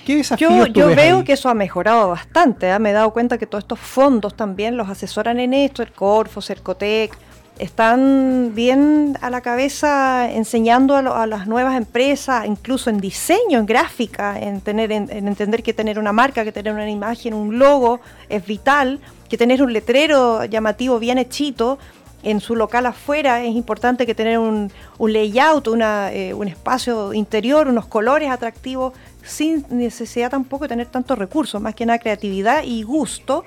¿Qué 0.07 0.17
desafíos 0.17 0.53
yo, 0.53 0.67
yo 0.67 0.97
veo 0.97 1.23
que 1.23 1.35
eso 1.35 1.49
ha 1.49 1.55
mejorado 1.55 2.09
bastante. 2.09 2.71
¿eh? 2.71 2.79
Me 2.79 2.91
he 2.91 2.93
dado 2.95 3.13
cuenta 3.13 3.37
que 3.37 3.47
todos 3.47 3.65
estos 3.65 3.79
fondos 3.79 4.35
también 4.35 4.77
los 4.77 4.89
asesoran 4.89 5.39
en 5.39 5.53
esto, 5.53 5.83
el 5.83 5.93
Corfo, 5.93 6.41
Cercotec, 6.41 7.17
están 7.59 8.53
bien 8.55 9.19
a 9.21 9.31
la 9.31 9.41
cabeza 9.41 10.31
enseñando 10.31 10.97
a, 10.97 11.27
las 11.27 11.47
nuevas 11.47 11.77
empresas, 11.77 12.47
incluso 12.47 12.89
en 12.89 12.99
diseño, 12.99 13.59
en 13.59 13.67
gráfica, 13.67 14.39
en, 14.39 14.61
tener, 14.61 14.93
en, 14.93 15.11
entender 15.11 15.63
que 15.63 15.75
tener 15.75 15.99
una 15.99 16.13
marca, 16.13 16.45
que 16.45 16.53
tener 16.53 16.73
una 16.73 16.89
imagen, 16.89 17.35
un 17.35 17.59
logo 17.59 18.01
es 18.29 18.47
vital, 18.47 19.01
que 19.29 19.37
tener 19.37 19.63
un 19.63 19.73
letrero 19.73 20.45
llamativo 20.45 20.99
bien 20.99 21.19
hechito 21.19 21.79
en 22.23 22.41
su 22.41 22.57
local 22.57 22.87
afuera 22.87 23.43
es 23.45 23.55
importante 23.55 24.07
que 24.07 24.15
tener 24.15 24.39
un, 24.39 24.73
layout, 24.99 25.69
eh, 25.69 26.35
un 26.35 26.49
espacio 26.49 27.13
interior, 27.13 27.69
unos 27.69 27.87
colores 27.87 28.31
atractivos, 28.31 28.93
sin 29.23 29.65
necesidad 29.71 30.31
tampoco 30.31 30.65
de 30.65 30.69
tener 30.69 30.87
tantos 30.87 31.19
recursos, 31.19 31.61
más 31.61 31.75
que 31.75 31.87
nada 31.87 31.99
creatividad 31.99 32.65
y 32.65 32.83
gusto, 32.83 33.45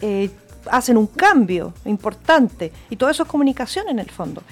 eh, 0.00 0.30
hacen 0.70 0.96
un 0.96 1.06
cambio 1.06 1.72
importante. 1.84 2.72
Y 2.90 2.96
todo 2.96 3.10
eso 3.10 3.22
es 3.22 3.28
comunicación 3.28 3.88
en 3.88 3.98
el 3.98 4.10
fondo. 4.10 4.42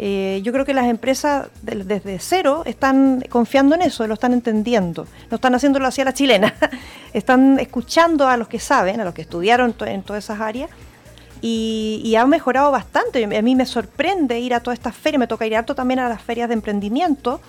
Eh, 0.00 0.40
yo 0.44 0.52
creo 0.52 0.64
que 0.64 0.74
las 0.74 0.86
empresas 0.86 1.48
desde 1.60 2.20
cero 2.20 2.62
están 2.66 3.24
confiando 3.28 3.74
en 3.74 3.82
eso, 3.82 4.06
lo 4.06 4.14
están 4.14 4.32
entendiendo. 4.32 5.08
No 5.28 5.34
están 5.34 5.56
haciéndolo 5.56 5.88
así 5.88 6.00
a 6.00 6.04
la 6.04 6.14
chilena. 6.14 6.54
están 7.12 7.58
escuchando 7.58 8.28
a 8.28 8.36
los 8.36 8.46
que 8.46 8.60
saben, 8.60 9.00
a 9.00 9.04
los 9.04 9.12
que 9.12 9.22
estudiaron 9.22 9.74
en 9.80 10.02
todas 10.02 10.22
esas 10.22 10.40
áreas 10.40 10.70
y, 11.40 12.14
ha 12.16 12.26
mejorado 12.26 12.70
bastante. 12.70 13.24
A 13.24 13.42
mí 13.42 13.54
me 13.54 13.66
sorprende 13.66 14.38
ir 14.40 14.54
a 14.54 14.60
todas 14.60 14.78
estas 14.78 14.96
ferias, 14.96 15.20
me 15.20 15.26
toca 15.26 15.46
ir 15.46 15.56
harto 15.56 15.74
también 15.74 16.00
a 16.00 16.08
las 16.08 16.22
ferias 16.22 16.48
de 16.48 16.54
emprendimiento, 16.54 17.40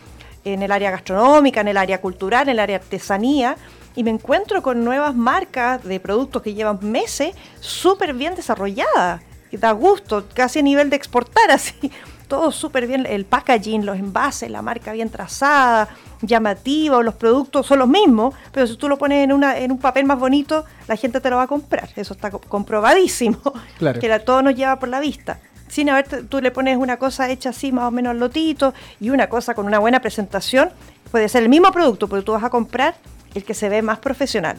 en 0.43 0.61
el 0.61 0.71
área 0.71 0.91
gastronómica, 0.91 1.61
en 1.61 1.67
el 1.67 1.77
área 1.77 1.99
cultural, 1.99 2.43
en 2.43 2.53
el 2.53 2.59
área 2.59 2.77
artesanía, 2.77 3.57
y 3.95 4.03
me 4.03 4.11
encuentro 4.11 4.61
con 4.61 4.83
nuevas 4.83 5.15
marcas 5.15 5.83
de 5.83 5.99
productos 5.99 6.41
que 6.41 6.53
llevan 6.53 6.79
meses 6.81 7.35
súper 7.59 8.13
bien 8.13 8.35
desarrolladas. 8.35 9.21
Y 9.51 9.57
da 9.57 9.71
gusto, 9.71 10.25
casi 10.33 10.59
a 10.59 10.61
nivel 10.61 10.89
de 10.89 10.95
exportar 10.95 11.51
así 11.51 11.91
todo 12.29 12.51
súper 12.51 12.87
bien, 12.87 13.05
el 13.05 13.25
packaging, 13.25 13.85
los 13.85 13.97
envases, 13.97 14.49
la 14.49 14.61
marca 14.61 14.93
bien 14.93 15.09
trazada, 15.09 15.89
llamativa, 16.21 17.01
los 17.03 17.15
productos 17.15 17.65
son 17.65 17.79
los 17.79 17.89
mismos, 17.89 18.33
pero 18.53 18.67
si 18.67 18.77
tú 18.77 18.87
lo 18.87 18.97
pones 18.97 19.23
en, 19.25 19.33
una, 19.33 19.57
en 19.57 19.71
un 19.71 19.79
papel 19.79 20.05
más 20.05 20.17
bonito, 20.17 20.63
la 20.87 20.95
gente 20.95 21.19
te 21.19 21.29
lo 21.29 21.37
va 21.37 21.43
a 21.43 21.47
comprar. 21.47 21.89
Eso 21.97 22.13
está 22.13 22.31
comprobadísimo, 22.31 23.41
que 23.99 24.19
todo 24.19 24.41
nos 24.41 24.55
lleva 24.55 24.79
por 24.79 24.87
la 24.87 25.01
vista. 25.01 25.39
Sin 25.67 25.89
haber, 25.89 26.27
tú 26.27 26.39
le 26.39 26.51
pones 26.51 26.77
una 26.77 26.97
cosa 26.97 27.29
hecha 27.29 27.49
así, 27.49 27.71
más 27.71 27.85
o 27.85 27.91
menos 27.91 28.15
lotito, 28.15 28.73
y 28.99 29.09
una 29.09 29.27
cosa 29.27 29.53
con 29.53 29.65
una 29.65 29.79
buena 29.79 29.99
presentación, 29.99 30.69
puede 31.11 31.27
ser 31.27 31.43
el 31.43 31.49
mismo 31.49 31.71
producto, 31.71 32.07
pero 32.07 32.23
tú 32.23 32.31
vas 32.31 32.43
a 32.43 32.49
comprar 32.49 32.95
el 33.35 33.43
que 33.43 33.53
se 33.53 33.67
ve 33.67 33.81
más 33.81 33.99
profesional. 33.99 34.57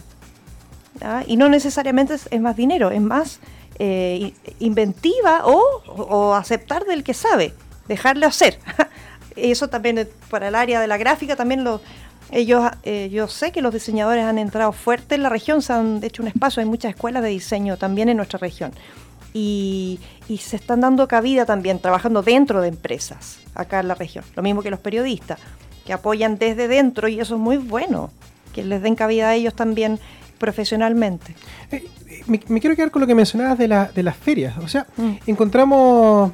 Y 1.27 1.37
no 1.37 1.49
necesariamente 1.49 2.15
es, 2.15 2.41
más 2.41 2.57
dinero, 2.57 2.91
es 2.91 3.01
más 3.01 3.41
eh, 3.83 4.35
inventiva 4.59 5.47
o, 5.47 6.35
aceptar 6.35 6.85
del 6.85 7.03
que 7.03 7.15
sabe, 7.15 7.55
dejarle 7.89 8.27
hacer. 8.27 8.59
Eso 9.37 9.69
también 9.69 10.07
para 10.29 10.49
el 10.49 10.55
área 10.55 10.83
de 10.83 10.87
la 10.87 10.99
gráfica, 10.99 11.35
también 11.35 11.65
lo, 11.65 11.81
ellos, 12.31 12.71
eh, 12.83 13.09
yo 13.11 13.27
sé 13.27 13.53
que 13.53 13.63
los 13.63 13.73
diseñadores 13.73 14.25
han 14.25 14.37
entrado 14.37 14.73
fuerte 14.73 15.15
en 15.15 15.23
la 15.23 15.31
región, 15.31 15.63
se 15.63 15.73
han 15.73 16.05
hecho 16.05 16.23
un 16.23 16.29
espacio, 16.29 16.61
hay 16.61 16.69
muchas 16.69 16.91
escuelas 16.95 17.23
de 17.23 17.31
diseño 17.31 17.79
también 17.79 18.11
en 18.11 18.19
nuestra 18.19 18.39
región. 18.39 18.73
Y, 19.33 19.99
y, 20.29 20.37
se 20.37 20.57
están 20.57 20.83
dando 20.83 21.09
cabida 21.09 21.47
también, 21.47 21.79
trabajando 21.79 22.23
dentro 22.23 22.61
de 22.61 22.69
empresas 22.69 23.39
acá 23.55 23.81
en 23.81 23.89
la 23.89 23.95
región. 23.95 24.27
Lo 24.37 24.43
mismo 24.43 24.61
que 24.61 24.71
los 24.71 24.81
periodistas, 24.81 25.41
que 25.87 25.95
apoyan 25.95 26.37
desde 26.37 26.69
dentro 26.69 27.09
y 27.09 27.19
eso 27.19 27.37
es 27.37 27.41
muy 27.41 27.57
bueno, 27.57 28.11
que 28.53 28.63
les 28.63 28.83
den 28.83 28.95
cabida 28.95 29.31
a 29.31 29.35
ellos 29.37 29.55
también 29.55 29.99
profesionalmente. 30.37 31.35
Me, 32.27 32.39
quiero 32.61 32.77
quedar 32.77 32.91
con 32.91 33.01
lo 33.01 33.07
que 33.07 33.15
mencionabas 33.15 33.59
de, 33.59 33.69
la, 33.69 33.91
de 33.95 34.03
las 34.03 34.17
ferias. 34.17 34.57
O 34.59 34.69
sea, 34.69 34.87
mm. 34.97 35.13
encontramos 35.27 36.33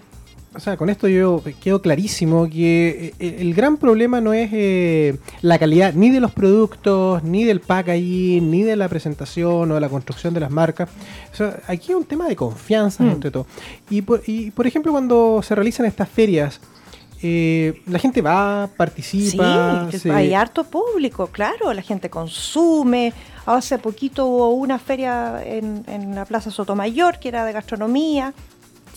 o 0.57 0.61
sea, 0.61 0.79
con 0.79 0.89
esto 0.89 1.07
yo 1.07 1.43
quedo 1.61 1.83
clarísimo 1.83 2.49
que 2.49 3.13
eh, 3.19 3.37
el 3.41 3.53
gran 3.53 3.77
problema 3.77 4.23
no 4.23 4.33
es 4.33 4.49
eh, 4.55 5.19
la 5.43 5.59
calidad 5.59 5.93
ni 5.93 6.11
de 6.11 6.19
los 6.19 6.33
productos, 6.33 7.23
ni 7.23 7.45
del 7.45 7.61
packaging, 7.61 8.51
ni 8.51 8.63
de 8.63 8.75
la 8.75 8.89
presentación 8.89 9.71
o 9.71 9.75
de 9.75 9.81
la 9.81 9.91
construcción 9.91 10.33
de 10.33 10.41
las 10.41 10.51
marcas. 10.51 10.89
O 11.31 11.37
sea, 11.37 11.61
aquí 11.67 11.93
es 11.93 11.99
un 11.99 12.07
tema 12.07 12.27
de 12.27 12.37
confianza 12.37 13.05
mm. 13.05 13.11
entre 13.11 13.31
todo. 13.31 13.47
Y 13.91 14.01
por, 14.01 14.23
y 14.27 14.51
por 14.51 14.67
ejemplo, 14.67 14.93
cuando 14.93 15.43
se 15.43 15.55
realizan 15.55 15.85
estas 15.85 16.09
ferias, 16.09 16.59
eh, 17.23 17.83
la 17.87 17.99
gente 17.99 18.23
va, 18.23 18.71
participa. 18.79 19.89
Sí, 19.93 20.09
hay 20.09 20.33
harto 20.33 20.65
público, 20.65 21.27
claro, 21.27 21.73
la 21.75 21.83
gente 21.83 22.09
consume. 22.09 23.13
Hace 23.47 23.79
poquito 23.79 24.27
hubo 24.27 24.51
una 24.51 24.79
feria 24.79 25.41
en, 25.45 26.15
la 26.15 26.25
Plaza 26.25 26.51
Sotomayor 26.51 27.19
que 27.21 27.29
era 27.29 27.45
de 27.45 27.53
gastronomía 27.53 28.35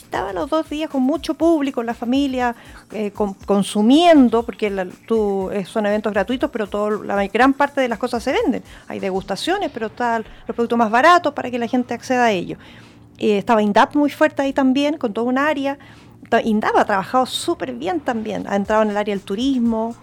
estaba 0.10 0.34
los 0.34 0.50
dos 0.50 0.68
días 0.68 0.90
con 0.90 1.04
mucho 1.04 1.36
público, 1.36 1.84
la 1.84 1.94
familia 1.94 2.56
eh, 2.92 3.12
consumiendo, 3.46 4.42
porque 4.42 4.72
tú, 5.08 5.52
eh, 5.52 5.66
son 5.66 5.86
eventos 5.86 6.12
gratuitos, 6.12 6.50
pero 6.50 6.66
todo, 6.66 7.04
la 7.04 7.28
gran 7.28 7.54
parte 7.54 7.80
de 7.80 7.88
las 7.88 8.00
cosas 8.00 8.24
se 8.24 8.32
venden. 8.32 8.64
Hay 8.88 9.00
degustaciones, 9.00 9.70
pero 9.72 9.86
están 9.86 10.26
los 10.48 10.56
productos 10.56 10.80
más 10.80 10.90
baratos 10.90 11.32
para 11.34 11.52
que 11.52 11.60
la 11.60 11.68
gente 11.68 11.94
acceda 11.94 12.26
a 12.26 12.32
ellos. 12.32 12.58
Eh, 13.20 13.38
estaba 13.38 13.62
INDAP 13.62 13.94
muy 13.94 14.10
fuerte 14.10 14.42
ahí 14.42 14.52
también, 14.52 14.98
con 14.98 15.14
toda 15.14 15.28
un 15.28 15.38
área. 15.38 15.78
INDAP 16.44 16.76
ha 16.76 16.86
trabajado 16.86 17.28
súper 17.28 17.74
bien 17.74 18.00
también, 18.00 18.48
ha 18.48 18.56
entrado 18.56 18.82
en 18.82 18.90
el 18.90 18.98
área 18.98 19.14
del 19.14 19.24
turismo, 19.24 19.96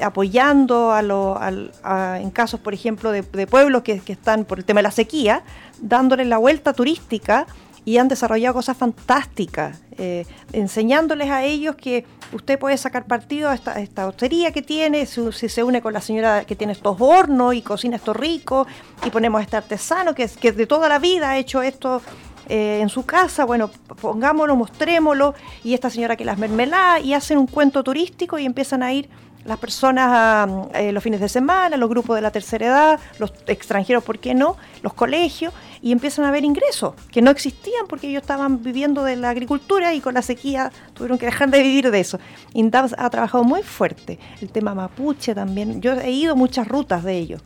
apoyando 0.00 0.92
a, 0.92 2.20
en 2.20 2.30
casos, 2.30 2.60
por 2.60 2.74
ejemplo, 2.74 3.10
de, 3.12 3.22
pueblos 3.46 3.82
que, 3.82 4.00
están 4.06 4.44
por 4.44 4.58
el 4.58 4.64
tema 4.64 4.78
de 4.78 4.84
la 4.84 4.90
sequía, 4.90 5.42
dándole 5.80 6.24
la 6.24 6.38
vuelta 6.38 6.72
turística 6.72 7.46
y 7.84 7.98
han 7.98 8.08
desarrollado 8.08 8.54
cosas 8.54 8.76
fantásticas, 8.76 9.80
eh, 9.98 10.24
enseñándoles 10.52 11.30
a 11.30 11.42
ellos 11.42 11.74
que 11.74 12.04
usted 12.32 12.58
puede 12.58 12.78
sacar 12.78 13.06
partido 13.06 13.50
a 13.50 13.54
esta, 13.54 13.80
esta 13.80 14.06
hostería 14.06 14.52
que 14.52 14.62
tiene, 14.62 15.04
si, 15.06 15.32
se 15.32 15.62
une 15.64 15.82
con 15.82 15.92
la 15.92 16.00
señora 16.00 16.44
que 16.44 16.54
tiene 16.54 16.74
estos 16.74 16.96
hornos 17.00 17.54
y 17.54 17.62
cocina 17.62 17.96
esto 17.96 18.12
rico, 18.12 18.66
y 19.04 19.10
ponemos 19.10 19.40
a 19.40 19.42
este 19.42 19.56
artesano 19.56 20.14
que, 20.14 20.28
que 20.28 20.52
de 20.52 20.66
toda 20.66 20.88
la 20.88 20.98
vida 20.98 21.30
ha 21.30 21.38
hecho 21.38 21.60
esto 21.62 22.00
eh, 22.48 22.80
en 22.80 22.88
su 22.88 23.04
casa, 23.04 23.44
bueno, 23.44 23.70
pongámoslo, 24.00 24.56
mostrémoslo, 24.56 25.34
y 25.64 25.74
esta 25.74 25.90
señora 25.90 26.16
que 26.16 26.24
las 26.24 26.38
mermelada, 26.38 27.00
y 27.00 27.14
hacen 27.14 27.38
un 27.38 27.46
cuento 27.46 27.82
turístico 27.82 28.38
y 28.38 28.46
empiezan 28.46 28.82
a 28.82 28.92
ir 28.92 29.08
las 29.44 29.58
personas 29.58 30.48
eh, 30.74 30.92
los 30.92 31.02
fines 31.02 31.20
de 31.20 31.28
semana, 31.28 31.76
los 31.76 31.88
grupos 31.88 32.16
de 32.16 32.22
la 32.22 32.30
tercera 32.30 32.66
edad, 32.66 33.00
los 33.18 33.32
extranjeros, 33.46 34.04
¿por 34.04 34.18
qué 34.18 34.34
no? 34.34 34.56
Los 34.82 34.94
colegios, 34.94 35.52
y 35.80 35.90
empiezan 35.90 36.24
a 36.24 36.28
haber 36.28 36.44
ingresos 36.44 36.94
que 37.10 37.22
no 37.22 37.30
existían 37.30 37.86
porque 37.88 38.08
ellos 38.08 38.22
estaban 38.22 38.62
viviendo 38.62 39.02
de 39.02 39.16
la 39.16 39.30
agricultura 39.30 39.94
y 39.94 40.00
con 40.00 40.14
la 40.14 40.22
sequía 40.22 40.70
tuvieron 40.94 41.18
que 41.18 41.26
dejar 41.26 41.50
de 41.50 41.60
vivir 41.62 41.90
de 41.90 42.00
eso. 42.00 42.20
INDAP 42.54 42.92
ha 42.96 43.10
trabajado 43.10 43.42
muy 43.42 43.62
fuerte, 43.62 44.18
el 44.40 44.50
tema 44.50 44.74
mapuche 44.74 45.34
también, 45.34 45.80
yo 45.80 45.92
he 45.92 46.10
ido 46.10 46.36
muchas 46.36 46.68
rutas 46.68 47.02
de 47.02 47.18
ellos. 47.18 47.42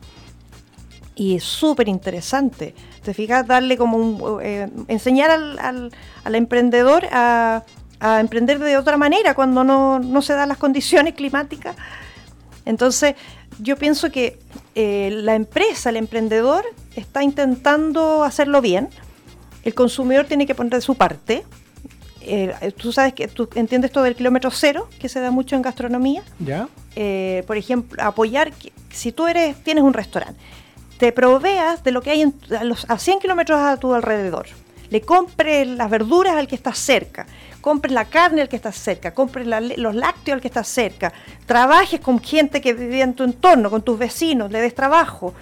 Y 1.17 1.35
es 1.35 1.43
súper 1.43 1.89
interesante. 1.89 2.75
Te 3.03 3.13
fijas, 3.13 3.45
darle 3.45 3.75
como 3.75 3.97
un. 3.97 4.39
Eh, 4.41 4.69
enseñar 4.87 5.31
al, 5.31 5.91
al 6.23 6.35
emprendedor 6.35 7.07
a, 7.11 7.63
a 7.99 8.19
emprender 8.19 8.59
de 8.59 8.77
otra 8.77 8.97
manera 8.97 9.33
cuando 9.33 9.63
no, 9.63 10.21
se 10.21 10.33
dan 10.33 10.49
las 10.49 10.57
condiciones 10.57 11.15
climáticas. 11.15 11.75
Entonces, 12.65 13.15
yo 13.59 13.77
pienso 13.77 14.11
que 14.11 14.39
eh, 14.75 15.09
la 15.11 15.35
empresa, 15.35 15.89
el 15.89 15.97
emprendedor, 15.97 16.63
está 16.95 17.23
intentando 17.23 18.23
hacerlo 18.23 18.61
bien. 18.61 18.89
El 19.63 19.73
consumidor 19.73 20.25
tiene 20.25 20.45
que 20.45 20.53
poner 20.53 20.73
de 20.73 20.81
su 20.81 20.95
parte. 20.95 21.43
Eh, 22.21 22.73
tú 22.75 22.91
sabes 22.91 23.13
que 23.13 23.27
tú 23.27 23.49
entiendes 23.55 23.89
esto 23.89 24.03
del 24.03 24.15
kilómetro 24.15 24.51
cero, 24.51 24.89
que 24.99 25.07
se 25.07 25.19
da 25.19 25.31
mucho 25.31 25.55
en 25.55 25.61
gastronomía. 25.61 26.23
Ya. 26.39 26.67
Por 27.47 27.57
ejemplo, 27.57 28.03
apoyar, 28.03 28.51
si 28.89 29.11
tú 29.11 29.27
eres, 29.27 29.55
tienes 29.63 29.83
un 29.83 29.93
restaurante, 29.93 30.39
te 30.97 31.11
proveas 31.11 31.83
de 31.83 31.91
lo 31.91 32.01
que 32.01 32.11
hay 32.11 32.33
a, 32.59 32.63
los, 32.63 32.89
a 32.89 32.97
100 32.97 33.19
kilómetros 33.19 33.59
a 33.59 33.77
tu 33.77 33.93
alrededor. 33.93 34.47
Le 34.89 35.01
compres 35.01 35.67
las 35.67 35.89
verduras 35.89 36.35
al 36.35 36.47
que 36.47 36.55
está 36.55 36.73
cerca 36.73 37.25
compres 37.67 37.91
la 37.91 38.05
carne 38.05 38.41
al 38.41 38.47
que 38.47 38.55
está 38.55 38.71
cerca, 38.71 39.13
compres 39.13 39.45
los 39.45 39.93
lácteos 39.93 40.35
al 40.35 40.41
que 40.41 40.47
está 40.47 40.63
cerca, 40.63 41.11
trabajes 41.45 41.99
con 41.99 42.17
gente 42.21 42.61
que 42.61 42.71
vive 42.71 43.01
en 43.01 43.13
tu 43.13 43.25
entorno, 43.25 43.69
con 43.69 43.81
tus 43.81 43.99
vecinos, 43.99 44.49
le 44.49 44.61
des 44.61 44.73
trabajo. 44.73 45.33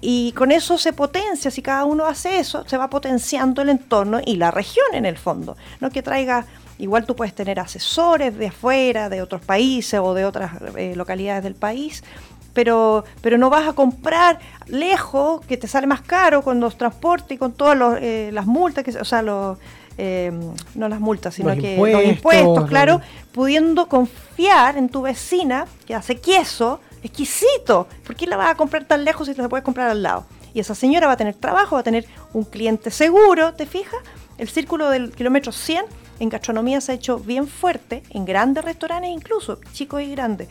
Y 0.00 0.30
con 0.30 0.52
eso 0.52 0.78
se 0.78 0.92
potencia, 0.92 1.50
si 1.50 1.60
cada 1.60 1.84
uno 1.84 2.06
hace 2.06 2.38
eso, 2.38 2.64
se 2.68 2.76
va 2.76 2.88
potenciando 2.88 3.62
el 3.62 3.68
entorno 3.68 4.20
y 4.24 4.36
la 4.36 4.52
región 4.52 4.86
en 4.94 5.06
el 5.06 5.18
fondo. 5.18 5.56
No 5.80 5.90
que 5.90 6.02
traiga, 6.02 6.46
igual 6.78 7.04
tú 7.04 7.16
puedes 7.16 7.34
tener 7.34 7.58
asesores 7.58 8.38
de 8.38 8.46
afuera, 8.46 9.08
de 9.08 9.20
otros 9.20 9.44
países 9.44 9.98
o 10.00 10.14
de 10.14 10.24
otras 10.24 10.52
eh, 10.76 10.94
localidades 10.94 11.42
del 11.42 11.56
país, 11.56 12.04
pero, 12.52 13.04
pero 13.20 13.38
no 13.38 13.50
vas 13.50 13.68
a 13.68 13.72
comprar 13.72 14.38
lejos, 14.66 15.44
que 15.46 15.56
te 15.56 15.68
sale 15.68 15.86
más 15.86 16.02
caro 16.02 16.42
con 16.42 16.60
los 16.60 16.76
transportes 16.76 17.32
y 17.32 17.38
con 17.38 17.52
todas 17.52 17.98
eh, 18.00 18.30
las 18.32 18.46
multas, 18.46 18.84
que, 18.84 18.90
o 18.90 19.04
sea, 19.04 19.22
los, 19.22 19.58
Em, 19.98 20.54
no 20.74 20.88
las 20.88 21.00
multas, 21.00 21.34
sino 21.34 21.54
que 21.54 21.76
los 21.76 22.04
impuestos, 22.04 22.66
claro, 22.66 23.00
pudiendo 23.30 23.88
confiar 23.88 24.78
en 24.78 24.88
tu 24.88 25.02
vecina 25.02 25.66
que 25.86 25.94
hace 25.94 26.16
queso 26.16 26.80
exquisito. 27.02 27.86
¿Por 28.04 28.16
qué 28.16 28.26
la 28.26 28.36
vas 28.36 28.50
a 28.50 28.54
comprar 28.54 28.84
tan 28.84 29.04
lejos 29.04 29.26
si 29.26 29.34
te 29.34 29.42
la 29.42 29.48
puedes 29.48 29.64
comprar 29.64 29.90
al 29.90 30.02
lado? 30.02 30.24
Y 30.54 30.60
esa 30.60 30.74
señora 30.74 31.08
va 31.08 31.14
a 31.14 31.16
tener 31.16 31.34
trabajo, 31.34 31.74
va 31.76 31.80
a 31.80 31.84
tener 31.84 32.06
un 32.32 32.44
cliente 32.44 32.90
seguro, 32.90 33.52
¿te 33.54 33.66
fijas? 33.66 34.00
El 34.38 34.48
círculo 34.48 34.88
del 34.88 35.12
kilómetro 35.12 35.52
100 35.52 35.84
en 36.20 36.28
gastronomía 36.30 36.80
se 36.80 36.92
ha 36.92 36.94
hecho 36.94 37.18
bien 37.18 37.46
fuerte, 37.46 38.02
en 38.10 38.24
grandes 38.24 38.64
restaurantes 38.64 39.10
incluso, 39.10 39.58
chicos 39.72 40.02
y 40.02 40.10
grandes. 40.12 40.48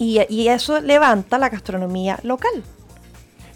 Y 0.00 0.48
eso 0.48 0.80
levanta 0.80 1.38
la 1.38 1.48
gastronomía 1.48 2.18
local. 2.22 2.64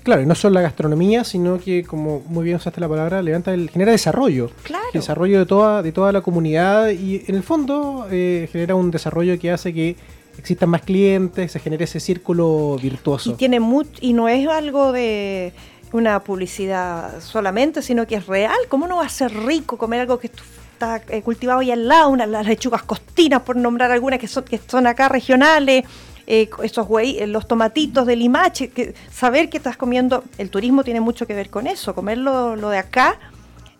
Claro, 0.04 0.20
y 0.20 0.26
no 0.26 0.34
solo 0.34 0.54
la 0.54 0.60
gastronomía, 0.60 1.24
sino 1.24 1.58
que, 1.58 1.82
como 1.82 2.20
muy 2.28 2.44
bien 2.44 2.56
usaste 2.56 2.78
la 2.78 2.88
palabra, 2.88 3.22
levanta 3.22 3.54
el, 3.54 3.70
genera 3.70 3.90
desarrollo. 3.90 4.50
Claro. 4.62 4.84
Desarrollo 4.92 5.38
de 5.38 5.46
toda, 5.46 5.82
de 5.82 5.92
toda 5.92 6.12
la 6.12 6.20
comunidad 6.20 6.90
y 6.90 7.24
en 7.26 7.34
el 7.34 7.42
fondo 7.42 8.06
eh, 8.10 8.46
genera 8.52 8.74
un 8.74 8.90
desarrollo 8.90 9.38
que 9.38 9.50
hace 9.50 9.72
que 9.72 9.96
existan 10.36 10.68
más 10.68 10.82
clientes, 10.82 11.52
se 11.52 11.58
genere 11.58 11.84
ese 11.84 12.00
círculo 12.00 12.76
virtuoso. 12.80 13.30
Y 13.30 13.34
tiene 13.34 13.58
y 14.02 14.12
no 14.12 14.28
es 14.28 14.46
algo 14.46 14.92
de 14.92 15.54
una 15.92 16.22
publicidad 16.22 17.22
solamente, 17.22 17.80
sino 17.80 18.06
que 18.06 18.16
es 18.16 18.26
real. 18.26 18.58
¿Cómo 18.68 18.86
no 18.86 18.98
va 18.98 19.06
a 19.06 19.08
ser 19.08 19.32
rico 19.32 19.78
comer 19.78 20.02
algo 20.02 20.18
que 20.18 20.26
está 20.26 21.00
eh, 21.08 21.22
cultivado 21.22 21.60
ahí 21.60 21.70
al 21.70 21.88
lado, 21.88 22.10
unas 22.10 22.28
las 22.28 22.46
lechugas 22.46 22.82
costinas, 22.82 23.40
por 23.40 23.56
nombrar 23.56 23.90
algunas 23.90 24.20
que 24.20 24.28
son, 24.28 24.44
que 24.44 24.60
son 24.66 24.86
acá 24.86 25.08
regionales? 25.08 25.86
Eh, 26.26 26.48
esos 26.62 26.86
eh, 27.02 27.26
los 27.26 27.46
tomatitos 27.46 28.06
de 28.06 28.16
limache, 28.16 28.68
que, 28.68 28.94
saber 29.12 29.50
que 29.50 29.58
estás 29.58 29.76
comiendo, 29.76 30.24
el 30.38 30.50
turismo 30.50 30.82
tiene 30.82 31.00
mucho 31.00 31.26
que 31.26 31.34
ver 31.34 31.50
con 31.50 31.66
eso, 31.66 31.94
comer 31.94 32.18
lo, 32.18 32.56
de 32.56 32.78
acá, 32.78 33.18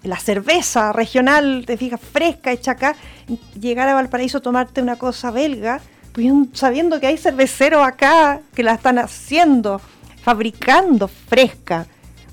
la 0.03 0.19
cerveza 0.19 0.93
regional, 0.93 1.65
te 1.67 1.77
fijas, 1.77 2.01
fresca, 2.01 2.53
hecha 2.53 2.73
acá, 2.73 2.97
llegar 3.59 3.89
a 3.89 3.95
Valparaíso, 3.95 4.41
tomarte 4.41 4.83
una 4.83 4.97
cosa 4.97 5.31
belga, 5.31 5.81
sabiendo 6.53 7.01
que 7.01 7.07
hay 7.07 7.17
cerveceros 7.17 7.83
acá 7.83 8.41
que 8.55 8.63
la 8.63 8.75
están 8.75 8.99
haciendo, 8.99 9.81
fabricando 10.23 11.09
fresca. 11.09 11.87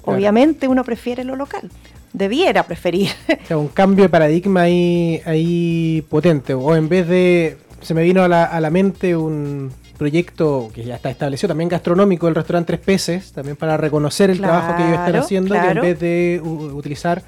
Obviamente 0.03 0.67
uno 0.67 0.83
prefiere 0.83 1.23
lo 1.23 1.35
local 1.35 1.69
debiera 2.13 2.63
preferir. 2.63 3.09
O 3.29 3.47
sea, 3.47 3.57
un 3.57 3.69
cambio 3.69 4.03
de 4.03 4.09
paradigma 4.09 4.63
ahí, 4.63 5.21
ahí 5.25 6.03
potente. 6.09 6.53
O 6.53 6.75
en 6.75 6.89
vez 6.89 7.07
de. 7.07 7.57
Se 7.81 7.93
me 7.93 8.03
vino 8.03 8.21
a 8.21 8.27
la, 8.27 8.43
a 8.43 8.59
la 8.59 8.69
mente 8.69 9.15
un, 9.15 9.71
proyecto 10.01 10.71
que 10.73 10.83
ya 10.83 10.95
está 10.95 11.11
establecido, 11.11 11.49
también 11.49 11.69
gastronómico, 11.69 12.27
el 12.27 12.33
restaurante 12.33 12.75
Tres 12.75 12.79
Peces, 12.79 13.33
también 13.33 13.55
para 13.55 13.77
reconocer 13.77 14.31
el 14.31 14.41
trabajo 14.41 14.75
que 14.75 14.81
ellos 14.81 14.97
están 14.97 15.15
haciendo 15.15 15.53
y 15.53 15.59
en 15.59 15.79
vez 15.79 15.99
de 15.99 16.41
utilizar 16.43 17.21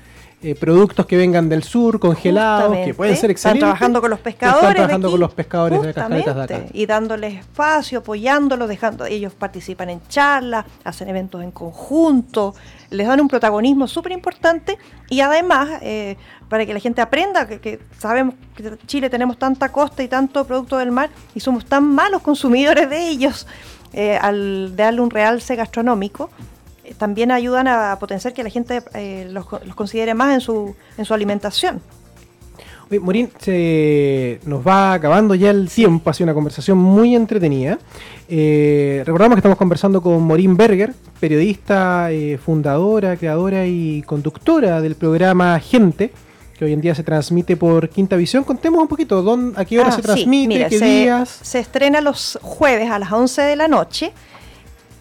eh, 0.44 0.56
productos 0.56 1.06
que 1.06 1.16
vengan 1.16 1.48
del 1.48 1.64
sur, 1.64 2.00
congelados, 2.00 2.78
que 2.84 2.94
pueden 2.94 3.16
ser 3.16 3.32
excelentes. 3.32 3.64
Están 3.64 3.78
trabajando 3.78 4.02
con 4.02 4.10
los 4.10 4.20
pescadores. 4.20 4.62
Están 4.62 4.76
trabajando 4.76 5.12
con 5.12 5.20
los 5.22 5.34
pescadores 5.34 5.82
de 5.82 5.94
Cascadetas 5.94 6.36
de 6.36 6.44
acá. 6.44 6.66
Y 6.74 6.86
dándoles 6.86 7.36
espacio, 7.36 8.00
apoyándolos, 8.00 8.68
dejando, 8.68 9.06
ellos 9.06 9.34
participan 9.34 9.90
en 9.90 10.02
charlas, 10.10 10.66
hacen 10.84 11.08
eventos 11.08 11.42
en 11.44 11.52
conjunto, 11.52 12.56
les 12.90 13.08
dan 13.08 13.22
un 13.22 13.30
protagonismo 13.30 13.88
súper 13.88 14.12
importante 14.12 14.78
y 15.10 15.22
además, 15.22 15.70
eh, 15.82 16.18
para 16.50 16.66
que 16.66 16.74
la 16.74 16.80
gente 16.80 17.02
aprenda, 17.02 17.48
que, 17.48 17.80
sabemos 17.98 18.36
que 18.56 18.68
en 18.68 18.78
Chile 18.86 19.10
tenemos 19.10 19.38
tanta 19.38 19.70
costa 19.70 20.04
y 20.04 20.08
tanto 20.08 20.46
producto 20.46 20.78
del 20.78 20.92
mar 20.92 21.10
y 21.34 21.40
somos 21.40 21.66
tan 21.66 21.86
malos 21.86 22.22
consumidores 22.22 22.90
de 22.90 23.08
ellos, 23.08 23.48
eh, 23.94 24.18
al 24.18 24.76
darle 24.76 25.02
un 25.02 25.10
realce 25.10 25.56
gastronómico, 25.56 26.30
también 26.98 27.32
ayudan 27.32 27.68
a 27.68 27.98
potenciar 28.00 28.34
que 28.34 28.44
la 28.44 28.50
gente 28.50 28.82
los, 29.30 29.46
los, 29.66 29.76
considere 29.76 30.14
más 30.14 30.34
en 30.34 30.42
su, 30.42 30.76
en 30.98 31.06
su 31.06 31.14
alimentación. 31.14 31.82
Morín, 33.00 33.30
se 33.40 34.40
nos 34.46 34.66
va 34.66 34.94
acabando 34.94 35.36
ya 35.36 35.50
el 35.50 35.70
tiempo, 35.70 36.10
ha 36.10 36.14
sido 36.14 36.26
una 36.26 36.34
conversación 36.34 36.78
muy 36.78 37.16
entretenida. 37.16 37.80
Eh, 38.28 39.04
recordamos 39.06 39.36
que 39.36 39.40
estamos 39.40 39.58
conversando 39.58 40.02
con 40.02 40.22
Morín 40.24 40.56
Berger, 40.56 40.94
periodista, 41.20 42.12
eh, 42.12 42.38
fundadora, 42.38 43.18
creadora 43.18 43.66
y 43.66 44.02
conductora 44.04 44.82
del 44.82 44.96
programa 44.96 45.60
Gente, 45.60 46.12
que 46.58 46.66
hoy 46.66 46.74
en 46.74 46.82
día 46.82 46.96
se 46.96 47.04
transmite 47.04 47.58
por 47.58 47.90
Quinta 47.90 48.16
Visión. 48.16 48.44
Contemos 48.44 48.82
un 48.82 48.88
poquito 48.88 49.22
dónde, 49.22 49.60
a 49.60 49.66
qué 49.66 49.80
hora 49.80 49.90
ah, 49.90 49.94
se 49.94 50.02
transmite, 50.02 50.68
qué 50.70 50.80
días. 50.80 51.40
Se 51.42 51.60
estrena 51.60 52.02
los 52.02 52.40
jueves 52.42 52.90
a 52.92 53.00
las 53.00 53.12
11 53.12 53.42
de 53.42 53.56
la 53.56 53.68
noche 53.68 54.14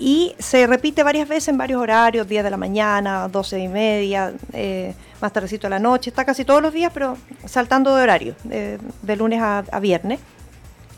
y 0.03 0.35
se 0.41 0.67
repite 0.67 1.05
varias 1.05 1.29
veces 1.29 1.51
en 1.51 1.59
varios 1.59 1.81
horarios, 1.81 2.27
10 2.27 2.43
de 2.43 2.51
la 2.51 2.57
mañana, 2.57 3.29
12 3.29 3.61
y 3.61 3.69
media, 3.69 4.33
eh, 4.53 4.95
más 5.21 5.33
tardecito 5.33 5.69
de 5.69 5.71
la 5.71 5.79
noche, 5.79 6.11
está 6.11 6.25
casi 6.25 6.45
todos 6.45 6.61
los 6.61 6.73
días, 6.73 6.91
pero 6.93 7.17
saltando 7.45 7.95
de 7.95 8.03
horario, 8.03 8.35
de, 8.43 9.17
lunes 9.17 9.41
a, 9.41 9.63
viernes, 9.79 10.19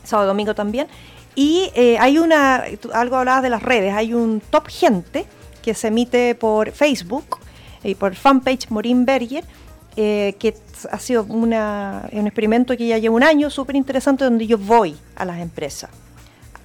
sábado 0.03 0.27
y 0.27 0.29
domingo 0.29 0.55
también. 0.55 0.87
Y 1.35 1.69
eh, 1.75 1.99
hay 1.99 2.17
una, 2.17 2.63
algo 2.93 3.17
hablabas 3.17 3.43
de 3.43 3.51
las 3.51 3.61
redes, 3.61 3.93
hay 3.93 4.15
un 4.15 4.41
top 4.41 4.69
gente 4.69 5.27
que 5.61 5.75
se 5.75 5.89
emite 5.89 6.33
por 6.33 6.71
Facebook 6.71 7.37
y 7.83 7.93
por 7.93 8.15
fanpage 8.15 8.71
Morin 8.71 9.05
Berger, 9.05 9.43
eh, 9.97 10.35
que 10.39 10.55
ha 10.91 10.97
sido 10.97 11.25
una, 11.25 12.09
un 12.11 12.25
experimento 12.25 12.75
que 12.75 12.87
ya 12.87 12.97
lleva 12.97 13.13
un 13.13 13.23
año, 13.23 13.51
súper 13.51 13.75
interesante, 13.75 14.23
donde 14.23 14.47
yo 14.47 14.57
voy 14.57 14.97
a 15.15 15.25
las 15.25 15.39
empresas 15.41 15.91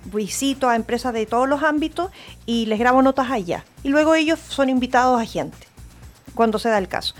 visito 0.05 0.69
a 0.69 0.77
empresas 0.77 1.13
de 1.13 1.27
todos 1.27 1.49
los 1.49 1.63
ámbitos 1.63 2.11
y 2.47 2.67
les 2.67 2.79
grabo 2.79 3.03
notas 3.03 3.31
allá. 3.31 3.65
Y 3.83 3.89
luego 3.89 4.15
ellos 4.15 4.39
son 4.39 4.69
invitados 4.69 5.21
a 5.21 5.25
gente, 5.25 5.67
cuando 6.35 6.59
se 6.59 6.69
da 6.69 6.79
el 6.79 6.89
caso. 6.89 7.15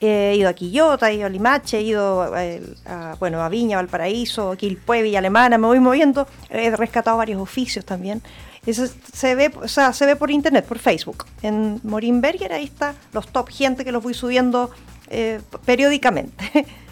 He 0.00 0.36
ido 0.36 0.50
a 0.50 0.52
Quillota, 0.52 1.10
he 1.10 1.14
ido 1.14 1.26
a 1.26 1.30
Limache, 1.30 1.78
he 1.78 1.82
ido 1.82 2.36
eh, 2.36 2.62
a, 2.84 3.16
bueno, 3.18 3.42
a 3.42 3.48
Viña, 3.48 3.76
Valparaíso, 3.76 4.54
Quilpue, 4.56 5.02
Villa 5.02 5.20
Alemana, 5.20 5.56
me 5.56 5.66
voy 5.66 5.80
moviendo. 5.80 6.26
He 6.50 6.70
rescatado 6.76 7.16
varios 7.16 7.40
oficios 7.40 7.84
también. 7.84 8.22
Eso 8.66 8.86
se 9.12 9.34
ve, 9.34 9.52
o 9.62 9.68
sea, 9.68 9.92
se 9.92 10.04
ve 10.04 10.16
por 10.16 10.30
internet, 10.30 10.66
por 10.66 10.78
Facebook. 10.78 11.24
En 11.42 11.80
Morinberger 11.84 12.52
ahí 12.52 12.64
está 12.64 12.94
los 13.12 13.28
top 13.28 13.48
gente 13.48 13.84
que 13.84 13.92
los 13.92 14.02
voy 14.02 14.12
subiendo 14.12 14.70
eh, 15.08 15.40
periódicamente. 15.64 16.66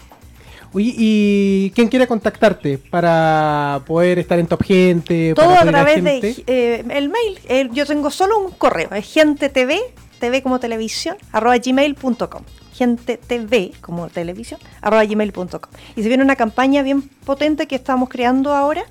¿y 0.77 1.71
quién 1.71 1.87
quiere 1.87 2.07
contactarte 2.07 2.77
para 2.77 3.81
poder 3.85 4.19
estar 4.19 4.39
en 4.39 4.47
Top 4.47 4.63
Gente? 4.63 5.33
Todo 5.33 5.51
a 5.51 5.65
través 5.65 6.03
de 6.03 6.43
eh, 6.47 6.83
el 6.89 7.09
mail. 7.09 7.71
yo 7.71 7.85
tengo 7.85 8.11
solo 8.11 8.39
un 8.39 8.51
correo, 8.51 8.89
es 8.93 9.11
gente 9.11 9.49
tv, 9.49 9.79
tv 10.19 10.41
como 10.41 10.59
televisión, 10.59 11.17
arroba 11.31 11.57
gmail.com. 11.57 12.43
Gente 12.73 13.15
TV 13.15 13.71
como 13.79 14.09
televisión, 14.09 14.59
arroba 14.81 15.05
gmail.com. 15.05 15.71
Y 15.95 16.03
se 16.03 16.07
viene 16.09 16.23
una 16.23 16.35
campaña 16.35 16.83
bien 16.83 17.03
potente 17.25 17.67
que 17.67 17.75
estamos 17.75 18.09
creando 18.09 18.53
ahora 18.53 18.85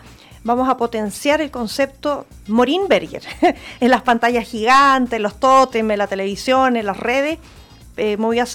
vamos 0.44 0.68
a 0.68 0.76
potenciar 0.76 1.40
el 1.40 1.50
concepto 1.50 2.26
Morinberger 2.48 3.22
en 3.80 3.90
las 3.90 4.02
pantallas 4.02 4.46
gigantes, 4.46 5.18
los 5.18 5.40
tótems, 5.40 5.90
en 5.90 5.98
la 5.98 6.06
televisión, 6.06 6.76
en 6.76 6.86
las 6.86 6.98
redes. 6.98 7.38
Eh, 7.96 8.16
me 8.16 8.26
voy 8.26 8.40
a 8.40 8.46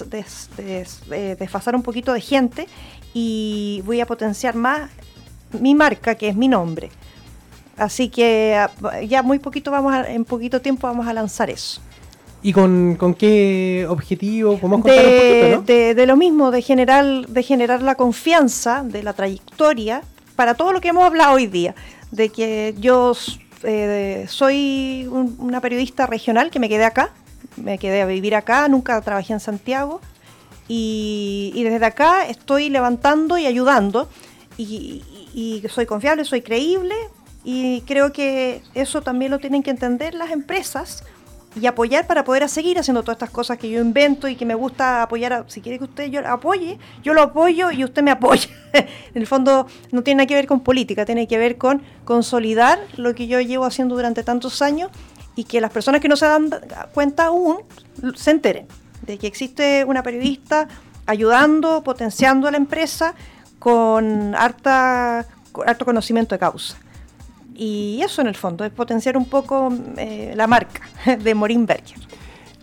eh, 0.58 1.36
desfasar 1.38 1.74
un 1.74 1.82
poquito 1.82 2.12
de 2.12 2.20
gente 2.20 2.68
y 3.14 3.82
voy 3.84 4.00
a 4.00 4.06
potenciar 4.06 4.54
más 4.54 4.90
mi 5.58 5.74
marca, 5.74 6.14
que 6.14 6.28
es 6.28 6.36
mi 6.36 6.48
nombre. 6.48 6.90
Así 7.76 8.08
que 8.08 8.56
ah, 8.56 8.70
ya 9.00 9.22
muy 9.22 9.38
poquito 9.38 9.70
vamos 9.70 9.94
en 10.06 10.24
poquito 10.24 10.60
tiempo 10.60 10.86
vamos 10.86 11.06
a 11.06 11.12
lanzar 11.12 11.50
eso. 11.50 11.80
¿Y 12.42 12.52
con, 12.52 12.96
qué 13.18 13.86
objetivo? 13.88 14.56
¿Podemos 14.56 14.82
contar 14.82 15.04
de, 15.04 15.56
un 15.56 15.60
poquito, 15.60 15.94
de, 15.94 16.06
lo 16.06 16.16
mismo, 16.16 16.50
de 16.50 16.62
generar, 16.62 17.04
de 17.26 17.42
generar 17.42 17.82
la 17.82 17.96
confianza 17.96 18.82
de 18.82 19.02
la 19.02 19.12
trayectoria 19.12 20.02
para 20.36 20.54
todo 20.54 20.72
lo 20.72 20.80
que 20.80 20.88
hemos 20.88 21.04
hablado 21.04 21.34
hoy 21.34 21.46
día. 21.46 21.74
De 22.10 22.30
que 22.30 22.74
yo 22.78 23.12
eh, 23.62 24.24
soy 24.26 25.06
una 25.10 25.60
periodista 25.60 26.06
regional 26.06 26.50
que 26.50 26.58
me 26.58 26.70
quedé 26.70 26.84
acá, 26.84 27.10
me 27.56 27.76
quedé 27.76 28.00
a 28.00 28.06
vivir 28.06 28.34
acá, 28.34 28.66
nunca 28.68 28.98
trabajé 29.02 29.34
en 29.34 29.40
Santiago 29.40 30.00
y, 30.72 31.64
desde 31.64 31.84
acá 31.84 32.26
estoy 32.28 32.70
levantando 32.70 33.36
y 33.36 33.46
ayudando 33.46 34.08
y, 34.56 35.02
soy 35.68 35.84
confiable, 35.84 36.24
soy 36.24 36.42
creíble 36.42 36.94
y 37.44 37.80
creo 37.82 38.12
que 38.12 38.62
eso 38.74 39.02
también 39.02 39.32
lo 39.32 39.40
tienen 39.40 39.64
que 39.64 39.70
entender 39.70 40.14
las 40.14 40.30
empresas 40.30 41.02
y 41.60 41.66
apoyar 41.66 42.06
para 42.06 42.22
poder 42.22 42.48
seguir 42.48 42.78
haciendo 42.78 43.02
todas 43.02 43.16
estas 43.16 43.30
cosas 43.30 43.58
que 43.58 43.68
yo 43.68 43.80
invento 43.80 44.28
y 44.28 44.36
que 44.36 44.46
me 44.46 44.54
gusta 44.54 45.02
apoyar. 45.02 45.44
si 45.48 45.60
quiere 45.60 45.78
que 45.78 45.84
usted 45.84 46.04
yo 46.04 46.24
apoye, 46.24 46.78
yo 47.02 47.14
lo 47.14 47.22
apoyo 47.22 47.72
y 47.72 47.82
usted 47.82 48.04
me 48.04 48.12
apoya. 48.12 48.48
en 48.72 48.86
el 49.14 49.26
fondo 49.26 49.66
no 49.90 50.02
tiene 50.02 50.18
nada 50.18 50.28
que 50.28 50.34
ver 50.34 50.46
con 50.46 50.60
política, 50.60 51.04
tiene 51.04 51.26
que 51.26 51.38
ver 51.38 51.58
con 51.58 51.82
consolidar 52.04 52.78
lo 52.96 53.16
que 53.16 53.26
yo 53.26 53.40
llevo 53.40 53.64
haciendo 53.64 53.96
durante 53.96 54.22
tantos 54.22 54.62
años 54.62 54.92
y 55.34 55.44
que 55.44 55.60
las 55.60 55.72
personas 55.72 56.00
que 56.00 56.08
no 56.08 56.14
se 56.14 56.26
dan 56.26 56.48
cuenta 56.92 57.24
aún 57.24 57.58
se 58.14 58.30
enteren 58.30 58.68
de 59.02 59.18
que 59.18 59.26
existe 59.26 59.84
una 59.84 60.02
periodista 60.02 60.68
ayudando, 61.06 61.82
potenciando 61.82 62.48
a 62.48 62.50
la 62.50 62.56
empresa 62.56 63.14
con 63.58 64.34
harta, 64.34 65.26
harto 65.66 65.84
conocimiento 65.84 66.34
de 66.34 66.38
causa. 66.38 66.76
Y 67.54 68.00
eso 68.02 68.22
en 68.22 68.28
el 68.28 68.36
fondo, 68.36 68.64
es 68.64 68.72
potenciar 68.72 69.16
un 69.16 69.26
poco 69.26 69.72
eh, 69.98 70.32
la 70.34 70.46
marca 70.46 70.82
de 71.22 71.34
Morín 71.34 71.66
Berger. 71.66 71.98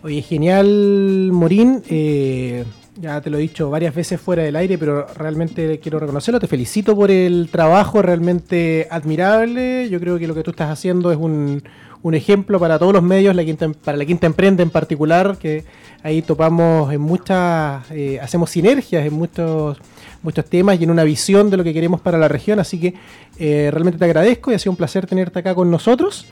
Oye, 0.02 0.22
genial 0.22 1.30
Morín. 1.32 1.82
Eh, 1.88 2.64
ya 3.00 3.20
te 3.20 3.30
lo 3.30 3.38
he 3.38 3.42
dicho 3.42 3.70
varias 3.70 3.94
veces 3.94 4.20
fuera 4.20 4.42
del 4.42 4.56
aire, 4.56 4.76
pero 4.76 5.06
realmente 5.14 5.78
quiero 5.78 6.00
reconocerlo. 6.00 6.40
Te 6.40 6.48
felicito 6.48 6.96
por 6.96 7.12
el 7.12 7.48
trabajo 7.50 8.02
realmente 8.02 8.88
admirable. 8.90 9.88
Yo 9.88 10.00
creo 10.00 10.18
que 10.18 10.26
lo 10.26 10.34
que 10.34 10.42
tú 10.42 10.50
estás 10.50 10.70
haciendo 10.70 11.12
es 11.12 11.18
un, 11.18 11.62
un 12.02 12.14
ejemplo 12.14 12.58
para 12.58 12.78
todos 12.78 12.92
los 12.92 13.02
medios, 13.02 13.34
la 13.34 13.44
quinta, 13.44 13.70
para 13.84 13.98
la 13.98 14.04
Quinta 14.04 14.26
Emprende 14.26 14.62
en 14.62 14.70
particular, 14.70 15.36
que 15.38 15.64
ahí 16.02 16.22
topamos 16.22 16.92
en 16.92 17.00
muchas, 17.00 17.90
eh, 17.90 18.20
hacemos 18.20 18.50
sinergias 18.50 19.06
en 19.06 19.14
muchos, 19.14 19.78
muchos 20.22 20.44
temas 20.44 20.80
y 20.80 20.84
en 20.84 20.90
una 20.90 21.04
visión 21.04 21.50
de 21.50 21.56
lo 21.56 21.64
que 21.64 21.74
queremos 21.74 22.00
para 22.00 22.18
la 22.18 22.28
región, 22.28 22.60
así 22.60 22.78
que 22.78 22.94
eh, 23.38 23.70
realmente 23.72 23.98
te 23.98 24.04
agradezco 24.04 24.50
y 24.50 24.54
ha 24.54 24.58
sido 24.58 24.72
un 24.72 24.76
placer 24.76 25.06
tenerte 25.06 25.38
acá 25.38 25.54
con 25.54 25.70
nosotros. 25.70 26.26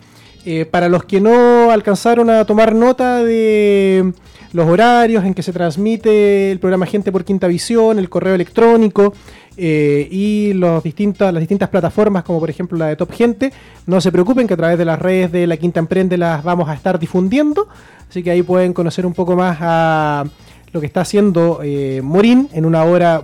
Eh, 0.48 0.64
para 0.64 0.88
los 0.88 1.02
que 1.02 1.20
no 1.20 1.72
alcanzaron 1.72 2.30
a 2.30 2.44
tomar 2.44 2.72
nota 2.72 3.24
de 3.24 4.12
los 4.52 4.68
horarios 4.68 5.24
en 5.24 5.34
que 5.34 5.42
se 5.42 5.52
transmite 5.52 6.52
el 6.52 6.60
programa 6.60 6.86
Gente 6.86 7.10
por 7.10 7.24
Quinta 7.24 7.48
Visión, 7.48 7.98
el 7.98 8.08
correo 8.08 8.36
electrónico, 8.36 9.12
eh, 9.56 10.06
y 10.10 10.52
los 10.52 10.82
distintos, 10.82 11.32
las 11.32 11.40
distintas 11.40 11.68
plataformas, 11.68 12.24
como 12.24 12.40
por 12.40 12.50
ejemplo 12.50 12.76
la 12.76 12.86
de 12.86 12.96
Top 12.96 13.12
Gente. 13.12 13.52
No 13.86 14.00
se 14.00 14.12
preocupen 14.12 14.46
que 14.46 14.54
a 14.54 14.56
través 14.56 14.78
de 14.78 14.84
las 14.84 14.98
redes 14.98 15.32
de 15.32 15.46
la 15.46 15.56
Quinta 15.56 15.80
Emprende 15.80 16.16
las 16.16 16.44
vamos 16.44 16.68
a 16.68 16.74
estar 16.74 16.98
difundiendo, 16.98 17.68
así 18.08 18.22
que 18.22 18.30
ahí 18.30 18.42
pueden 18.42 18.72
conocer 18.72 19.06
un 19.06 19.14
poco 19.14 19.36
más 19.36 19.58
a 19.60 20.24
lo 20.72 20.80
que 20.80 20.86
está 20.86 21.00
haciendo 21.02 21.60
eh, 21.62 22.00
Morín. 22.02 22.48
En 22.52 22.64
una 22.64 22.84
hora 22.84 23.22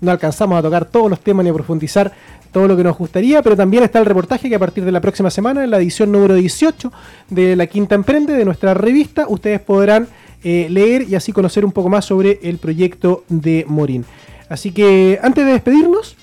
no 0.00 0.10
alcanzamos 0.10 0.58
a 0.58 0.62
tocar 0.62 0.86
todos 0.86 1.10
los 1.10 1.20
temas 1.20 1.44
ni 1.44 1.50
a 1.50 1.54
profundizar 1.54 2.12
todo 2.54 2.68
lo 2.68 2.76
que 2.76 2.84
nos 2.84 2.96
gustaría, 2.96 3.42
pero 3.42 3.56
también 3.56 3.82
está 3.82 3.98
el 3.98 4.06
reportaje 4.06 4.48
que 4.48 4.54
a 4.54 4.60
partir 4.60 4.84
de 4.84 4.92
la 4.92 5.00
próxima 5.00 5.28
semana, 5.28 5.64
en 5.64 5.70
la 5.70 5.78
edición 5.78 6.12
número 6.12 6.34
18 6.34 6.92
de 7.30 7.56
la 7.56 7.66
Quinta 7.66 7.96
Emprende, 7.96 8.32
de 8.32 8.44
nuestra 8.44 8.74
revista, 8.74 9.26
ustedes 9.28 9.60
podrán 9.60 10.06
eh, 10.44 10.68
leer 10.70 11.02
y 11.08 11.16
así 11.16 11.32
conocer 11.32 11.64
un 11.64 11.72
poco 11.72 11.88
más 11.88 12.04
sobre 12.04 12.38
el 12.44 12.58
proyecto 12.58 13.24
de 13.28 13.64
Morín. 13.66 14.04
Así 14.48 14.72
que 14.72 15.18
antes 15.22 15.44
de 15.44 15.52
despedirnos, 15.52 16.16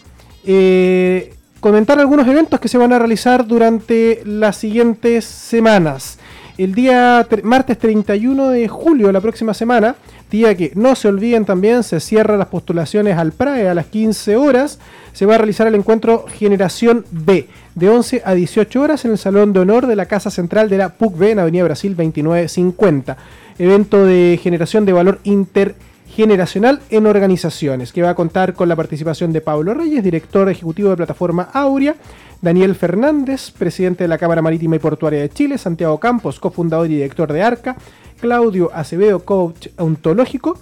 eh, 0.45 1.34
comentar 1.59 1.99
algunos 1.99 2.28
eventos 2.28 2.59
que 2.59 2.67
se 2.67 2.78
van 2.78 2.93
a 2.93 2.99
realizar 2.99 3.45
durante 3.45 4.22
las 4.26 4.57
siguientes 4.57 5.26
semanas. 5.26 6.17
El 6.57 6.76
día 6.76 7.26
martes 7.43 7.78
31 7.80 8.49
de 8.49 8.67
julio, 8.67 9.11
la 9.11 9.22
próxima 9.22 9.53
semana, 9.53 9.95
día 10.30 10.55
que 10.55 10.72
no 10.76 10.95
se 10.95 11.07
olviden 11.07 11.45
también, 11.45 11.84
se 11.84 11.99
cierran 11.99 12.39
las 12.39 12.49
postulaciones 12.49 13.17
al 13.17 13.32
PRAE 13.32 13.69
a 13.69 13.74
las 13.74 13.88
15 13.88 14.36
horas. 14.36 14.78
Se 15.13 15.26
va 15.26 15.36
a 15.36 15.38
realizar 15.38 15.65
el 15.67 15.76
encuentro 15.76 16.26
Generación 16.28 17.05
B 17.09 17.47
de 17.74 17.89
11 17.89 18.22
a 18.26 18.34
18 18.34 18.82
horas 18.82 19.05
en 19.05 19.11
el 19.11 19.17
Salón 19.17 19.53
de 19.53 19.61
Honor 19.61 19.88
de 19.88 19.95
la 19.95 20.05
Casa 20.05 20.30
Central 20.30 20.69
de 20.69 20.78
la 20.78 20.89
PUC-B 20.89 21.32
en 21.32 21.39
Avenida 21.39 21.63
Brasil 21.63 21.95
2950. 21.95 23.17
Evento 23.57 24.05
de 24.05 24.39
generación 24.41 24.86
de 24.86 24.93
valor 24.93 25.19
inter 25.24 25.76
generacional 26.12 26.82
en 26.89 27.05
organizaciones, 27.05 27.91
que 27.91 28.01
va 28.01 28.12
a 28.12 28.16
contar 28.16 28.53
con 28.53 28.70
la 28.70 28.76
participación 28.76 29.34
de 29.34 29.41
Pablo 29.41 29.74
Reyes, 29.74 30.03
director 30.03 30.49
ejecutivo 30.49 30.89
de 30.89 30.97
plataforma 30.97 31.49
Aurea, 31.53 31.95
Daniel 32.41 32.76
Fernández, 32.76 33.51
presidente 33.51 34.03
de 34.03 34.07
la 34.07 34.18
Cámara 34.18 34.41
Marítima 34.41 34.76
y 34.76 34.80
Portuaria 34.80 35.22
de 35.22 35.30
Chile, 35.30 35.57
Santiago 35.57 35.99
Campos, 35.99 36.39
cofundador 36.39 36.88
y 36.88 36.95
director 36.95 37.32
de 37.32 37.41
ARCA, 37.43 37.78
Claudio 38.20 38.72
Acevedo, 38.74 39.24
coach 39.24 39.68
ontológico, 39.78 40.59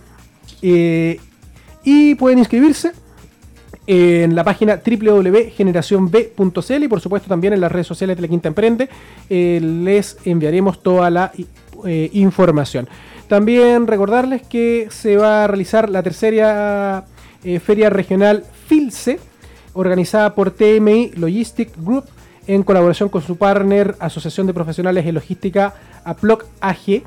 eh, 0.61 1.19
y 1.83 2.15
pueden 2.15 2.39
inscribirse 2.39 2.91
en 3.87 4.35
la 4.35 4.43
página 4.43 4.79
www.generacionb.cl 4.85 6.83
y 6.83 6.87
por 6.87 7.01
supuesto 7.01 7.27
también 7.27 7.53
en 7.53 7.61
las 7.61 7.71
redes 7.71 7.87
sociales 7.87 8.17
de 8.17 8.21
la 8.21 8.27
Quinta 8.27 8.47
Emprende 8.47 8.87
eh, 9.29 9.59
les 9.59 10.17
enviaremos 10.25 10.83
toda 10.83 11.09
la 11.09 11.31
eh, 11.85 12.09
información. 12.13 12.87
También 13.29 13.85
recordarles 13.85 14.41
que 14.41 14.87
se 14.89 15.15
va 15.15 15.43
a 15.43 15.47
realizar 15.47 15.87
la 15.87 16.01
tercera 16.01 17.05
eh, 17.43 17.59
feria 17.59 17.91
regional 17.91 18.43
FILCE, 18.65 19.19
organizada 19.73 20.33
por 20.33 20.49
TMI 20.49 21.11
Logistic 21.15 21.71
Group 21.77 22.05
en 22.47 22.63
colaboración 22.63 23.07
con 23.07 23.21
su 23.21 23.37
partner 23.37 23.95
Asociación 23.99 24.47
de 24.47 24.55
Profesionales 24.55 25.05
en 25.05 25.13
Logística 25.13 25.75
APLOC 26.03 26.45
AG. 26.59 27.03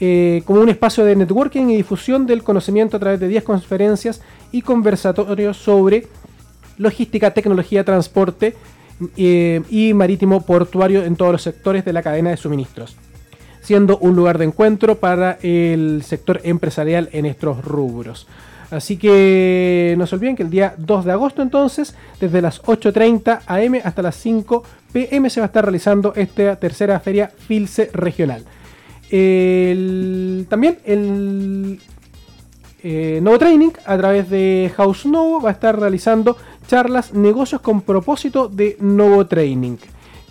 eh, 0.00 0.42
como 0.46 0.60
un 0.60 0.68
espacio 0.70 1.04
de 1.04 1.14
networking 1.14 1.68
y 1.68 1.76
difusión 1.76 2.26
del 2.26 2.42
conocimiento 2.42 2.96
a 2.96 3.00
través 3.00 3.20
de 3.20 3.28
10 3.28 3.44
conferencias 3.44 4.22
y 4.52 4.62
conversatorios 4.62 5.58
sobre 5.58 6.06
logística, 6.78 7.32
tecnología, 7.32 7.84
transporte 7.84 8.54
eh, 9.16 9.62
y 9.68 9.92
marítimo 9.92 10.40
portuario 10.40 11.04
en 11.04 11.16
todos 11.16 11.32
los 11.32 11.42
sectores 11.42 11.84
de 11.84 11.92
la 11.92 12.02
cadena 12.02 12.30
de 12.30 12.38
suministros, 12.38 12.96
siendo 13.66 13.98
un 13.98 14.14
lugar 14.14 14.38
de 14.38 14.44
encuentro 14.44 15.00
para 15.00 15.38
el 15.42 16.04
sector 16.04 16.40
empresarial 16.44 17.08
en 17.10 17.26
estos 17.26 17.64
rubros. 17.64 18.28
Así 18.70 18.96
que 18.96 19.96
no 19.98 20.06
se 20.06 20.14
olviden 20.14 20.36
que 20.36 20.44
el 20.44 20.50
día 20.50 20.74
2 20.78 21.04
de 21.04 21.10
agosto 21.10 21.42
entonces, 21.42 21.96
desde 22.20 22.40
las 22.40 22.62
8.30 22.62 23.40
am 23.44 23.74
hasta 23.82 24.02
las 24.02 24.14
5 24.18 24.62
pm 24.92 25.30
se 25.30 25.40
va 25.40 25.46
a 25.46 25.48
estar 25.48 25.64
realizando 25.64 26.14
esta 26.14 26.54
tercera 26.54 27.00
feria 27.00 27.32
Filce 27.36 27.90
regional. 27.92 28.44
también 30.48 30.78
el 30.84 31.80
eh, 32.84 33.18
Novo 33.20 33.38
Training 33.38 33.72
a 33.84 33.96
través 33.96 34.30
de 34.30 34.70
House 34.76 35.06
Novo 35.06 35.40
va 35.40 35.50
a 35.50 35.52
estar 35.54 35.76
realizando 35.76 36.36
charlas 36.68 37.14
negocios 37.14 37.60
con 37.60 37.80
propósito 37.80 38.46
de 38.46 38.76
Novo 38.78 39.26
Training 39.26 39.78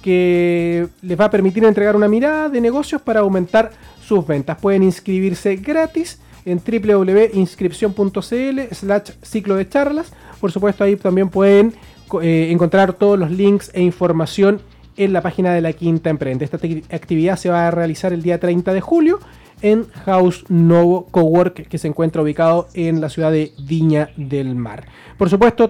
que 0.05 0.87
les 1.01 1.19
va 1.19 1.25
a 1.25 1.31
permitir 1.31 1.63
entregar 1.63 1.95
una 1.95 2.07
mirada 2.07 2.47
de 2.47 2.61
negocios 2.61 3.01
para 3.01 3.21
aumentar 3.21 3.71
sus 4.07 4.27
ventas. 4.27 4.55
Pueden 4.59 4.83
inscribirse 4.83 5.55
gratis 5.55 6.19
en 6.45 6.59
www.inscripción.cl 6.59 8.59
slash 8.71 9.09
ciclo 9.23 9.55
de 9.55 9.67
charlas. 9.67 10.13
Por 10.39 10.51
supuesto 10.51 10.83
ahí 10.83 10.95
también 10.95 11.29
pueden 11.29 11.73
eh, 12.21 12.49
encontrar 12.51 12.93
todos 12.93 13.17
los 13.17 13.31
links 13.31 13.71
e 13.73 13.81
información 13.81 14.61
en 14.95 15.11
la 15.11 15.23
página 15.23 15.55
de 15.55 15.61
la 15.61 15.73
Quinta 15.73 16.11
Emprende. 16.11 16.45
Esta 16.45 16.59
actividad 16.95 17.37
se 17.37 17.49
va 17.49 17.67
a 17.67 17.71
realizar 17.71 18.13
el 18.13 18.21
día 18.21 18.39
30 18.39 18.73
de 18.73 18.81
julio 18.81 19.19
en 19.61 19.87
House 20.05 20.45
Novo 20.49 21.07
Cowork 21.11 21.67
que 21.67 21.77
se 21.77 21.87
encuentra 21.87 22.21
ubicado 22.21 22.67
en 22.73 23.01
la 23.01 23.09
ciudad 23.09 23.31
de 23.31 23.53
Viña 23.59 24.09
del 24.17 24.55
Mar. 24.55 24.85
Por 25.17 25.29
supuesto, 25.29 25.69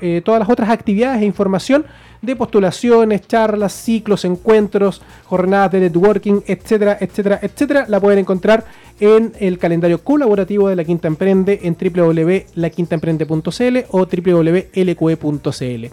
eh, 0.00 0.22
todas 0.24 0.40
las 0.40 0.50
otras 0.50 0.70
actividades 0.70 1.22
e 1.22 1.24
información 1.24 1.86
de 2.22 2.34
postulaciones, 2.36 3.26
charlas, 3.26 3.72
ciclos, 3.72 4.24
encuentros, 4.24 5.02
jornadas 5.26 5.72
de 5.72 5.80
networking, 5.80 6.42
etcétera, 6.46 6.96
etcétera, 7.00 7.40
etcétera, 7.42 7.84
la 7.88 7.98
pueden 8.00 8.20
encontrar 8.20 8.64
en 9.00 9.32
el 9.40 9.58
calendario 9.58 10.04
colaborativo 10.04 10.68
de 10.68 10.76
La 10.76 10.84
Quinta 10.84 11.08
Emprende 11.08 11.58
en 11.64 11.76
www.laquintaemprende.cl 11.76 13.78
o 13.90 14.06
www.lqe.cl. 14.06 15.86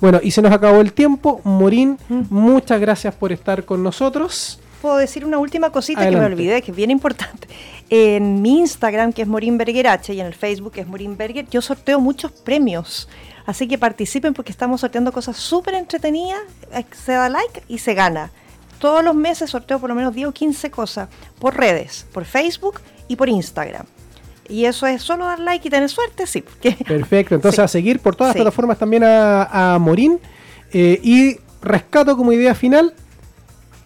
Bueno, 0.00 0.18
y 0.22 0.30
se 0.32 0.42
nos 0.42 0.52
acabó 0.52 0.80
el 0.80 0.92
tiempo. 0.92 1.40
Morín, 1.44 1.98
mm. 2.08 2.22
muchas 2.30 2.80
gracias 2.80 3.14
por 3.14 3.30
estar 3.30 3.64
con 3.64 3.84
nosotros. 3.84 4.58
Puedo 4.86 4.98
decir 4.98 5.24
una 5.24 5.38
última 5.38 5.70
cosita 5.70 6.08
que 6.08 6.14
me 6.14 6.24
olvidé, 6.24 6.62
que 6.62 6.70
es 6.70 6.76
bien 6.76 6.92
importante. 6.92 7.48
En 7.90 8.40
mi 8.40 8.60
Instagram, 8.60 9.12
que 9.12 9.22
es 9.22 9.26
Morinberger 9.26 9.88
H, 9.88 10.14
y 10.14 10.20
en 10.20 10.26
el 10.26 10.34
Facebook, 10.34 10.74
que 10.74 10.82
es 10.82 10.86
Morinberger, 10.86 11.44
yo 11.50 11.60
sorteo 11.60 11.98
muchos 11.98 12.30
premios. 12.30 13.08
Así 13.46 13.66
que 13.66 13.78
participen 13.78 14.32
porque 14.32 14.52
estamos 14.52 14.82
sorteando 14.82 15.10
cosas 15.10 15.38
súper 15.38 15.74
entretenidas. 15.74 16.38
Eh, 16.72 16.84
se 16.92 17.10
da 17.10 17.28
like 17.28 17.64
y 17.66 17.78
se 17.78 17.94
gana. 17.94 18.30
Todos 18.78 19.02
los 19.02 19.16
meses 19.16 19.50
sorteo 19.50 19.80
por 19.80 19.88
lo 19.90 19.96
menos 19.96 20.14
10 20.14 20.28
o 20.28 20.32
15 20.32 20.70
cosas 20.70 21.08
por 21.40 21.56
redes, 21.56 22.06
por 22.12 22.24
Facebook 22.24 22.80
y 23.08 23.16
por 23.16 23.28
Instagram. 23.28 23.86
Y 24.48 24.66
eso 24.66 24.86
es 24.86 25.02
solo 25.02 25.24
dar 25.24 25.40
like 25.40 25.66
y 25.66 25.70
tener 25.72 25.88
suerte, 25.88 26.28
sí. 26.28 26.44
Perfecto, 26.86 27.34
entonces 27.34 27.58
a 27.58 27.66
seguir 27.66 27.98
por 27.98 28.14
todas 28.14 28.28
las 28.28 28.36
plataformas 28.36 28.78
también 28.78 29.02
a, 29.04 29.78
Morín. 29.80 30.20
Eh, 30.72 31.00
y 31.02 31.38
rescato 31.60 32.16
como 32.16 32.32
idea 32.32 32.54
final, 32.54 32.94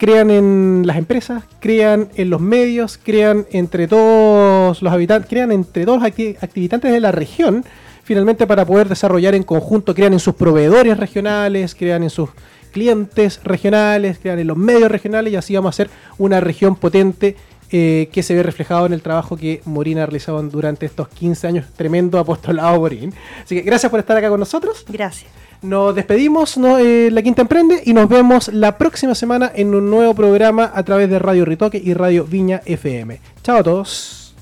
crean 0.01 0.31
en 0.31 0.85
las 0.87 0.97
empresas, 0.97 1.45
crean 1.61 2.09
en 2.15 2.31
los 2.31 2.41
medios, 2.41 2.97
crean 2.97 3.45
entre 3.53 3.87
todos 3.87 4.81
los 4.81 4.93
habitantes, 4.95 5.29
crean 5.29 5.53
entre 5.53 5.85
todos 5.85 6.01
los 6.01 6.11
activitantes 6.41 6.91
de 6.91 7.01
la 7.01 7.13
región, 7.13 7.67
finalmente 8.03 8.47
para 8.47 8.65
poder 8.65 8.89
desarrollar 8.89 9.35
en 9.35 9.43
conjunto, 9.43 9.95
crean 9.95 10.15
en 10.15 10.19
sus 10.19 10.37
proveedores 10.37 10.97
regionales, 10.97 11.75
crean 11.75 12.03
en 12.03 12.09
sus 12.09 12.31
clientes 12.73 13.41
regionales, 13.45 14.19
crean 14.19 14.39
en 14.39 14.47
los 14.47 14.57
medios 14.57 14.91
regionales 14.91 15.35
y 15.35 15.37
así 15.37 15.55
vamos 15.55 15.69
a 15.69 15.75
hacer 15.77 15.91
una 16.17 16.41
región 16.41 16.77
potente 16.77 17.37
eh, 17.71 18.09
que 18.11 18.23
se 18.23 18.35
ve 18.35 18.43
reflejado 18.43 18.87
en 18.87 18.95
el 18.95 19.03
trabajo 19.03 19.37
que 19.37 19.61
Morín 19.67 19.99
ha 19.99 20.07
realizado 20.07 20.43
durante 20.45 20.87
estos 20.87 21.09
15 21.09 21.47
años. 21.47 21.67
Tremendo 21.77 22.19
apostolado, 22.19 22.81
Morín. 22.81 23.13
Así 23.45 23.55
que 23.55 23.61
gracias 23.61 23.91
por 23.91 24.01
estar 24.01 24.17
acá 24.17 24.31
con 24.31 24.41
nosotros. 24.41 24.83
Gracias. 24.89 25.31
Nos 25.63 25.95
despedimos, 25.95 26.57
eh, 26.57 27.11
La 27.13 27.23
Quinta 27.23 27.43
Emprende, 27.43 27.83
y 27.85 27.93
nos 27.93 28.09
vemos 28.09 28.49
la 28.49 28.79
próxima 28.79 29.15
semana 29.15 29.53
en 29.55 29.75
un 29.75 29.91
nuevo 29.91 30.15
programa 30.15 30.73
a 30.75 30.83
través 30.85 31.11
de 31.11 31.19
Radio 31.19 31.45
Ritoque 31.45 31.81
y 31.83 31.93
Radio 31.93 32.25
Viña 32.25 32.63
FM. 32.65 33.21
Chao 33.43 33.59
a 33.59 33.63
todos. 33.63 34.35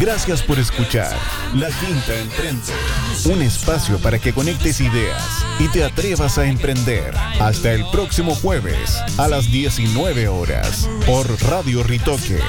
Gracias 0.00 0.42
por 0.42 0.58
escuchar 0.58 1.14
La 1.54 1.68
Quinta 1.68 2.18
Emprende, 2.18 2.72
un 3.32 3.42
espacio 3.42 3.98
para 3.98 4.18
que 4.18 4.32
conectes 4.32 4.80
ideas 4.80 5.22
y 5.60 5.68
te 5.68 5.84
atrevas 5.84 6.38
a 6.38 6.46
emprender. 6.46 7.14
Hasta 7.40 7.72
el 7.72 7.84
próximo 7.92 8.34
jueves 8.34 9.00
a 9.16 9.28
las 9.28 9.50
19 9.50 10.28
horas 10.28 10.88
por 11.06 11.26
Radio 11.42 11.82
Ritoque. 11.84 12.40